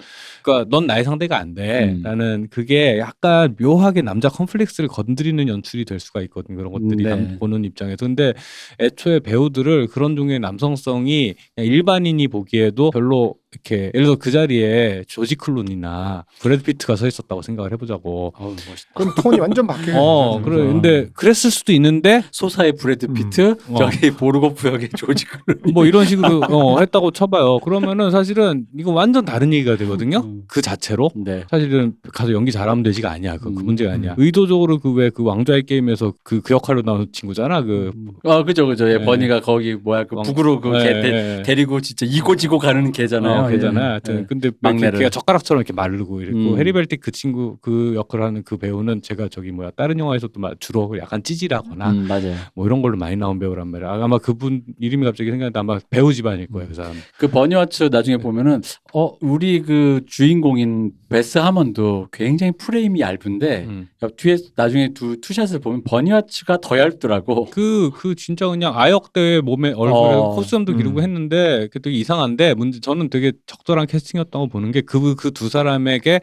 [0.44, 1.86] 그러니까 넌 나의 상대가 안 돼.
[1.96, 2.02] 음.
[2.04, 6.58] 라는 그게 약간 묘하게 남자 컴플렉스를 건드리는 연출이 될 수가 수가 있거든요.
[6.58, 7.10] 그런 것들이 네.
[7.10, 8.06] 남- 보는 입장에서.
[8.06, 8.34] 근데
[8.80, 16.26] 애초에 배우들을 그런 종류의 남성성이 일반인이 보기에도 별로 이렇게 예를 들어 그 자리에 조지 클루니나
[16.40, 18.34] 브래드 피트가 서 있었다고 생각을 해보자고.
[18.38, 18.92] 어우, 멋있다.
[18.94, 20.58] 그럼 톤이 완전 바뀌는 어, 그래.
[20.58, 23.14] 근데 그랬을 수도 있는데 소사의 브래드 음.
[23.16, 23.76] 피트, 어.
[23.78, 25.74] 저기 보르고프 역의 조지 클루니.
[25.74, 27.58] 뭐 이런 식으로 어, 했다고 쳐봐요.
[27.60, 30.20] 그러면은 사실은 이거 완전 다른 얘기가 되거든요.
[30.20, 30.44] 음.
[30.48, 31.10] 그 자체로.
[31.16, 31.44] 네.
[31.50, 33.38] 사실은 가서 연기 잘하면 되지가 아니야.
[33.38, 34.12] 그, 그 음, 문제가 아니야.
[34.12, 34.16] 음.
[34.20, 37.64] 의도적으로 그 왜 그 왕좌의 게임에서 그, 그 역할로 나온 친구잖아.
[37.64, 37.92] 그
[38.26, 38.88] 아 그죠 그죠.
[38.92, 39.06] 예, 네.
[39.06, 41.44] 버니가 거기 뭐야 그 왕- 북으로 그 네, 개 데, 네.
[41.44, 43.39] 데리고 진짜 이고지고 가는 걔잖아요.
[43.46, 43.82] 어, 걔잖아.
[43.82, 43.86] 예.
[43.86, 44.26] 하여튼 예.
[44.28, 45.00] 근데 막내를.
[45.00, 46.58] 걔가 젓가락처럼 이렇게 마르고 이랬고 음.
[46.58, 50.98] 해리벨틱 그 친구 그 역할을 하는 그 배우는 제가 저기 뭐야 다른 영화에서도 막 주로
[50.98, 52.36] 약간 찌질하거나 음, 맞아요.
[52.56, 53.90] 뭐 이런 걸로 많이 나온 배우란 말이야.
[53.90, 56.94] 아, 아마 그분 이름이 갑자기 생각나는데 아마 배우 집안일 거야 그 사람.
[57.18, 58.24] 그 버니와츠 나중에 네.
[58.24, 58.62] 보면은
[58.94, 63.88] 어 우리 그 주인공인 베스 하먼도 굉장히 프레임이 얇은데 음.
[64.04, 67.48] 옆 뒤에 나중에 두 투샷을 보면 버니와츠가 더 얇더라고.
[67.52, 71.04] 그, 그 진짜 그냥 아역대의 몸에 얼굴에 어, 콧수염도 기르고 음.
[71.04, 76.22] 했는데 그게 되게 이상한데 문제 저는 되게 적절한 캐스팅이었다고 보는 게 그 그 두 사람에게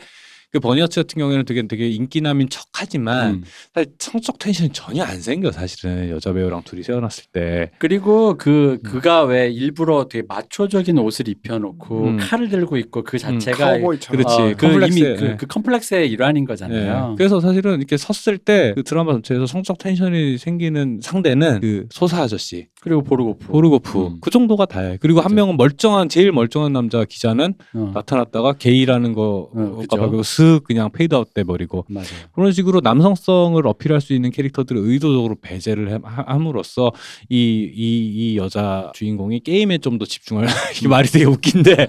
[0.53, 3.45] 그 베니 와츠 같은 경우에는 되게 되게 인기남인 척하지만 음.
[3.75, 8.83] 사실 성적 tension이 전혀 안 생겨 사실은 여자 배우랑 둘이 세워놨을 때 그리고 그 음.
[8.83, 12.17] 그가 왜 일부러 되게 마초적인 옷을 입혀놓고 음.
[12.21, 14.23] 칼을 들고 있고 그 자체가 카우보이처럼.
[14.23, 14.41] 그렇지.
[14.43, 14.99] 어, 그 컴플렉스.
[14.99, 15.37] 이미 그, 예.
[15.37, 16.47] 그 컴플렉스의 일환인 예.
[16.47, 17.15] 거잖아요.
[17.19, 22.67] 그래서 사실은 이렇게 섰을 때 그 드라마 전체에서 성적 tension이 생기는 상대는 그 소사 아저씨
[22.81, 23.47] 그리고 보르고프.
[23.49, 24.19] 보르고프 음.
[24.21, 24.99] 그 정도가 다해.
[25.01, 25.35] 그리고 한 그죠.
[25.37, 29.97] 명은 멀쩡한 제일 멀쩡한 남자 기자는 어, 나타났다가 게이라는 거 어, 그죠.
[30.37, 32.07] 가 슥 그냥 페이드아웃 돼 버리고 맞아요.
[32.35, 36.93] 그런 식으로 남성성을 어필할 수 있는 캐릭터들을 의도적으로 배제를 함으로써
[37.29, 40.45] 이, 이, 이 여자 주인공이 게임에 좀 더 집중을
[40.85, 41.89] 이 말이 되게 웃긴데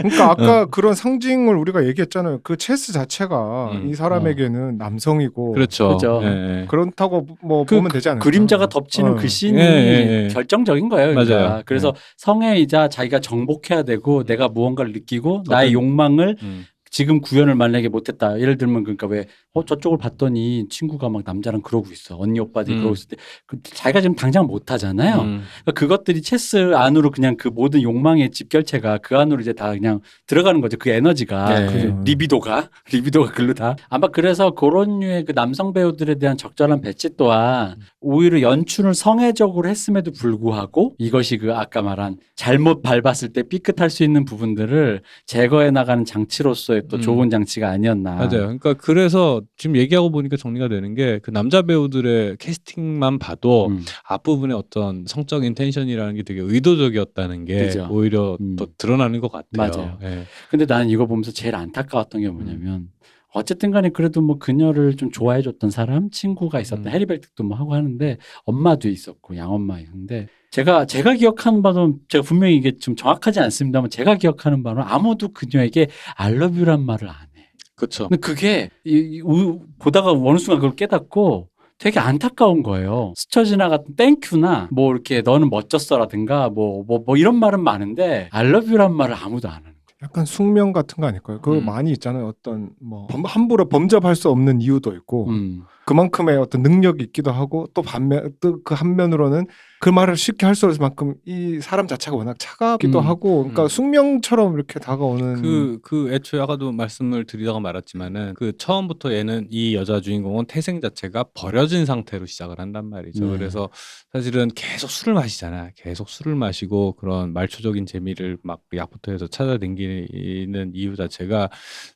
[0.00, 2.40] 그러니까 아까 그런 상징을 우리가 얘기했잖아요.
[2.42, 5.88] 그 체스 자체가 음, 이 사람에게는 남성이고 그렇죠.
[5.88, 6.20] 그렇죠.
[6.24, 6.66] 예, 예.
[6.66, 8.24] 그렇다고 뭐 그 보면 되지 않을까?
[8.24, 9.16] 그림자가 덮치는 어.
[9.16, 10.28] 그 씬이 예, 예, 예.
[10.32, 11.10] 결정적인 거예요.
[11.10, 11.36] 그러니까.
[11.38, 11.62] 맞아요.
[11.66, 16.64] 그래서 성애이자 자기가 정복해야 되고 내가 무언가를 느끼고 나의 욕망을 음.
[16.90, 18.38] 지금 구현을 만약에 못했다.
[18.40, 22.16] 예를 들면 그러니까 왜 어, 저쪽을 봤더니 친구가 막 남자랑 그러고 있어.
[22.18, 22.80] 언니 오빠들이 음.
[22.80, 23.16] 그러고 있을 때
[23.46, 25.20] 그, 자기가 지금 당장 못하잖아요.
[25.20, 25.42] 음.
[25.64, 30.60] 그러니까 그것들이 체스 안으로 그냥 그 모든 욕망의 집결체가 그 안으로 이제 다 그냥 들어가는
[30.60, 30.76] 거죠.
[30.78, 31.66] 그 에너지가 네.
[31.66, 32.02] 그.
[32.04, 37.76] 리비도가 리비도가 글로 다 아마 그래서 그런 류의 그 남성 배우들에 대한 적절한 배치 또한
[38.00, 44.24] 오히려 연출을 성애적으로 했음에도 불구하고 이것이 그 아까 말한 잘못 밟았을 때 삐끗할 수 있는
[44.24, 47.00] 부분들을 제거해 나가는 장치로서의 또 음.
[47.02, 48.14] 좋은 장치가 아니었나.
[48.14, 48.28] 맞아요.
[48.30, 53.82] 그러니까 그래서 지금 얘기하고 보니까 정리가 되는 게 그 남자 배우들의 캐스팅만 봐도 음.
[54.08, 57.86] 앞부분에 어떤 성적인 텐션이라는 게 되게 의도적이었다는 게 그죠.
[57.90, 58.56] 오히려 음.
[58.56, 59.48] 더 드러나는 것 같아요.
[59.52, 59.98] 맞아요.
[60.02, 60.24] 예.
[60.50, 62.88] 근데 나는 이거 보면서 제일 안타까웠던 게 뭐냐면
[63.34, 66.90] 어쨌든 간에 그래도 뭐 그녀를 좀 좋아해 줬던 사람, 친구가 있었던 음.
[66.90, 72.96] 해리벨틱도 뭐 하고 하는데 엄마도 있었고 양엄마였는데 제가 제가 기억하는 바는 제가 분명히 이게 좀
[72.96, 77.48] 정확하지 않습니다만 제가 기억하는 바는 아무도 그녀에게 알러뷰란 말을 안 해.
[77.76, 78.08] 그렇죠.
[78.08, 83.12] 근데 그게 이, 이 우- 보다가 어느 순간 그걸 깨닫고 되게 안타까운 거예요.
[83.16, 89.54] 스쳐 지나갔던 땡큐나 뭐 이렇게 너는 멋졌어라든가 뭐뭐뭐 이런 말은 많은데 알러뷰란 말을 아무도 안
[89.56, 89.78] 하는 거예요.
[90.02, 91.40] 약간 숙명 같은 거 아닐까요?
[91.40, 91.64] 그거 음.
[91.66, 92.26] 많이 있잖아요.
[92.26, 95.62] 어떤 뭐 범- 함부로 범접할 수 없는 이유도 있고 음.
[95.86, 99.46] 그만큼의 어떤 능력이 있기도 하고 또 반면 또 그 한면으로는
[99.80, 103.06] 그 말을 쉽게 할 수 없을 만큼 이 사람 자체가 워낙 차갑기도 음.
[103.06, 103.68] 하고 그러니까 음.
[103.68, 110.00] 숙명처럼 이렇게 다가오는 그, 그 애초에 아까도 말씀을 드리다가 말았지만은 그 처음부터 얘는 이 여자
[110.00, 113.24] 주인공은 태생 자체가 버려진 상태로 시작을 한단 말이죠.
[113.24, 113.38] 네.
[113.38, 113.68] 그래서
[114.12, 115.70] 사실은 계속 술을 마시잖아.
[115.76, 121.50] 계속 술을 마시고 그런 말초적인 재미를 막 약부터 해서 찾아다니는 이유 자체가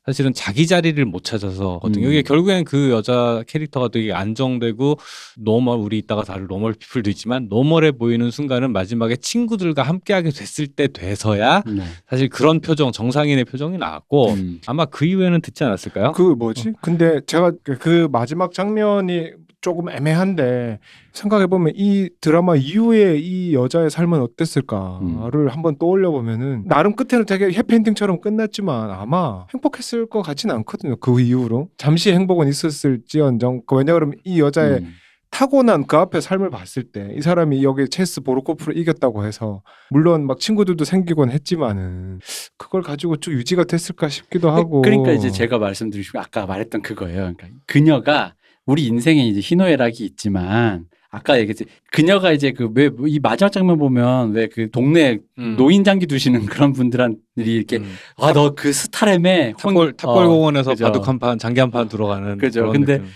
[0.05, 2.07] 사실은 자기 자리를 못 찾아서거든요.
[2.07, 2.11] 음.
[2.11, 4.97] 이게 결국엔 그 여자 캐릭터가 되게 안정되고
[5.37, 10.67] normal 우리 이따가 다룰 Normal People도 있지만 normal 해 보이는 순간은 마지막에 친구들과 함께하게 됐을
[10.67, 11.81] 때 돼서야 네.
[12.07, 14.61] 사실 그런 표정 정상인의 표정이 나왔고 음.
[14.67, 16.11] 아마 그 이후에는 듣지 않았을까요?
[16.11, 16.73] 그 뭐지?
[16.81, 20.79] 근데 제가 그- 그 마지막 장면이 조금 애매한데
[21.13, 27.45] 생각해 보면 이 드라마 이후에 이 여자의 삶은 어땠을까를 한번 떠올려 보면은 나름 끝에는 되게
[27.51, 30.97] 해피엔딩처럼 끝났지만 아마 행복했을 것 같지는 않거든요.
[30.97, 34.93] 그 이후로 잠시 행복은 있었을지언정 그 왜냐 그러면 이 여자의 음.
[35.33, 40.39] 타고난 그 앞에 삶을 봤을 때 이 사람이 여기 체스 보르코프를 이겼다고 해서 물론 막
[40.39, 42.19] 친구들도 생기곤 했지만은
[42.57, 47.33] 그걸 가지고 쭉 유지가 됐을까 싶기도 하고 그러니까 이제 제가 말씀드리고 아까 말했던 그거예요.
[47.35, 53.51] 그러니까 그녀가 우리 인생에 이제 희노애락이 있지만 아까 얘기했지 그녀가 이제 그 왜 이 마지막
[53.51, 55.55] 장면 보면 왜 그 동네 음.
[55.57, 57.91] 노인 장기 두시는 그런 분들한테 이렇게 음.
[58.17, 60.85] 아너 그 스타램에 탑골 탑골 어, 공원에서 그죠.
[60.85, 62.61] 바둑 한 판, 장기 한 판 들어가는 그죠.
[62.61, 63.11] 그런 근데 느낌.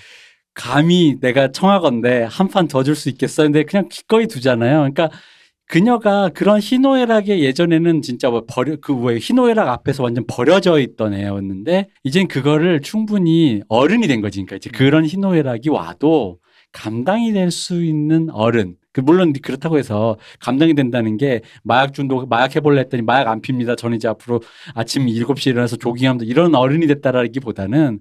[0.57, 3.43] 감히 내가 청하건데 한 판 더 줄 수 있겠어.
[3.43, 4.77] 근데 그냥 기꺼이 두잖아요.
[4.79, 5.09] 그러니까
[5.67, 12.27] 그녀가 그런 희노애락에 예전에는 진짜 뭐 버려 그왜 희노애락 앞에서 완전 버려져 있던 애였는데 이젠
[12.27, 14.37] 그거를 충분히 어른이 된 거지.
[14.39, 16.39] 그러니까 이제 그런 희노애락이 와도
[16.71, 18.75] 감당이 될 수 있는 어른.
[18.93, 23.75] 그 물론 그렇다고 해서 감당이 된다는 게 마약 중독 마약 해볼래 했더니 마약 안 핍니다.
[23.75, 24.41] 저는 이제 앞으로
[24.73, 27.99] 아침 7시에 일어나서 조깅하면서 이런 어른이 됐다라기보다는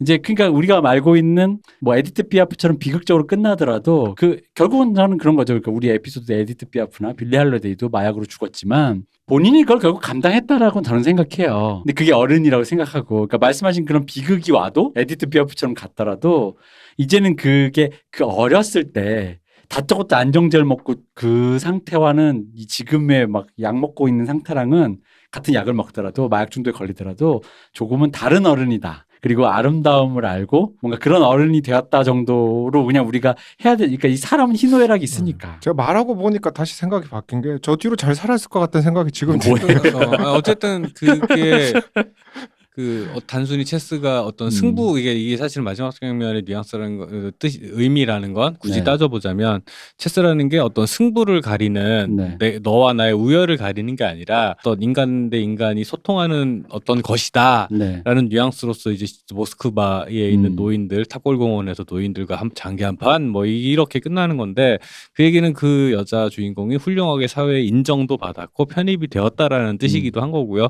[0.00, 5.54] 이제 그러니까 우리가 알고 있는 뭐 에디트 피아프처럼 비극적으로 끝나더라도 그 결국은 저는 그런 거죠.
[5.54, 11.82] 그러니까 우리 에피소드 에디트 피아프나 빌리 할러데이도 마약으로 죽었지만 본인이 그걸 결국 감당했다라고 저는 생각해요.
[11.84, 16.56] 근데 그게 어른이라고 생각하고 그러니까 말씀하신 그런 비극이 와도 에디트 피아프처럼 갔더라도
[16.96, 24.08] 이제는 그게 그 어렸을 때 다짜고짜 안정제를 먹고 그 상태와는 이 지금의 막 약 먹고
[24.08, 24.98] 있는 상태랑은
[25.30, 27.42] 같은 약을 먹더라도 마약 중독에 걸리더라도
[27.72, 29.04] 조금은 다른 어른이다.
[29.20, 33.34] 그리고 아름다움을 알고 뭔가 그런 어른이 되었다 정도로 그냥 우리가
[33.64, 33.84] 해야 돼.
[33.84, 35.58] 그러니까 이 사람은 희노애락이 있으니까.
[35.60, 39.38] 제가 말하고 보니까 다시 생각이 바뀐 게 저 뒤로 잘 살았을 것 같다는 생각이 지금
[39.44, 39.80] 뭐예요?
[39.80, 39.96] 들어요.
[39.98, 41.72] 어, 아, 어쨌든 그게
[42.78, 44.50] 그 어, 단순히 체스가 어떤 음.
[44.50, 48.84] 승부 이게 이게 사실 마지막 장면의 뉘앙스라는 거, 어, 뜻 의미라는 건 굳이 네.
[48.84, 49.62] 따져보자면
[49.96, 52.36] 체스라는 게 어떤 승부를 가리는 네.
[52.38, 57.66] 내, 너와 나의 우열을 가리는 게 아니라 어떤 인간 대 인간이 소통하는 어떤 것이다.
[57.72, 58.00] 네.
[58.04, 60.54] 라는 뉘앙스로서 이제 모스크바에 있는 음.
[60.54, 64.78] 노인들 탑골공원에서 노인들과 한 장기 한판 뭐 이렇게 끝나는 건데
[65.14, 70.68] 그 얘기는 그 여자 주인공이 훌륭하게 사회에 인정도 받았고 편입이 되었다라는 뜻이기도 한 거고요.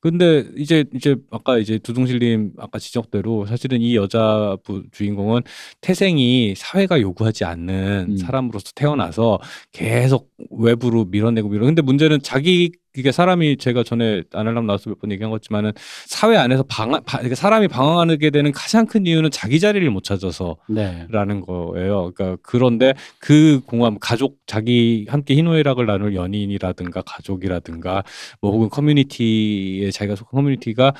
[0.00, 5.42] 근데 이제 이제 아까 이제 두둥실님 아까 지적대로 사실은 이 여자 부 주인공은
[5.80, 8.16] 태생이 사회가 요구하지 않는 음.
[8.16, 9.38] 사람으로서 태어나서
[9.72, 11.66] 계속 외부로 밀어내고 밀어.
[11.66, 15.72] 근데 문제는 자기 이게 사람이 제가 전에 아날람 나와서 몇 번 얘기한 것지만은
[16.06, 21.06] 사회 안에서 방황 바- 사람이 방황하게 되는 가장 큰 이유는 자기 자리를 못 찾아서 네.
[21.10, 22.12] 라는 거예요.
[22.14, 28.02] 그러니까 그런데 그 공감 가족 자기 함께 희노애락을 나눌 연인이라든가 가족이라든가
[28.40, 30.94] 뭐 혹은 커뮤니티에 자기가 속한 커뮤니티가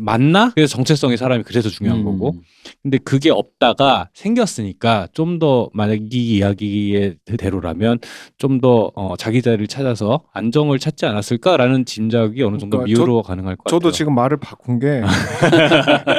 [0.00, 0.52] 맞나?
[0.54, 2.04] 그래서 정체성이 사람이 그래서 중요한 음.
[2.04, 2.36] 거고.
[2.82, 7.98] 근데 그게 없다가 생겼으니까 좀 더 만약 이 이야기의 대로라면
[8.38, 13.22] 좀 더 어, 자기 자리를 찾아서 안정을 찾지 않 았을까라는 짐작이 어느 정도 그러니까 미우로
[13.22, 13.78] 가능할 것 같아요.
[13.80, 15.02] 저도 지금 말을 바꾼 게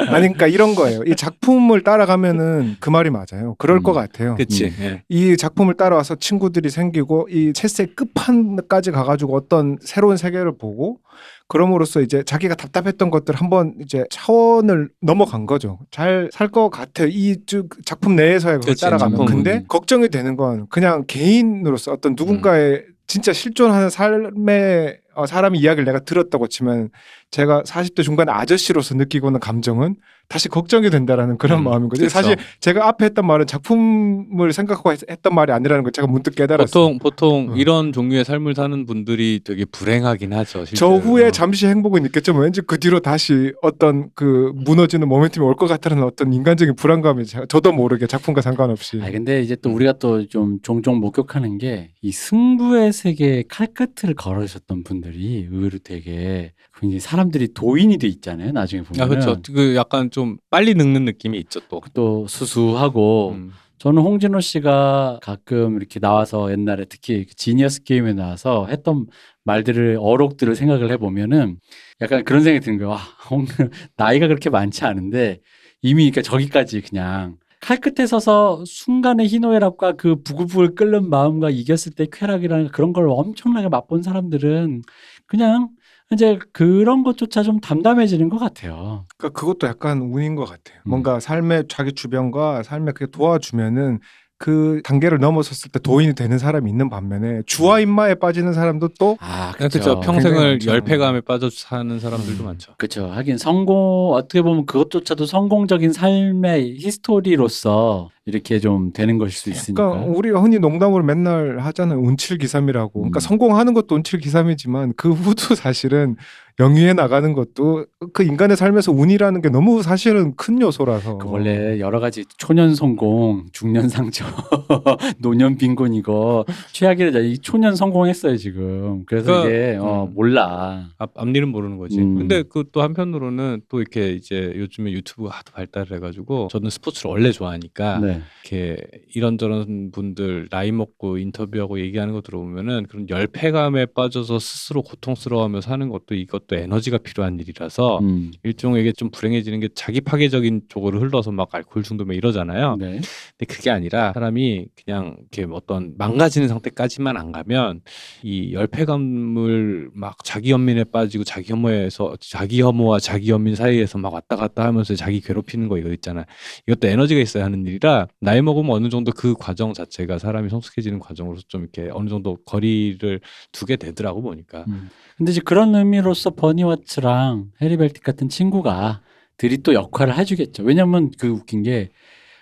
[0.10, 1.02] 아니 그러니까 이런 거예요.
[1.06, 3.56] 이 작품을 따라가면은 그 말이 맞아요.
[3.58, 3.84] 그럴 음.
[3.84, 4.36] 것 같아요.
[4.36, 4.66] 그치.
[4.66, 4.74] 음.
[4.82, 5.04] 예.
[5.10, 11.00] 이 작품을 따라와서 친구들이 생기고 이 체스의 끝판까지 가가지고 어떤 새로운 세계를 보고
[11.48, 15.80] 그럼으로써 이제 자기가 답답했던 것들 한번 이제 차원을 넘어간 거죠.
[15.92, 17.08] 잘 살 것 같아요.
[17.08, 19.26] 이쭉 작품 내에서의 그걸 그치, 따라가면.
[19.26, 26.00] 근데 걱정이 되는 건 그냥 개인으로서 어떤 누군가의 진짜 실존하는 삶의 어, 사람의 이야기를 내가
[26.00, 26.90] 들었다고 치면
[27.32, 29.96] 제가 40대 중반 아저씨로서 느끼고 있는 감정은
[30.30, 32.02] 다시 걱정이 된다라는 그런 음, 마음인 거죠.
[32.04, 32.10] 그쵸.
[32.10, 36.66] 사실 제가 앞에 했던 말은 작품을 생각하고 했- 했던 말이 아니라는 걸 제가 문득 깨달았어요.
[36.68, 37.56] 보통 보통 어.
[37.56, 40.60] 이런 종류의 삶을 사는 분들이 되게 불행하긴 하죠.
[40.60, 40.98] 저 실제로.
[40.98, 41.32] 후에 어.
[41.32, 46.34] 잠시 행복은 있겠지만 왠지 그 뒤로 다시 어떤 그 무너지는 모멘텀이 올 것 같다는 어떤
[46.34, 51.00] 인간적인 불안감이 제- 저도 모르게 작품과 상관없이 아 근데 이제 또 우리가 또 좀 종종
[51.00, 58.08] 목격하는 게 이 승부의 세계에 칼끝을 걸으셨던 분들 이 의외로 되게 굉장히 사람들이 도인이 돼
[58.08, 58.52] 있잖아요.
[58.52, 59.42] 나중에 보면 아 그렇죠.
[59.54, 61.82] 그 약간 좀 빨리 늙는 느낌이 있죠 또.
[61.94, 63.52] 또 수수하고 음.
[63.80, 69.06] 저는 홍진호 씨가 가끔 이렇게 나와서 옛날에 특히 그 지니어스 게임에 나와서 했던
[69.44, 71.58] 말들을 어록들을 생각을 해보면은
[72.02, 72.90] 약간 그런 생각이 드는 거예요.
[72.92, 72.98] 와,
[73.30, 73.46] 홍,
[73.96, 75.40] 나이가 그렇게 많지 않은데
[75.82, 82.70] 이미 그러니까 저기까지 그냥 칼끝에 서서 순간의 희노애락과 그 부글부글 끓는 마음과 이겼을 때 쾌락이라는
[82.70, 84.84] 그런 걸 엄청나게 맛본 사람들은
[85.26, 85.70] 그냥
[86.12, 89.06] 이제 그런 것조차 좀 담담해지는 것 같아요.
[89.18, 90.80] 그러니까 그것도 약간 운인 것 같아요.
[90.86, 90.90] 음.
[90.90, 94.00] 뭔가 삶의 자기 주변과 삶에 그게 도와주면은
[94.40, 99.52] 그 단계를 넘어섰을 때 도인이 되는 사람이 있는 반면에 주와 인마에 빠지는 사람도 또 아,
[99.58, 100.00] 그렇죠.
[100.00, 100.76] 평생을 굉장히.
[100.76, 102.46] 열패감에 빠져 사는 사람들도 음.
[102.46, 102.74] 많죠.
[102.78, 103.08] 그렇죠.
[103.08, 109.90] 하긴 성공 어떻게 보면 그것조차도 성공적인 삶의 히스토리로서 이렇게 좀 되는 것일 수 있으니까.
[109.90, 112.00] 그러니까 우리가 흔히 농담으로 맨날 하잖아요.
[112.00, 112.92] 운칠기삼이라고.
[112.94, 113.22] 그러니까 음.
[113.22, 116.16] 성공하는 것도 운칠기삼이지만 그 후도 사실은
[116.60, 121.20] 영위해 나가는 것도 그 인간의 삶에서 운이라는 게 너무 사실은 큰 요소라서.
[121.20, 124.26] 그 원래 여러 가지 초년 성공, 중년 상처,
[125.22, 129.04] 노년 빈곤 이거 최악이라 이 초년 성공했어요 지금.
[129.06, 130.16] 그래서 그러니까, 이게 어, 음.
[130.16, 130.90] 몰라.
[130.98, 132.00] 앞, 앞일은 모르는 거지.
[132.00, 132.16] 음.
[132.16, 137.32] 근데 그 또 한편으로는 또 이렇게 이제 요즘에 유튜브가 하도 발달을 해가지고 저는 스포츠를 원래
[137.32, 138.17] 좋아하니까 네.
[138.18, 138.24] 네.
[138.48, 138.78] 이렇게
[139.14, 146.16] 이런저런 분들 나이 먹고 인터뷰하고 얘기하는 거 들어보면은 그런 열패감에 빠져서 스스로 고통스러워하며 사는 것도
[146.16, 148.32] 이것도 에너지가 필요한 일이라서 음.
[148.44, 152.78] 일종에게 좀 불행해지는 게 자기 파괴적인 쪽으로 흘러서 막 알코올 중독에 이러잖아요.
[152.78, 153.02] 네.
[153.38, 157.82] 근데 그게 아니라 사람이 그냥 이렇게 어떤 망가지는 상태까지만 안 가면
[158.24, 164.36] 이 열패감을 막 자기 연민에 빠지고 자기 혐오에서 자기 혐오와 자기 연민 사이에서 막 왔다
[164.36, 166.26] 갔다 하면서 자기 괴롭히는 거 이거 있잖아.
[166.68, 171.44] 이것도 에너지가 있어야 하는 일이라 나이 먹으면 어느 정도 그 과정 자체가 사람이 성숙해지는 과정으로서
[171.48, 173.20] 좀 이렇게 어느 정도 거리를
[173.52, 174.66] 두게 되더라고 보니까.
[174.68, 174.90] 음.
[175.18, 179.02] 근데 이제 그런 의미로서 버니 와츠랑 해리 벨틱 같은 친구가
[179.38, 180.64] 들이 또 역할을 해주겠죠.
[180.64, 181.90] 왜냐면 그 웃긴 게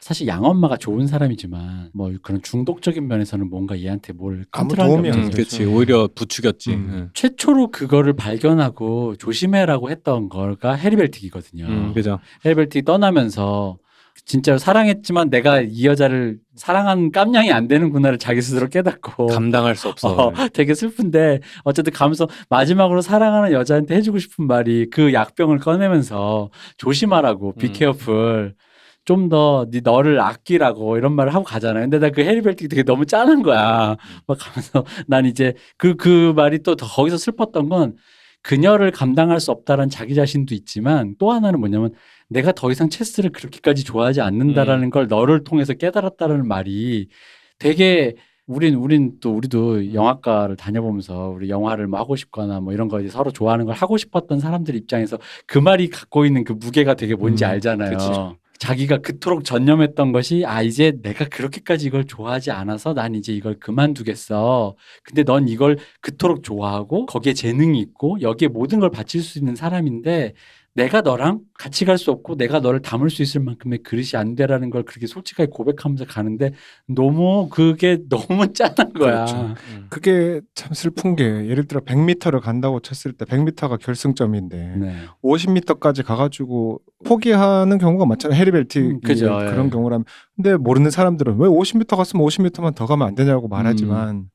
[0.06, 5.32] 사실 양엄마가 좋은 사람이지만 뭐 그런 중독적인 면에서는 뭔가 얘한테 뭘 아무 도움이 게 안.
[5.32, 6.74] 그렇지 오히려 부추겼지.
[6.74, 6.90] 음.
[6.92, 7.10] 응.
[7.16, 11.66] 최초로 그거를 발견하고 조심해라고 했던 거가 해리 벨틱이거든요.
[11.66, 12.20] 음, 그죠.
[12.46, 13.80] 해리 벨틱이 떠나면서
[14.26, 20.10] 진짜로 사랑했지만 내가 이 여자를 사랑한 깜냥이 안 되는구나를 자기 스스로 깨닫고 감당할 수 없어.
[20.10, 27.50] 어, 되게 슬픈데 어쨌든 가면서 마지막으로 사랑하는 여자한테 해주고 싶은 말이 그 약병을 꺼내면서 조심하라고
[27.50, 27.60] 음.
[27.60, 28.56] 비케어풀
[29.06, 31.84] 좀더 네 너를 아끼라고 이런 말을 하고 가잖아요.
[31.84, 33.98] 근데 나 그 해리 벨틱이 되게 너무 짠한 거야.
[34.26, 37.94] 막 가면서 난 이제 그그 말이 또 더 거기서 슬펐던 건
[38.46, 41.94] 그녀를 감당할 수 없다라는 자기 자신도 있지만 또 하나는 뭐냐면
[42.30, 47.08] 내가 더 이상 체스를 그렇게까지 좋아하지 않는다라는 걸 너를 통해서 깨달았다라는 말이
[47.58, 48.16] 되게
[48.46, 53.10] 우린 우린 또 우리도 영화과를 다녀보면서 우리 영화를 뭐 하고 싶거나 뭐 이런 거 이제
[53.10, 55.18] 서로 좋아하는 걸 하고 싶었던 사람들 입장에서
[55.48, 57.98] 그 말이 갖고 있는 그 무게가 되게 뭔지 음, 알잖아요.
[57.98, 58.10] 그치.
[58.60, 64.76] 자기가 그토록 전념했던 것이 아 이제 내가 그렇게까지 이걸 좋아하지 않아서 난 이제 이걸 그만두겠어.
[65.04, 70.34] 근데 넌 이걸 그토록 좋아하고 거기에 재능이 있고 여기에 모든 걸 바칠 수 있는 사람인데
[70.76, 74.70] 내가 너랑 같이 갈 수 없고 내가 너를 담을 수 있을 만큼의 그릇이 안 되라는
[74.70, 76.52] 걸 그렇게 솔직하게 고백하면서 가는데
[76.86, 79.24] 너무 그게 너무 짠한 거야.
[79.26, 79.38] 그렇죠.
[79.74, 79.88] 음.
[79.90, 84.96] 그게 참 슬픈 게 예를 들어 100m를 간다고 쳤을 때 100m가 결승점인데 네.
[85.24, 88.38] 50m까지 가가지고 포기하는 경우가 많잖아요.
[88.38, 89.70] 해리벨티 음, 그죠, 그런 예.
[89.70, 90.04] 경우라면.
[90.36, 94.26] 근데 모르는 사람들은 왜 50m 갔으면 50m만 더 가면 안 되냐고 말하지만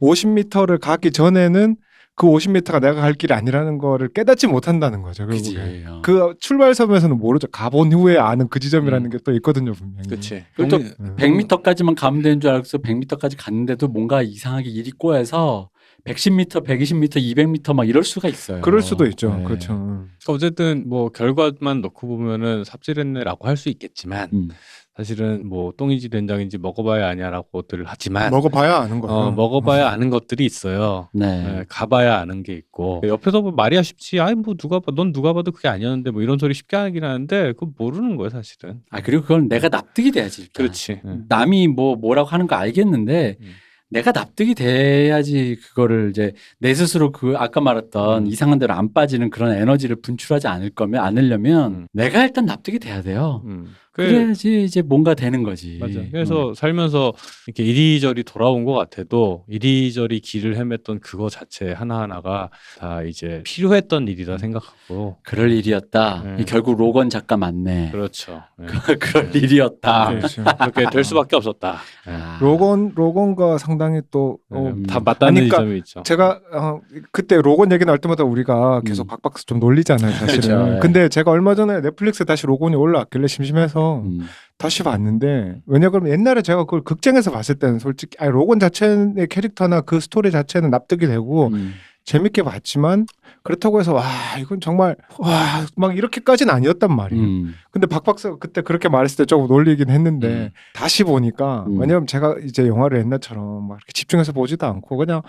[0.00, 1.76] 50m를 가기 전에는
[2.20, 5.26] 그 50m가 내가 갈 길이 아니라는 거를 깨닫지 못한다는 거죠.
[5.26, 5.54] 그지.
[5.54, 5.84] 결국에.
[5.88, 6.02] 어.
[6.04, 7.46] 그 출발섬에서는 모르죠.
[7.46, 9.10] 가본 후에 아는 그 지점이라는 음.
[9.10, 10.06] 게또 있거든요, 분명히.
[10.06, 10.44] 그치.
[10.54, 11.16] 그리고 또 동- 음.
[11.16, 12.76] 100m까지만 가면 되는 줄 알았어.
[12.76, 15.70] 100m까지 갔는데도 뭔가 이상하게 일이 꼬여서
[16.04, 18.60] 110m, 120m, 200m 막 이럴 수가 있어요.
[18.60, 19.34] 그럴 수도 있죠.
[19.34, 19.44] 네.
[19.44, 19.74] 그렇죠.
[19.74, 24.48] 그러니까 어쨌든 뭐 결과만 놓고 보면은 삽질했네라고 할 수 있겠지만 음.
[24.96, 29.14] 사실은 뭐 똥인지 된장인지 먹어봐야 아냐라고들 하지만 먹어봐야 아는 거죠.
[29.14, 31.08] 어, 먹어봐야 아는 것들이 있어요.
[31.12, 31.42] 네.
[31.42, 34.20] 네, 가봐야 아는 게 있고 옆에서 보면 말이야 쉽지.
[34.20, 37.52] 아이 뭐 누가 봐, 넌 누가 봐도 그게 아니었는데 뭐 이런 소리 쉽게 하긴 하는데
[37.52, 38.80] 그거 모르는 거예요 사실은.
[38.90, 40.42] 아 그리고 그건 내가 납득이 돼야지.
[40.42, 40.52] 일단.
[40.64, 41.00] 그렇지.
[41.04, 41.24] 응.
[41.28, 43.46] 남이 뭐 뭐라고 하는 거 알겠는데 음.
[43.90, 48.26] 내가 납득이 돼야지 그거를 이제 내 스스로 그 아까 말했던 음.
[48.28, 51.86] 이상한 대로 안 빠지는 그런 에너지를 분출하지 않을 거면 않으려면 음.
[51.92, 53.42] 내가 일단 납득이 돼야 돼요.
[53.46, 53.74] 음.
[53.92, 55.78] 그- 그래야지 이제 뭔가 되는 거지.
[55.80, 56.00] 맞아.
[56.12, 56.54] 그래서 음.
[56.54, 57.12] 살면서
[57.48, 64.38] 이렇게 이리저리 돌아온 것 같아도 이리저리 길을 헤맸던 그거 자체 하나하나가 다 이제 필요했던 일이다
[64.38, 65.16] 생각하고.
[65.24, 66.22] 그럴 일이었다.
[66.24, 66.36] 네.
[66.40, 67.90] 이 결국 로건 작가 맞네.
[67.90, 68.42] 그렇죠.
[68.56, 68.66] 네.
[69.00, 70.10] 그럴 일이었다.
[70.10, 70.44] 그렇죠.
[70.72, 71.78] 그렇게 될 수밖에 없었다.
[72.06, 72.12] 네.
[72.14, 72.38] 아.
[72.40, 76.02] 로건 로건과 상당히 또 어, 네, 다 맞닿는 그러니까 있죠.
[76.04, 76.80] 제가 어,
[77.10, 79.08] 그때 로건 얘기 나올 때마다 우리가 계속 음.
[79.08, 80.76] 박박스 좀 놀리잖아요, 사실은.
[80.76, 80.78] 예.
[80.78, 84.26] 근데 제가 얼마 전에 넷플릭스에 다시 로건이 올라왔길래 심심해서 음.
[84.58, 89.80] 다시 봤는데 왜냐 그러면 옛날에 제가 그걸 극장에서 봤을 때는 솔직히 아니 로건 자체의 캐릭터나
[89.80, 91.72] 그 스토리 자체는 납득이 되고 음.
[92.04, 93.06] 재밌게 봤지만
[93.42, 94.04] 그렇다고 해서 와
[94.38, 97.22] 이건 정말 와 막 이렇게까지는 아니었단 말이에요.
[97.24, 97.54] 음.
[97.70, 100.50] 근데 박 박사가 그때 그렇게 말했을 때 조금 놀리긴 했는데 음.
[100.74, 101.78] 다시 보니까 음.
[101.80, 105.22] 왜냐면 제가 이제 영화를 옛날처럼 막 이렇게 집중해서 보지도 않고 그냥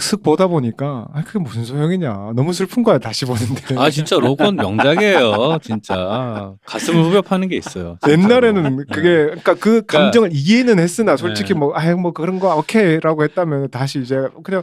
[0.00, 4.56] 슥 보다 보니까 아 그게 무슨 소용이냐 너무 슬픈 거야 다시 보는데 아 진짜 로건
[4.56, 5.58] 명작이에요.
[5.60, 7.98] 진짜 가슴을 후벼 파는 게 있어요.
[8.02, 8.12] 진짜로.
[8.12, 11.58] 옛날에는 그게 그러니까 그 감정을 이해는 했으나 솔직히 네.
[11.60, 14.62] 뭐뭐 그런 거 오케이라고 했다면 다시 이제 그냥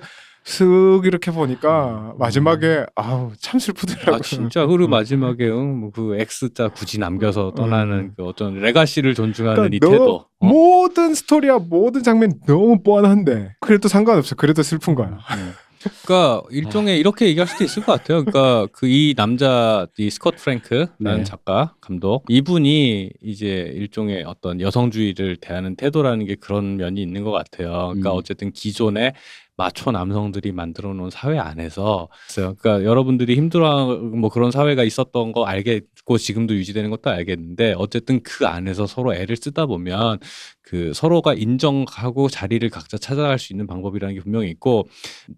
[0.49, 4.15] 슥 이렇게 보니까 마지막에 아우 참 슬프더라고요.
[4.15, 8.13] 아 진짜 그리고 마지막에 응, 뭐그 X자 굳이 남겨서 떠나는 음.
[8.17, 10.15] 그 어떤 레가시를 존중하는 그러니까 이 너- 태도.
[10.39, 10.45] 어?
[10.47, 14.35] 모든 스토리야 모든 장면 너무 뻔한데 그래도 상관없어.
[14.35, 15.07] 그래도 슬픈 거야.
[15.09, 15.53] 음.
[16.03, 18.25] 그러니까 일종의 이렇게 얘기할 수도 있을 것 같아요.
[18.25, 21.23] 그러니까 그 이 남자 이 스콧 프랭크라는 네.
[21.23, 27.69] 작가 감독 이분이 이제 일종의 어떤 여성주의를 대하는 태도라는 게 그런 면이 있는 것 같아요.
[27.89, 28.17] 그러니까 음.
[28.17, 29.13] 어쨌든 기존의
[29.59, 32.07] 마초 남성들이 만들어 놓은 사회 안에서.
[32.53, 35.63] 그러니까 여러분들이 힘들어 뭐 그런 사회가 있었던 거 알
[36.09, 40.19] 겠고 지금도 유지되는 것도 알겠는데 어쨌든 그 안에서 서로 애를 쓰다 보면
[40.61, 44.87] 그 서로가 인정하고 자리를 각자 찾아갈 수 있는 방법이라는 게 분명히 있고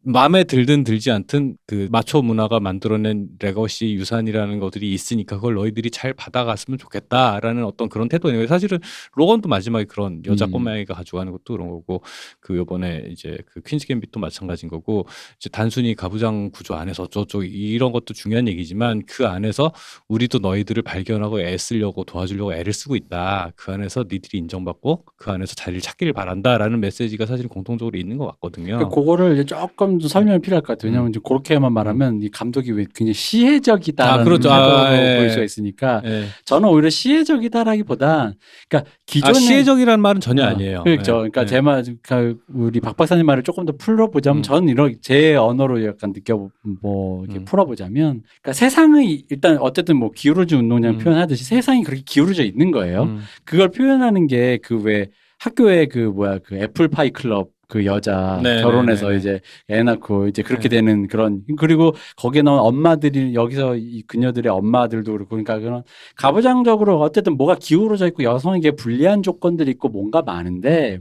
[0.03, 6.14] 마음에 들든 들지 않든 그 마초 문화가 만들어낸 legacy 유산이라는 것들이 있으니까 그걸 너희들이 잘
[6.14, 8.48] 받아갔으면 좋겠다라는 어떤 그런 태도예요.
[8.48, 8.80] 사실은
[9.15, 10.52] 로건도 마지막에 그런 여자 음.
[10.52, 12.03] 꼬마애가 가져가는 것도 그런 거고
[12.39, 15.06] 그 요번에 이제 그 퀸즈 갬빗도 마찬가지인 거고
[15.38, 19.72] 이제 단순히 가부장 구조 안에서 어쩌고 이런 것도 중요한 얘기지만 그 안에서
[20.07, 23.51] 우리도 너희 들을 발견하고 애쓰려고 도와주려고 애를 쓰고 있다.
[23.55, 28.77] 그 안에서 니들이 인정받고 그 안에서 자리를 찾기를 바란다라는 메시지가 사실 공통적으로 있는 것 같거든요.
[28.77, 30.89] 그러니까 그거를 이제 조금 더 설명이 필요할 것 같아요.
[30.89, 34.51] 왜냐하면 이제 그렇게만 말하면 이 감독이 왜 굉장히 시혜적이다라는 아, 그렇죠.
[34.51, 35.17] 아, 예.
[35.17, 36.25] 보일 수가 있으니까 예.
[36.45, 38.33] 저는 오히려 시혜적이다라기보다
[38.69, 40.83] 그러니까 아, 기존에 시혜적이라는 말은 전혀 어, 아니에요.
[40.83, 41.11] 그렇죠.
[41.25, 41.29] 예.
[41.29, 41.45] 그러니까 예.
[41.45, 44.43] 제 말, 그러니까 우리 박 박사님 말을 조금 더 풀어보자면 음.
[44.43, 46.49] 저는 이런 제 언어로 약간 느껴
[46.81, 47.45] 뭐 이렇게 음.
[47.45, 50.98] 풀어보자면, 그러니까 세상의 일단 어쨌든 뭐 기울어진 운동장 음.
[50.99, 53.03] 표현하듯이 세상이 그렇게 기울어져 있는 거예요.
[53.03, 53.22] 음.
[53.45, 55.07] 그걸 표현하는 게 그 왜
[55.40, 60.28] 학교에 그 뭐야 그 애플파이 클럽 그 여자 네, 결혼해서 네, 네, 이제 애 낳고
[60.28, 60.76] 이제 그렇게 네.
[60.78, 65.84] 되는 그런 그리고 거기에 나온 엄마들이 여기서 이 그녀들의 엄마들도 그렇고 그러니까 그런
[66.18, 70.99] 가부장적으로 어쨌든 뭐가 기울어져 있고 여성에게 불리한 조건들이 있고 뭔가 많은데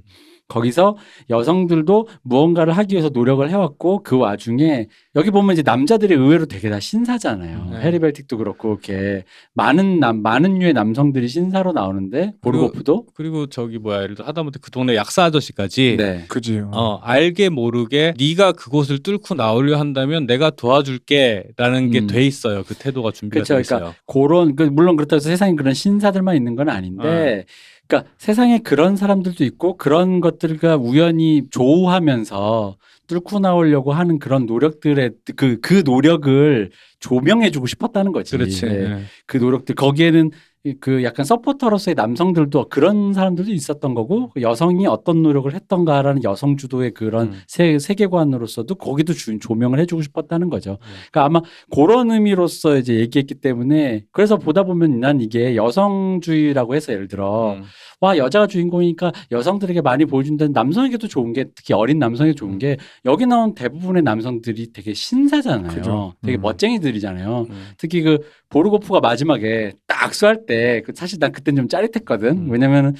[0.51, 0.97] 거기서
[1.31, 6.79] 여성들도 무언가를 하기 위해서 노력을 해왔고 그 와중에 여기 보면 이제 남자들이 의외로 되게 다
[6.81, 7.69] 신사잖아요.
[7.73, 7.81] 네.
[7.81, 9.25] 해리벨틱도 그렇고 이렇게
[9.55, 14.71] 많은 남 많은 류의 남성들이 신사로 나오는데 보르고프도 그리고 저기 뭐야 예를 들어 하다못해 그
[14.71, 16.25] 동네 약사 아저씨까지 네.
[16.29, 16.63] 그지.
[16.73, 22.07] 어 알게 모르게 네가 그곳을 뚫고 나오려 한다면 내가 도와줄게라는 게 음.
[22.07, 22.65] 돼 있어요.
[22.65, 23.95] 그 태도가 준비가 그쵸, 돼 그러니까 있어요.
[24.07, 27.47] 그런 그 물론 그렇다고 해서 세상에 그런 신사들만 있는 건 아닌데
[27.91, 32.77] 그러니까 세상에 그런 사람들도 있고 그런 것들과 우연히 조우하면서
[33.09, 38.37] 뚫고 나오려고 하는 그런 노력들의 그그 노력을 조명해주고 싶었다는 거지.
[38.37, 38.67] 그렇지.
[38.67, 38.73] 네.
[38.85, 38.99] 예.
[39.27, 40.31] 그 노력들 거기에는 이-
[40.79, 46.91] 그 약간 서포터로서의 남성들도 그런 사람들도 있었던 거고 그 여성이 어떤 노력을 했던가라는 여성 주도의
[46.91, 47.41] 그런 음.
[47.47, 50.73] 세, 세계관으로서도 거기도 주, 조명을 해주고 싶었다는 거죠.
[50.73, 50.87] 음.
[51.11, 51.41] 그러니까 아마
[51.75, 57.63] 그런 의미로서 이제 얘기했기 때문에 그래서 보다 보면 난 이게 여성주의라고 해서 예를 들어 음.
[58.01, 63.27] 와 여자가 주인공이니까 여성들에게 많이 보여준다는 남성에게도 좋은 게 특히 어린 남성에게 좋은 게 여기
[63.27, 65.75] 나온 대부분의 남성들이 되게 신사잖아요.
[65.75, 66.15] 그죠.
[66.23, 66.43] 되게 음.
[66.43, 67.47] 멋쟁이들이잖아요.
[67.49, 67.69] 음.
[67.79, 68.19] 특히 그
[68.51, 72.29] 보르고프가 마지막에 딱 쏴할 때그 사실 난 그땐 좀 짜릿했거든.
[72.29, 72.51] 음.
[72.51, 72.95] 왜냐면은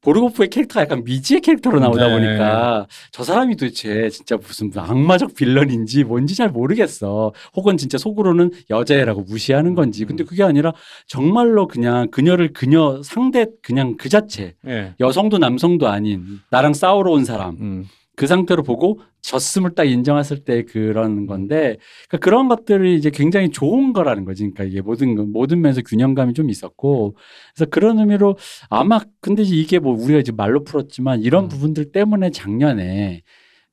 [0.00, 2.12] 보르고프의 캐릭터가 약간 미지의 캐릭터로 나오다 네.
[2.12, 7.32] 보니까 저 사람이 도대체 진짜 무슨 악마적 빌런인지 뭔지 잘 모르겠어.
[7.54, 10.04] 혹은 진짜 속으로는 여자애라고 무시하는 건지.
[10.04, 10.74] 근데 그게 아니라
[11.06, 14.94] 정말로 그냥 그녀를 그녀 상대 그냥 그 자체 예.
[15.00, 17.84] 여성도 남성도 아닌 나랑 싸우러 온 사람 음.
[18.16, 21.78] 그 상태로 보고 졌음을 딱 인정했을 때 그런 건데
[22.08, 24.42] 그러니까 그런 것들이 이제 굉장히 좋은 거라는 거지.
[24.42, 27.16] 그러니까 이게 모든 거- 모든 면에서 균형감이 좀 있었고
[27.54, 28.36] 그래서 그런 의미로
[28.70, 31.48] 아마 근데 이게 뭐 우리가 이제 말로 풀었지만 이런 음.
[31.48, 33.22] 부분들 때문에 작년에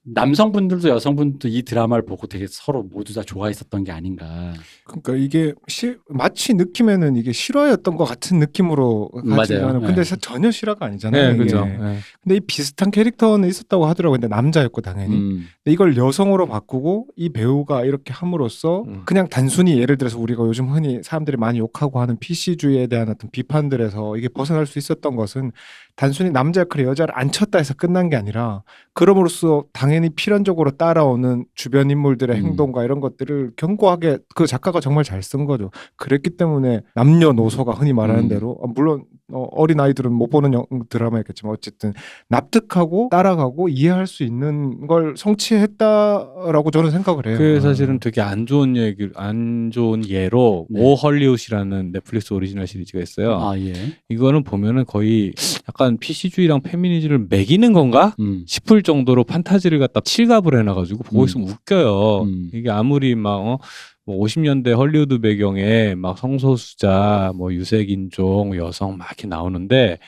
[0.04, 4.54] 남성분들도 여성분들도 이 드라마를 보고 되게 서로 모두 다 좋아했었던 게 아닌가.
[4.86, 9.38] 그러니까 이게 시, 마치 느낌에는 이게 실화였던 것 같은 느낌으로 맞아요.
[9.38, 10.04] 가지만 근데 네.
[10.04, 11.32] 사- 전혀 실화가 아니잖아요.
[11.34, 11.38] 네.
[11.38, 11.64] 그죠.
[11.68, 11.98] 예.
[12.24, 14.20] 근데 이 비슷한 캐릭터는 있었다고 하더라고요.
[14.20, 15.16] 근데 남자였고 당연히.
[15.16, 15.48] 음.
[15.64, 19.04] 근데 이걸 여성으로 바꾸고 이 배우가 이렇게 함으로써 음.
[19.06, 24.18] 그냥 단순히 예를 들어서 우리가 요즘 흔히 사람들이 많이 욕하고 하는 PC주의에 대한 어떤 비판들에서
[24.18, 25.52] 이게 벗어날 수 있었던 것은
[25.96, 28.64] 단순히 남자 역할에 여자를 안 쳤다 해서 끝난 게 아니라
[28.94, 32.46] 그럼으로써 당 연히 필연적으로 따라오는 주변 인물들의 음.
[32.48, 35.70] 행동과 이런 것들을 견고하게 그 작가가 정말 잘 쓴 거죠.
[35.98, 38.28] 그랬기 때문에 남녀노소가 흔히 말하는 음.
[38.28, 39.04] 대로 어, 물론
[39.34, 41.94] 어, 어린 아이들은 못 보는 영- 드라마였겠지만 어쨌든
[42.28, 47.38] 납득하고 따라가고 이해할 수 있는 걸 성취했다라고 저는 생각을 해요.
[47.38, 50.82] 그 사실은 되게 안 좋은 얘기, 안 좋은 예로 네.
[50.82, 53.38] 오 헐리우드라는 넷플릭스 오리지널 시리즈가 있어요.
[53.40, 53.74] 아 예.
[54.10, 55.34] 이거는 보면은 거의
[55.70, 58.16] 약간 PC주의랑 페미니즘을 멕이는 건가?
[58.20, 58.44] 음.
[58.48, 61.26] 싶을 정도로 판타지를 갖다 칠갑을 해놔가지고 보고 음.
[61.26, 62.24] 있으면 웃겨요.
[62.24, 62.50] 음.
[62.54, 63.60] 이게 아무리 막 어,
[64.06, 70.00] 뭐 50년대 헐리우드 배경에 막 성소수자, 뭐 유색인종, 여성 막 이렇게 나오는데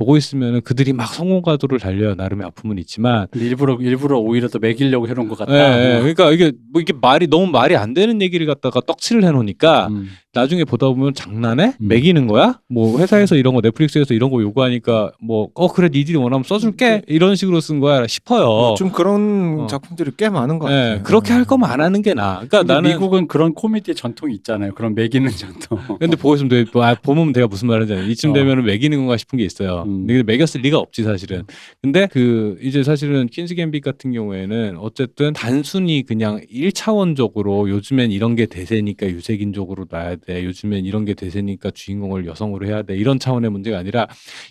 [0.00, 2.14] 보고 있으면은 그들이 막 성공 가도를 달려요.
[2.14, 5.52] 나름의 아픔은 있지만 일부러 일부러 오히려 더 매기려고 해놓은 것 같다.
[5.52, 5.98] 예, 예.
[5.98, 10.08] 그러니까 이게 뭐 이게 말이 너무 말이 안 되는 얘기를 갖다가 떡칠을 해놓으니까 음.
[10.32, 11.74] 나중에 보다 보면 장난해?
[11.78, 11.88] 음.
[11.88, 12.60] 매기는 거야?
[12.68, 17.34] 뭐 회사에서 이런 거 넷플릭스에서 이런 거 요구하니까 뭐 어 그래 니들이 원하면 써줄게 이런
[17.36, 18.74] 식으로 쓴 거야 싶어요.
[18.78, 19.66] 좀 그런 어.
[19.66, 21.02] 작품들이 꽤 많은 것 예, 같아요.
[21.02, 22.36] 그렇게 할 거면 안 하는 게 나아.
[22.46, 24.72] 그러니까 나는 미국은 그런 코미디의 전통이 있잖아요.
[24.72, 25.78] 그런 매기는 전통.
[25.98, 26.64] 근데 보고 있으면 돼.
[26.80, 28.06] 아, 보면 내가 무슨 말인지 알아요.
[28.08, 28.32] 이쯤 어.
[28.32, 29.84] 되면은 매기는 건가 싶은 게 있어요.
[29.90, 30.06] 음.
[30.06, 31.42] 근데 매겼을 리가 없지 사실은.
[31.82, 38.46] 근데 그 이제 사실은 퀸즈 갬빗 같은 경우에는 어쨌든 단순히 그냥 1차원적으로 요즘엔 이런 게
[38.46, 40.44] 대세니까 유색인종으로 놔야 돼.
[40.44, 42.96] 요즘엔 이런 게 대세니까 주인공을 여성으로 해야 돼.
[42.96, 44.06] 이런 차원의 문제가 아니라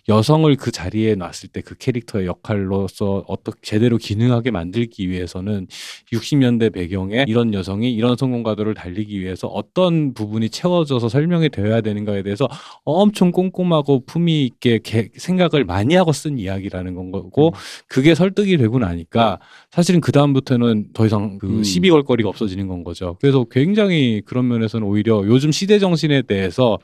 [0.07, 5.68] 여성을 그 자리에 놨을 때 그 캐릭터의 역할로서 어떻게 제대로 기능하게 만들기 위해서는
[6.11, 12.48] 60년대 배경에 이런 여성이 이런 성공가도를 달리기 위해서 어떤 부분이 채워져서 설명이 되어야 되는가에 대해서
[12.86, 17.54] 엄청 꼼꼼하고 품위 있게 개- 생각을 많이 하고 쓴 이야기라는 건 거고
[17.88, 19.40] 그게 설득이 되고 나니까
[19.72, 21.64] 사실은 그 다음부터는 더 이상 그 음.
[21.64, 23.18] 시비 걸 거리가 없어지는 건 거죠.
[23.20, 26.78] 그래서 굉장히 그런 면에서는 오히려 요즘 시대 정신에 대해서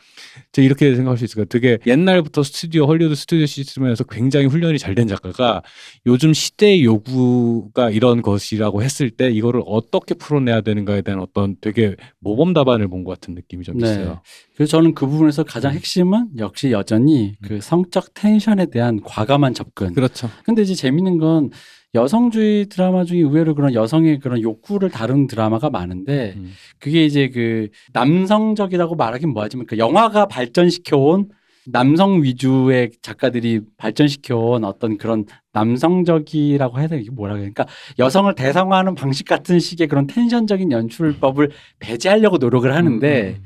[0.52, 1.56] 제가 이렇게 생각할 수 있을 것 같아요.
[1.62, 5.62] 되게 옛날부터 스튜디오 헐리우드 스튜디오 시스템에서 굉장히 훈련이 잘 된 작가가
[6.06, 12.54] 요즘 시대의 요구가 이런 것이라고 했을 때 이거를 어떻게 풀어내야 되는가에 대한 어떤 되게 모범
[12.54, 13.92] 답안을 본 것 같은 느낌이 좀 네.
[13.92, 14.22] 있어요.
[14.56, 19.94] 그래서 저는 그 부분에서 가장 핵심은 역시 여전히 그 성적 텐션에 대한 과감한 접근.
[19.94, 20.30] 그렇죠.
[20.44, 21.52] 근데 이제 재밌는 건
[21.94, 26.52] 여성주의 드라마 중에 의외로 그런 여성의 그런 욕구를 다룬 드라마가 많은데 음.
[26.80, 31.30] 그게 이제 그 남성적이라고 말하긴 뭐하지만 그 영화가 발전시켜온
[31.68, 37.66] 남성 위주의 작가들이 발전시켜온 어떤 그런 남성적이라고 해야 되나 이게 뭐라 그러니까
[37.98, 43.44] 여성을 대상화하는 방식 같은 식의 그런 텐션적인 연출법을 배제하려고 노력을 하는데 음,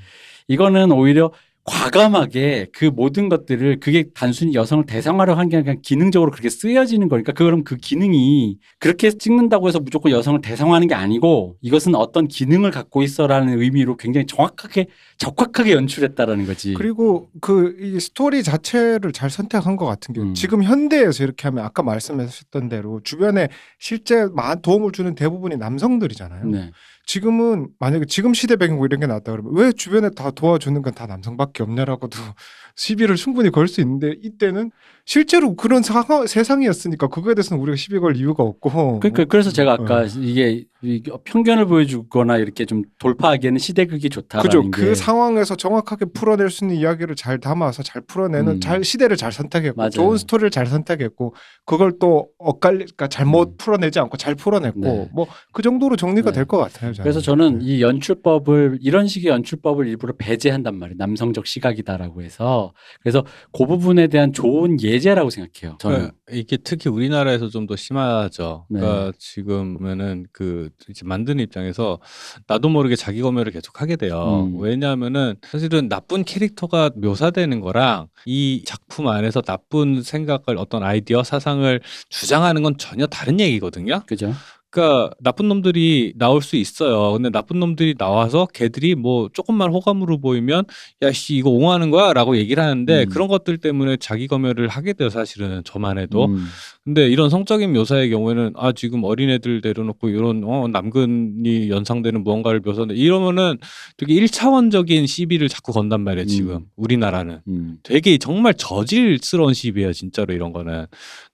[0.48, 1.32] 이거는 오히려
[1.70, 7.32] 과감하게 그 모든 것들을 그게 단순히 여성을 대상화로 한 게 아니라 기능적으로 그렇게 쓰여지는 거니까
[7.34, 12.70] 그 그럼 그 기능이 그렇게 찍는다고 해서 무조건 여성을 대상화하는 게 아니고 이것은 어떤 기능을
[12.72, 14.88] 갖고 있어라는 의미로 굉장히 정확하게
[15.18, 16.74] 적확하게 연출했다라는 거지.
[16.76, 20.34] 그리고 그 이 스토리 자체를 잘 선택한 것 같은 게 음.
[20.34, 23.48] 지금 현대에서 이렇게 하면 아까 말씀하셨던 대로 주변에
[23.80, 24.28] 실제
[24.62, 26.46] 도움을 주는 대부분이 남성들이잖아요.
[26.46, 26.72] 네.
[27.10, 31.08] 지금은 만약에 지금 시대 배경고 이런 게 나왔다 그러면 왜 주변에 다 도와주는 건 다
[31.08, 32.20] 남성밖에 없냐라고도
[32.76, 34.70] 시비를 충분히 걸 수 있는데 이때는
[35.10, 40.02] 실제로 그런 상황, 세상이었으니까 그거에 대해서는 우리가 시비 걸 이유가 없고 그러니까 그래서 제가 아까
[40.02, 40.06] 어.
[40.06, 44.62] 이게 이게 편견을 보여주거나 이렇게 좀 돌파하기에는 시대극이 좋다라는 그죠.
[44.70, 48.60] 게그 상황에서 정확하게 풀어낼 수 있는 이야기를 잘 담아서 잘 풀어내는 음.
[48.62, 49.90] 잘 시대를 잘 선택했고 맞아요.
[49.90, 51.34] 좋은 스토리를 잘 선택했고
[51.66, 53.56] 그걸 또 엇갈리 그러니까 잘못 음.
[53.58, 55.10] 풀어내지 않고 잘 풀어냈고 네.
[55.12, 56.36] 뭐그 정도로 정리가 네.
[56.36, 56.94] 될것 같아요.
[56.94, 57.04] 저는.
[57.04, 57.66] 그래서 저는 네.
[57.66, 60.96] 이 연출법을 이런 식의 연출법을 일부러 배제한단 말이에요.
[61.00, 65.78] 남성적 시각이다라고 해서 그래서 그 부분에 대한 좋은 예 제라고 생각해요.
[65.80, 68.66] 저는 그러니까 이게 특히 우리나라에서 좀 더 심하죠.
[68.70, 68.80] 네.
[68.80, 72.00] 그러니까 지금 보면은 그 이제 만드는 입장에서
[72.48, 74.50] 나도 모르게 자기 검열을 계속 하게 돼요.
[74.52, 74.60] 음.
[74.60, 82.64] 왜냐하면은 사실은 나쁜 캐릭터가 묘사되는 거랑 이 작품 안에서 나쁜 생각을 어떤 아이디어 사상을 주장하는
[82.64, 84.02] 건 전혀 다른 얘기거든요.
[84.08, 84.34] 그죠?
[84.72, 87.14] 그러니까 나쁜 놈들이 나올 수 있어요.
[87.14, 90.66] 근데 나쁜 놈들이 나와서 걔들이 뭐 조금만 호감으로 보이면
[91.02, 93.10] 야씨 이거 옹호하는 거야라고 얘기를 하는데 음.
[93.10, 95.10] 그런 것들 때문에 자기 검열을 하게 돼요.
[95.10, 96.26] 사실은 저만 해도.
[96.26, 96.48] 음.
[96.90, 103.00] 근데 이런 성적인 묘사의 경우에는 아 지금 어린애들 내려놓고 이런 어 남근이 연상되는 무언가를 묘사하는데
[103.00, 103.60] 이러면은
[103.96, 106.26] 되게 일차원적인 시비를 자꾸 건단 말이에요.
[106.26, 106.66] 지금 음.
[106.78, 107.42] 우리나라는.
[107.48, 107.78] 음.
[107.84, 110.88] 되게 정말 저질스러운 시비예요, 진짜로 이런 거는.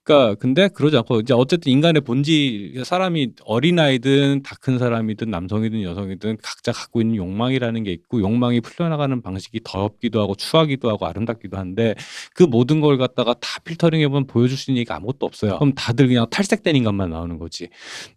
[0.04, 6.38] 그러니까 근데 그러지 않고 이제 어쨌든 인간의 본질 사람이 어린아이든 다 큰 사람이든 남성이든 여성이든
[6.42, 11.94] 각자 갖고 있는 욕망이라는 게 있고 욕망이 풀려나가는 방식이 더럽기도 하고 추하기도 하고 아름답기도 한데
[12.34, 15.45] 그 모든 걸 갖다가 다 필터링 해보면 보여줄 수 있는 얘기가 아무것도 없어요.
[15.54, 17.68] 그럼 다들 그냥 탈색된 인간만 나오는 거지.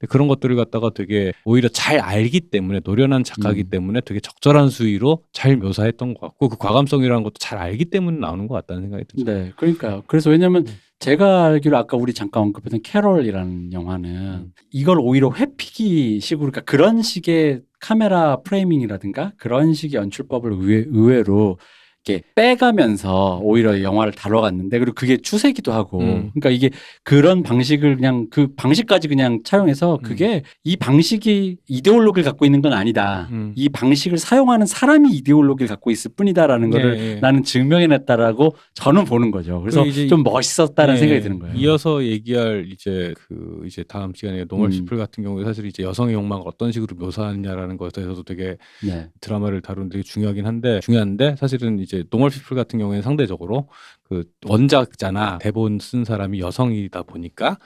[0.09, 3.69] 그런 것들을 갖다가 되게 오히려 잘 알기 때문에 노련한 작가이기 음.
[3.69, 8.47] 때문에 되게 적절한 수위로 잘 묘사했던 것 같고 그 과감성이라는 것도 잘 알기 때문에 나오는
[8.47, 9.33] 것 같다는 생각이 듭니다.
[9.33, 10.03] 네, 그러니까요.
[10.07, 10.65] 그래서 왜냐하면
[10.99, 14.51] 제가 알기로 아까 우리 잠깐 언급했던 캐롤이라는 영화는 음.
[14.71, 21.57] 이걸 오히려 회피기 식으로 그러니까 그런 식의 카메라 프레이밍이라든가 그런 식의 연출법을 의외, 의외로
[22.05, 26.31] 이렇게 빼가면서 오히려 영화를 다뤄갔는데 그리고 그게 추세기도 하고 음.
[26.33, 26.69] 그러니까 이게
[27.03, 30.01] 그런 방식을 그냥 그 방식까지 그냥 차용해서 음.
[30.01, 33.27] 그게 이 방식이 이데올로기를 갖고 있는 건 아니다.
[33.31, 33.53] 음.
[33.55, 37.15] 이 방식을 사용하는 사람이 이데올로기를 갖고 있을 뿐이다라는 거를 예, 예.
[37.15, 39.61] 나는 증명해냈다라고 저는 보는 거죠.
[39.61, 41.55] 그래서 그 이제 좀 멋있었다는 예, 생각이 드는 거예요.
[41.55, 44.71] 이어서 얘기할 이제 그 이제 다음 시간에 Normal 음.
[44.71, 49.09] People 같은 경우에 사실 이제 여성의 욕망을 어떤 식으로 묘사하느냐라는 것에 대해서도 되게 네.
[49.19, 53.69] 드라마를 다루는 데 중요하긴 한데 중요한데 사실은 이제 Normal People 같은 경우에는 상대적으로
[54.03, 57.57] 그 원작자나 대본 쓴 사람이 여성이다 보니까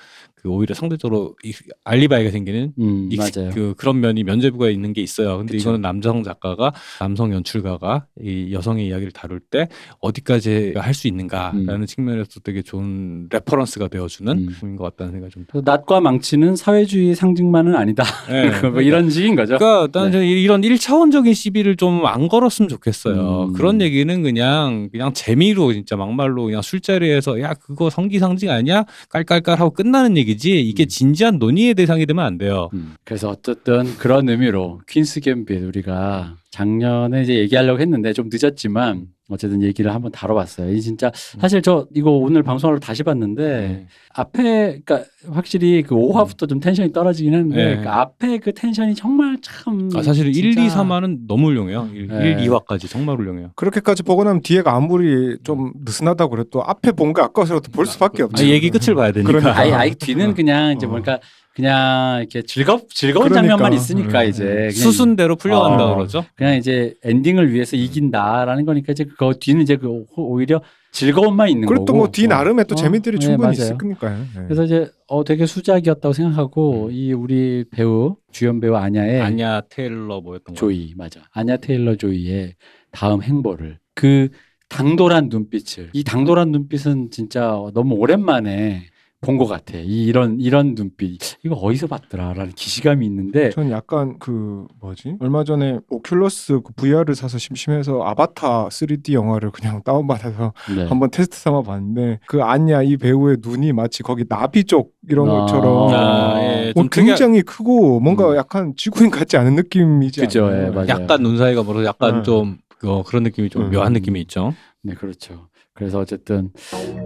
[0.43, 1.53] 그 오히려 상대적으로 이-
[1.85, 3.49] 알리바이가 생기는 음, 익- 맞아요.
[3.53, 5.37] 그 그런 면이 면죄부가 있는 게 있어요.
[5.37, 5.61] 근데 그쵸.
[5.69, 9.69] 이거는 남성 작가가 남성 연출가가 이 여성의 이야기를 다룰 때
[10.01, 11.85] 어디까지 할 수 있는가라는 음.
[11.87, 14.49] 측면에서 되게 좋은 reference가 되어주는 음.
[14.51, 15.45] 작품인 것 같다는 생각이 좀.
[15.63, 18.03] 낫과 망치는 사회주의 상징만은 아니다.
[18.29, 18.51] 네.
[18.69, 19.57] 뭐 이런 식인 거죠.
[19.57, 20.27] 그러니까 나는 네.
[20.27, 23.45] 이런 1차원적인 시비를 좀 안 걸었으면 좋겠어요.
[23.45, 23.53] 음.
[23.53, 28.83] 그런 얘기는 그냥 그냥 재미로 진짜 막말로 그냥 술자리에서 야 그거 성기 상징 아니야?
[29.09, 30.61] 깔깔깔 하고 끝나는 얘기 지.
[30.61, 30.87] 이게 음.
[30.87, 32.69] 진지한 논의의 대상이 되면 안 돼요.
[32.73, 39.63] 음, 그래서 어쨌든 그런 의미로 퀸스 갬빗 우리가 작년에 이제 얘기하려고 했는데 좀 늦었지만 어쨌든
[39.63, 40.71] 얘기를 한번 다뤄봤어요.
[40.71, 43.87] 이 진짜 사실 저 이거 오늘 방송하러 다시 봤는데 네.
[44.13, 47.81] 앞에 그러니까 확실히 그 5화부터 좀 텐션이 떨어지긴 했는데 네.
[47.81, 51.89] 그 앞에 그 텐션이 정말 참 아, 사실 1, 진짜 2, 3화는 너무 훌륭해요.
[51.91, 52.31] 1, 네.
[52.43, 53.49] 1 2화까지 정말 훌륭해요.
[53.55, 58.45] 그렇게까지 보고 나면 뒤에가 아무리 좀 느슨하다고 그래도 앞에 본거 아까워서라도 볼 수밖에 아, 없죠.
[58.45, 59.27] 얘기 끝을 봐야 되니까.
[59.31, 59.57] 그러니까.
[59.57, 60.89] 아예 아예 뒤는 그냥 이제 어.
[60.89, 61.19] 뭔가
[61.55, 63.47] 그냥 이렇게 즐겁 즐거운 그러니까.
[63.55, 64.29] 장면만 있으니까 음.
[64.29, 65.95] 이제 수순대로 풀려간다 어.
[65.95, 66.25] 그러죠.
[66.35, 70.61] 그냥 이제 엔딩을 위해서 이긴다라는 거니까 이제 그 뒤는 이제 그 오- 오히려
[70.91, 71.97] 즐거움만 있는 그리고 거고.
[71.99, 73.53] 또뭐뒤 나름의 또 어, 재미들이 네, 충분히 맞아요.
[73.53, 74.17] 있을 거니까요.
[74.35, 74.41] 네.
[74.45, 80.53] 그래서 이제 어 되게 수작이었다고 생각하고 이 우리 배우 주연 배우 아냐의 아냐 테일러 뭐였던
[80.53, 80.59] 거.
[80.59, 82.55] 조이 맞아 아냐 테일러 조이의
[82.91, 84.29] 다음 행보를 그
[84.69, 88.85] 당돌한 눈빛을 이 당돌한 눈빛은 진짜 너무 오랜만에
[89.23, 94.65] 본 것 같아 이 이런 이런 눈빛 이거 어디서 봤더라라는 기시감이 있는데 전 약간 그
[94.81, 100.85] 뭐지 얼마 전에 오큘러스 그 VR을 사서 심심해서 아바타 3D 영화를 그냥 다운받아서 네.
[100.85, 105.31] 한번 테스트 삼아 봤는데 그 안냐 이 배우의 눈이 마치 거기 나비 쪽 이런 아.
[105.41, 108.35] 것처럼 아, 예, 뭐좀 특이한- 굉장히 크고 뭔가 음.
[108.35, 110.49] 약간 지구인 같지 않은 느낌이지 그죠?
[110.51, 110.87] 예, 맞아요.
[110.89, 112.23] 약간 눈 사이가 멀어서 약간 음.
[112.23, 113.71] 좀 어, 그런 느낌이 좀 음.
[113.71, 114.53] 묘한 느낌이 있죠.
[114.81, 115.47] 네, 그렇죠.
[115.75, 116.51] 그래서 어쨌든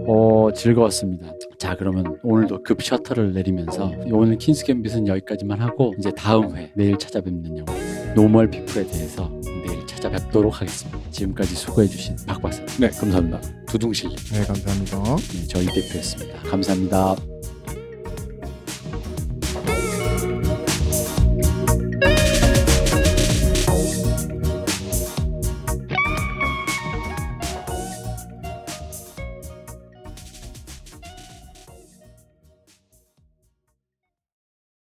[0.06, 1.32] 어, 즐거웠습니다.
[1.58, 6.98] 자 그러면 오늘도 급 셔터를 내리면서 오늘 퀸스 갬빗은 여기까지만 하고 이제 다음 회 내일
[6.98, 7.72] 찾아뵙는 영화
[8.14, 9.30] 노멀 피플에 대해서
[9.66, 10.98] 내일 찾아뵙도록 하겠습니다.
[11.10, 13.40] 지금까지 수고해주신 박박사 네 감사합니다.
[13.66, 15.02] 두둥실 네 감사합니다.
[15.16, 16.38] 네, 저희 대표였습니다.
[16.42, 17.16] 감사합니다.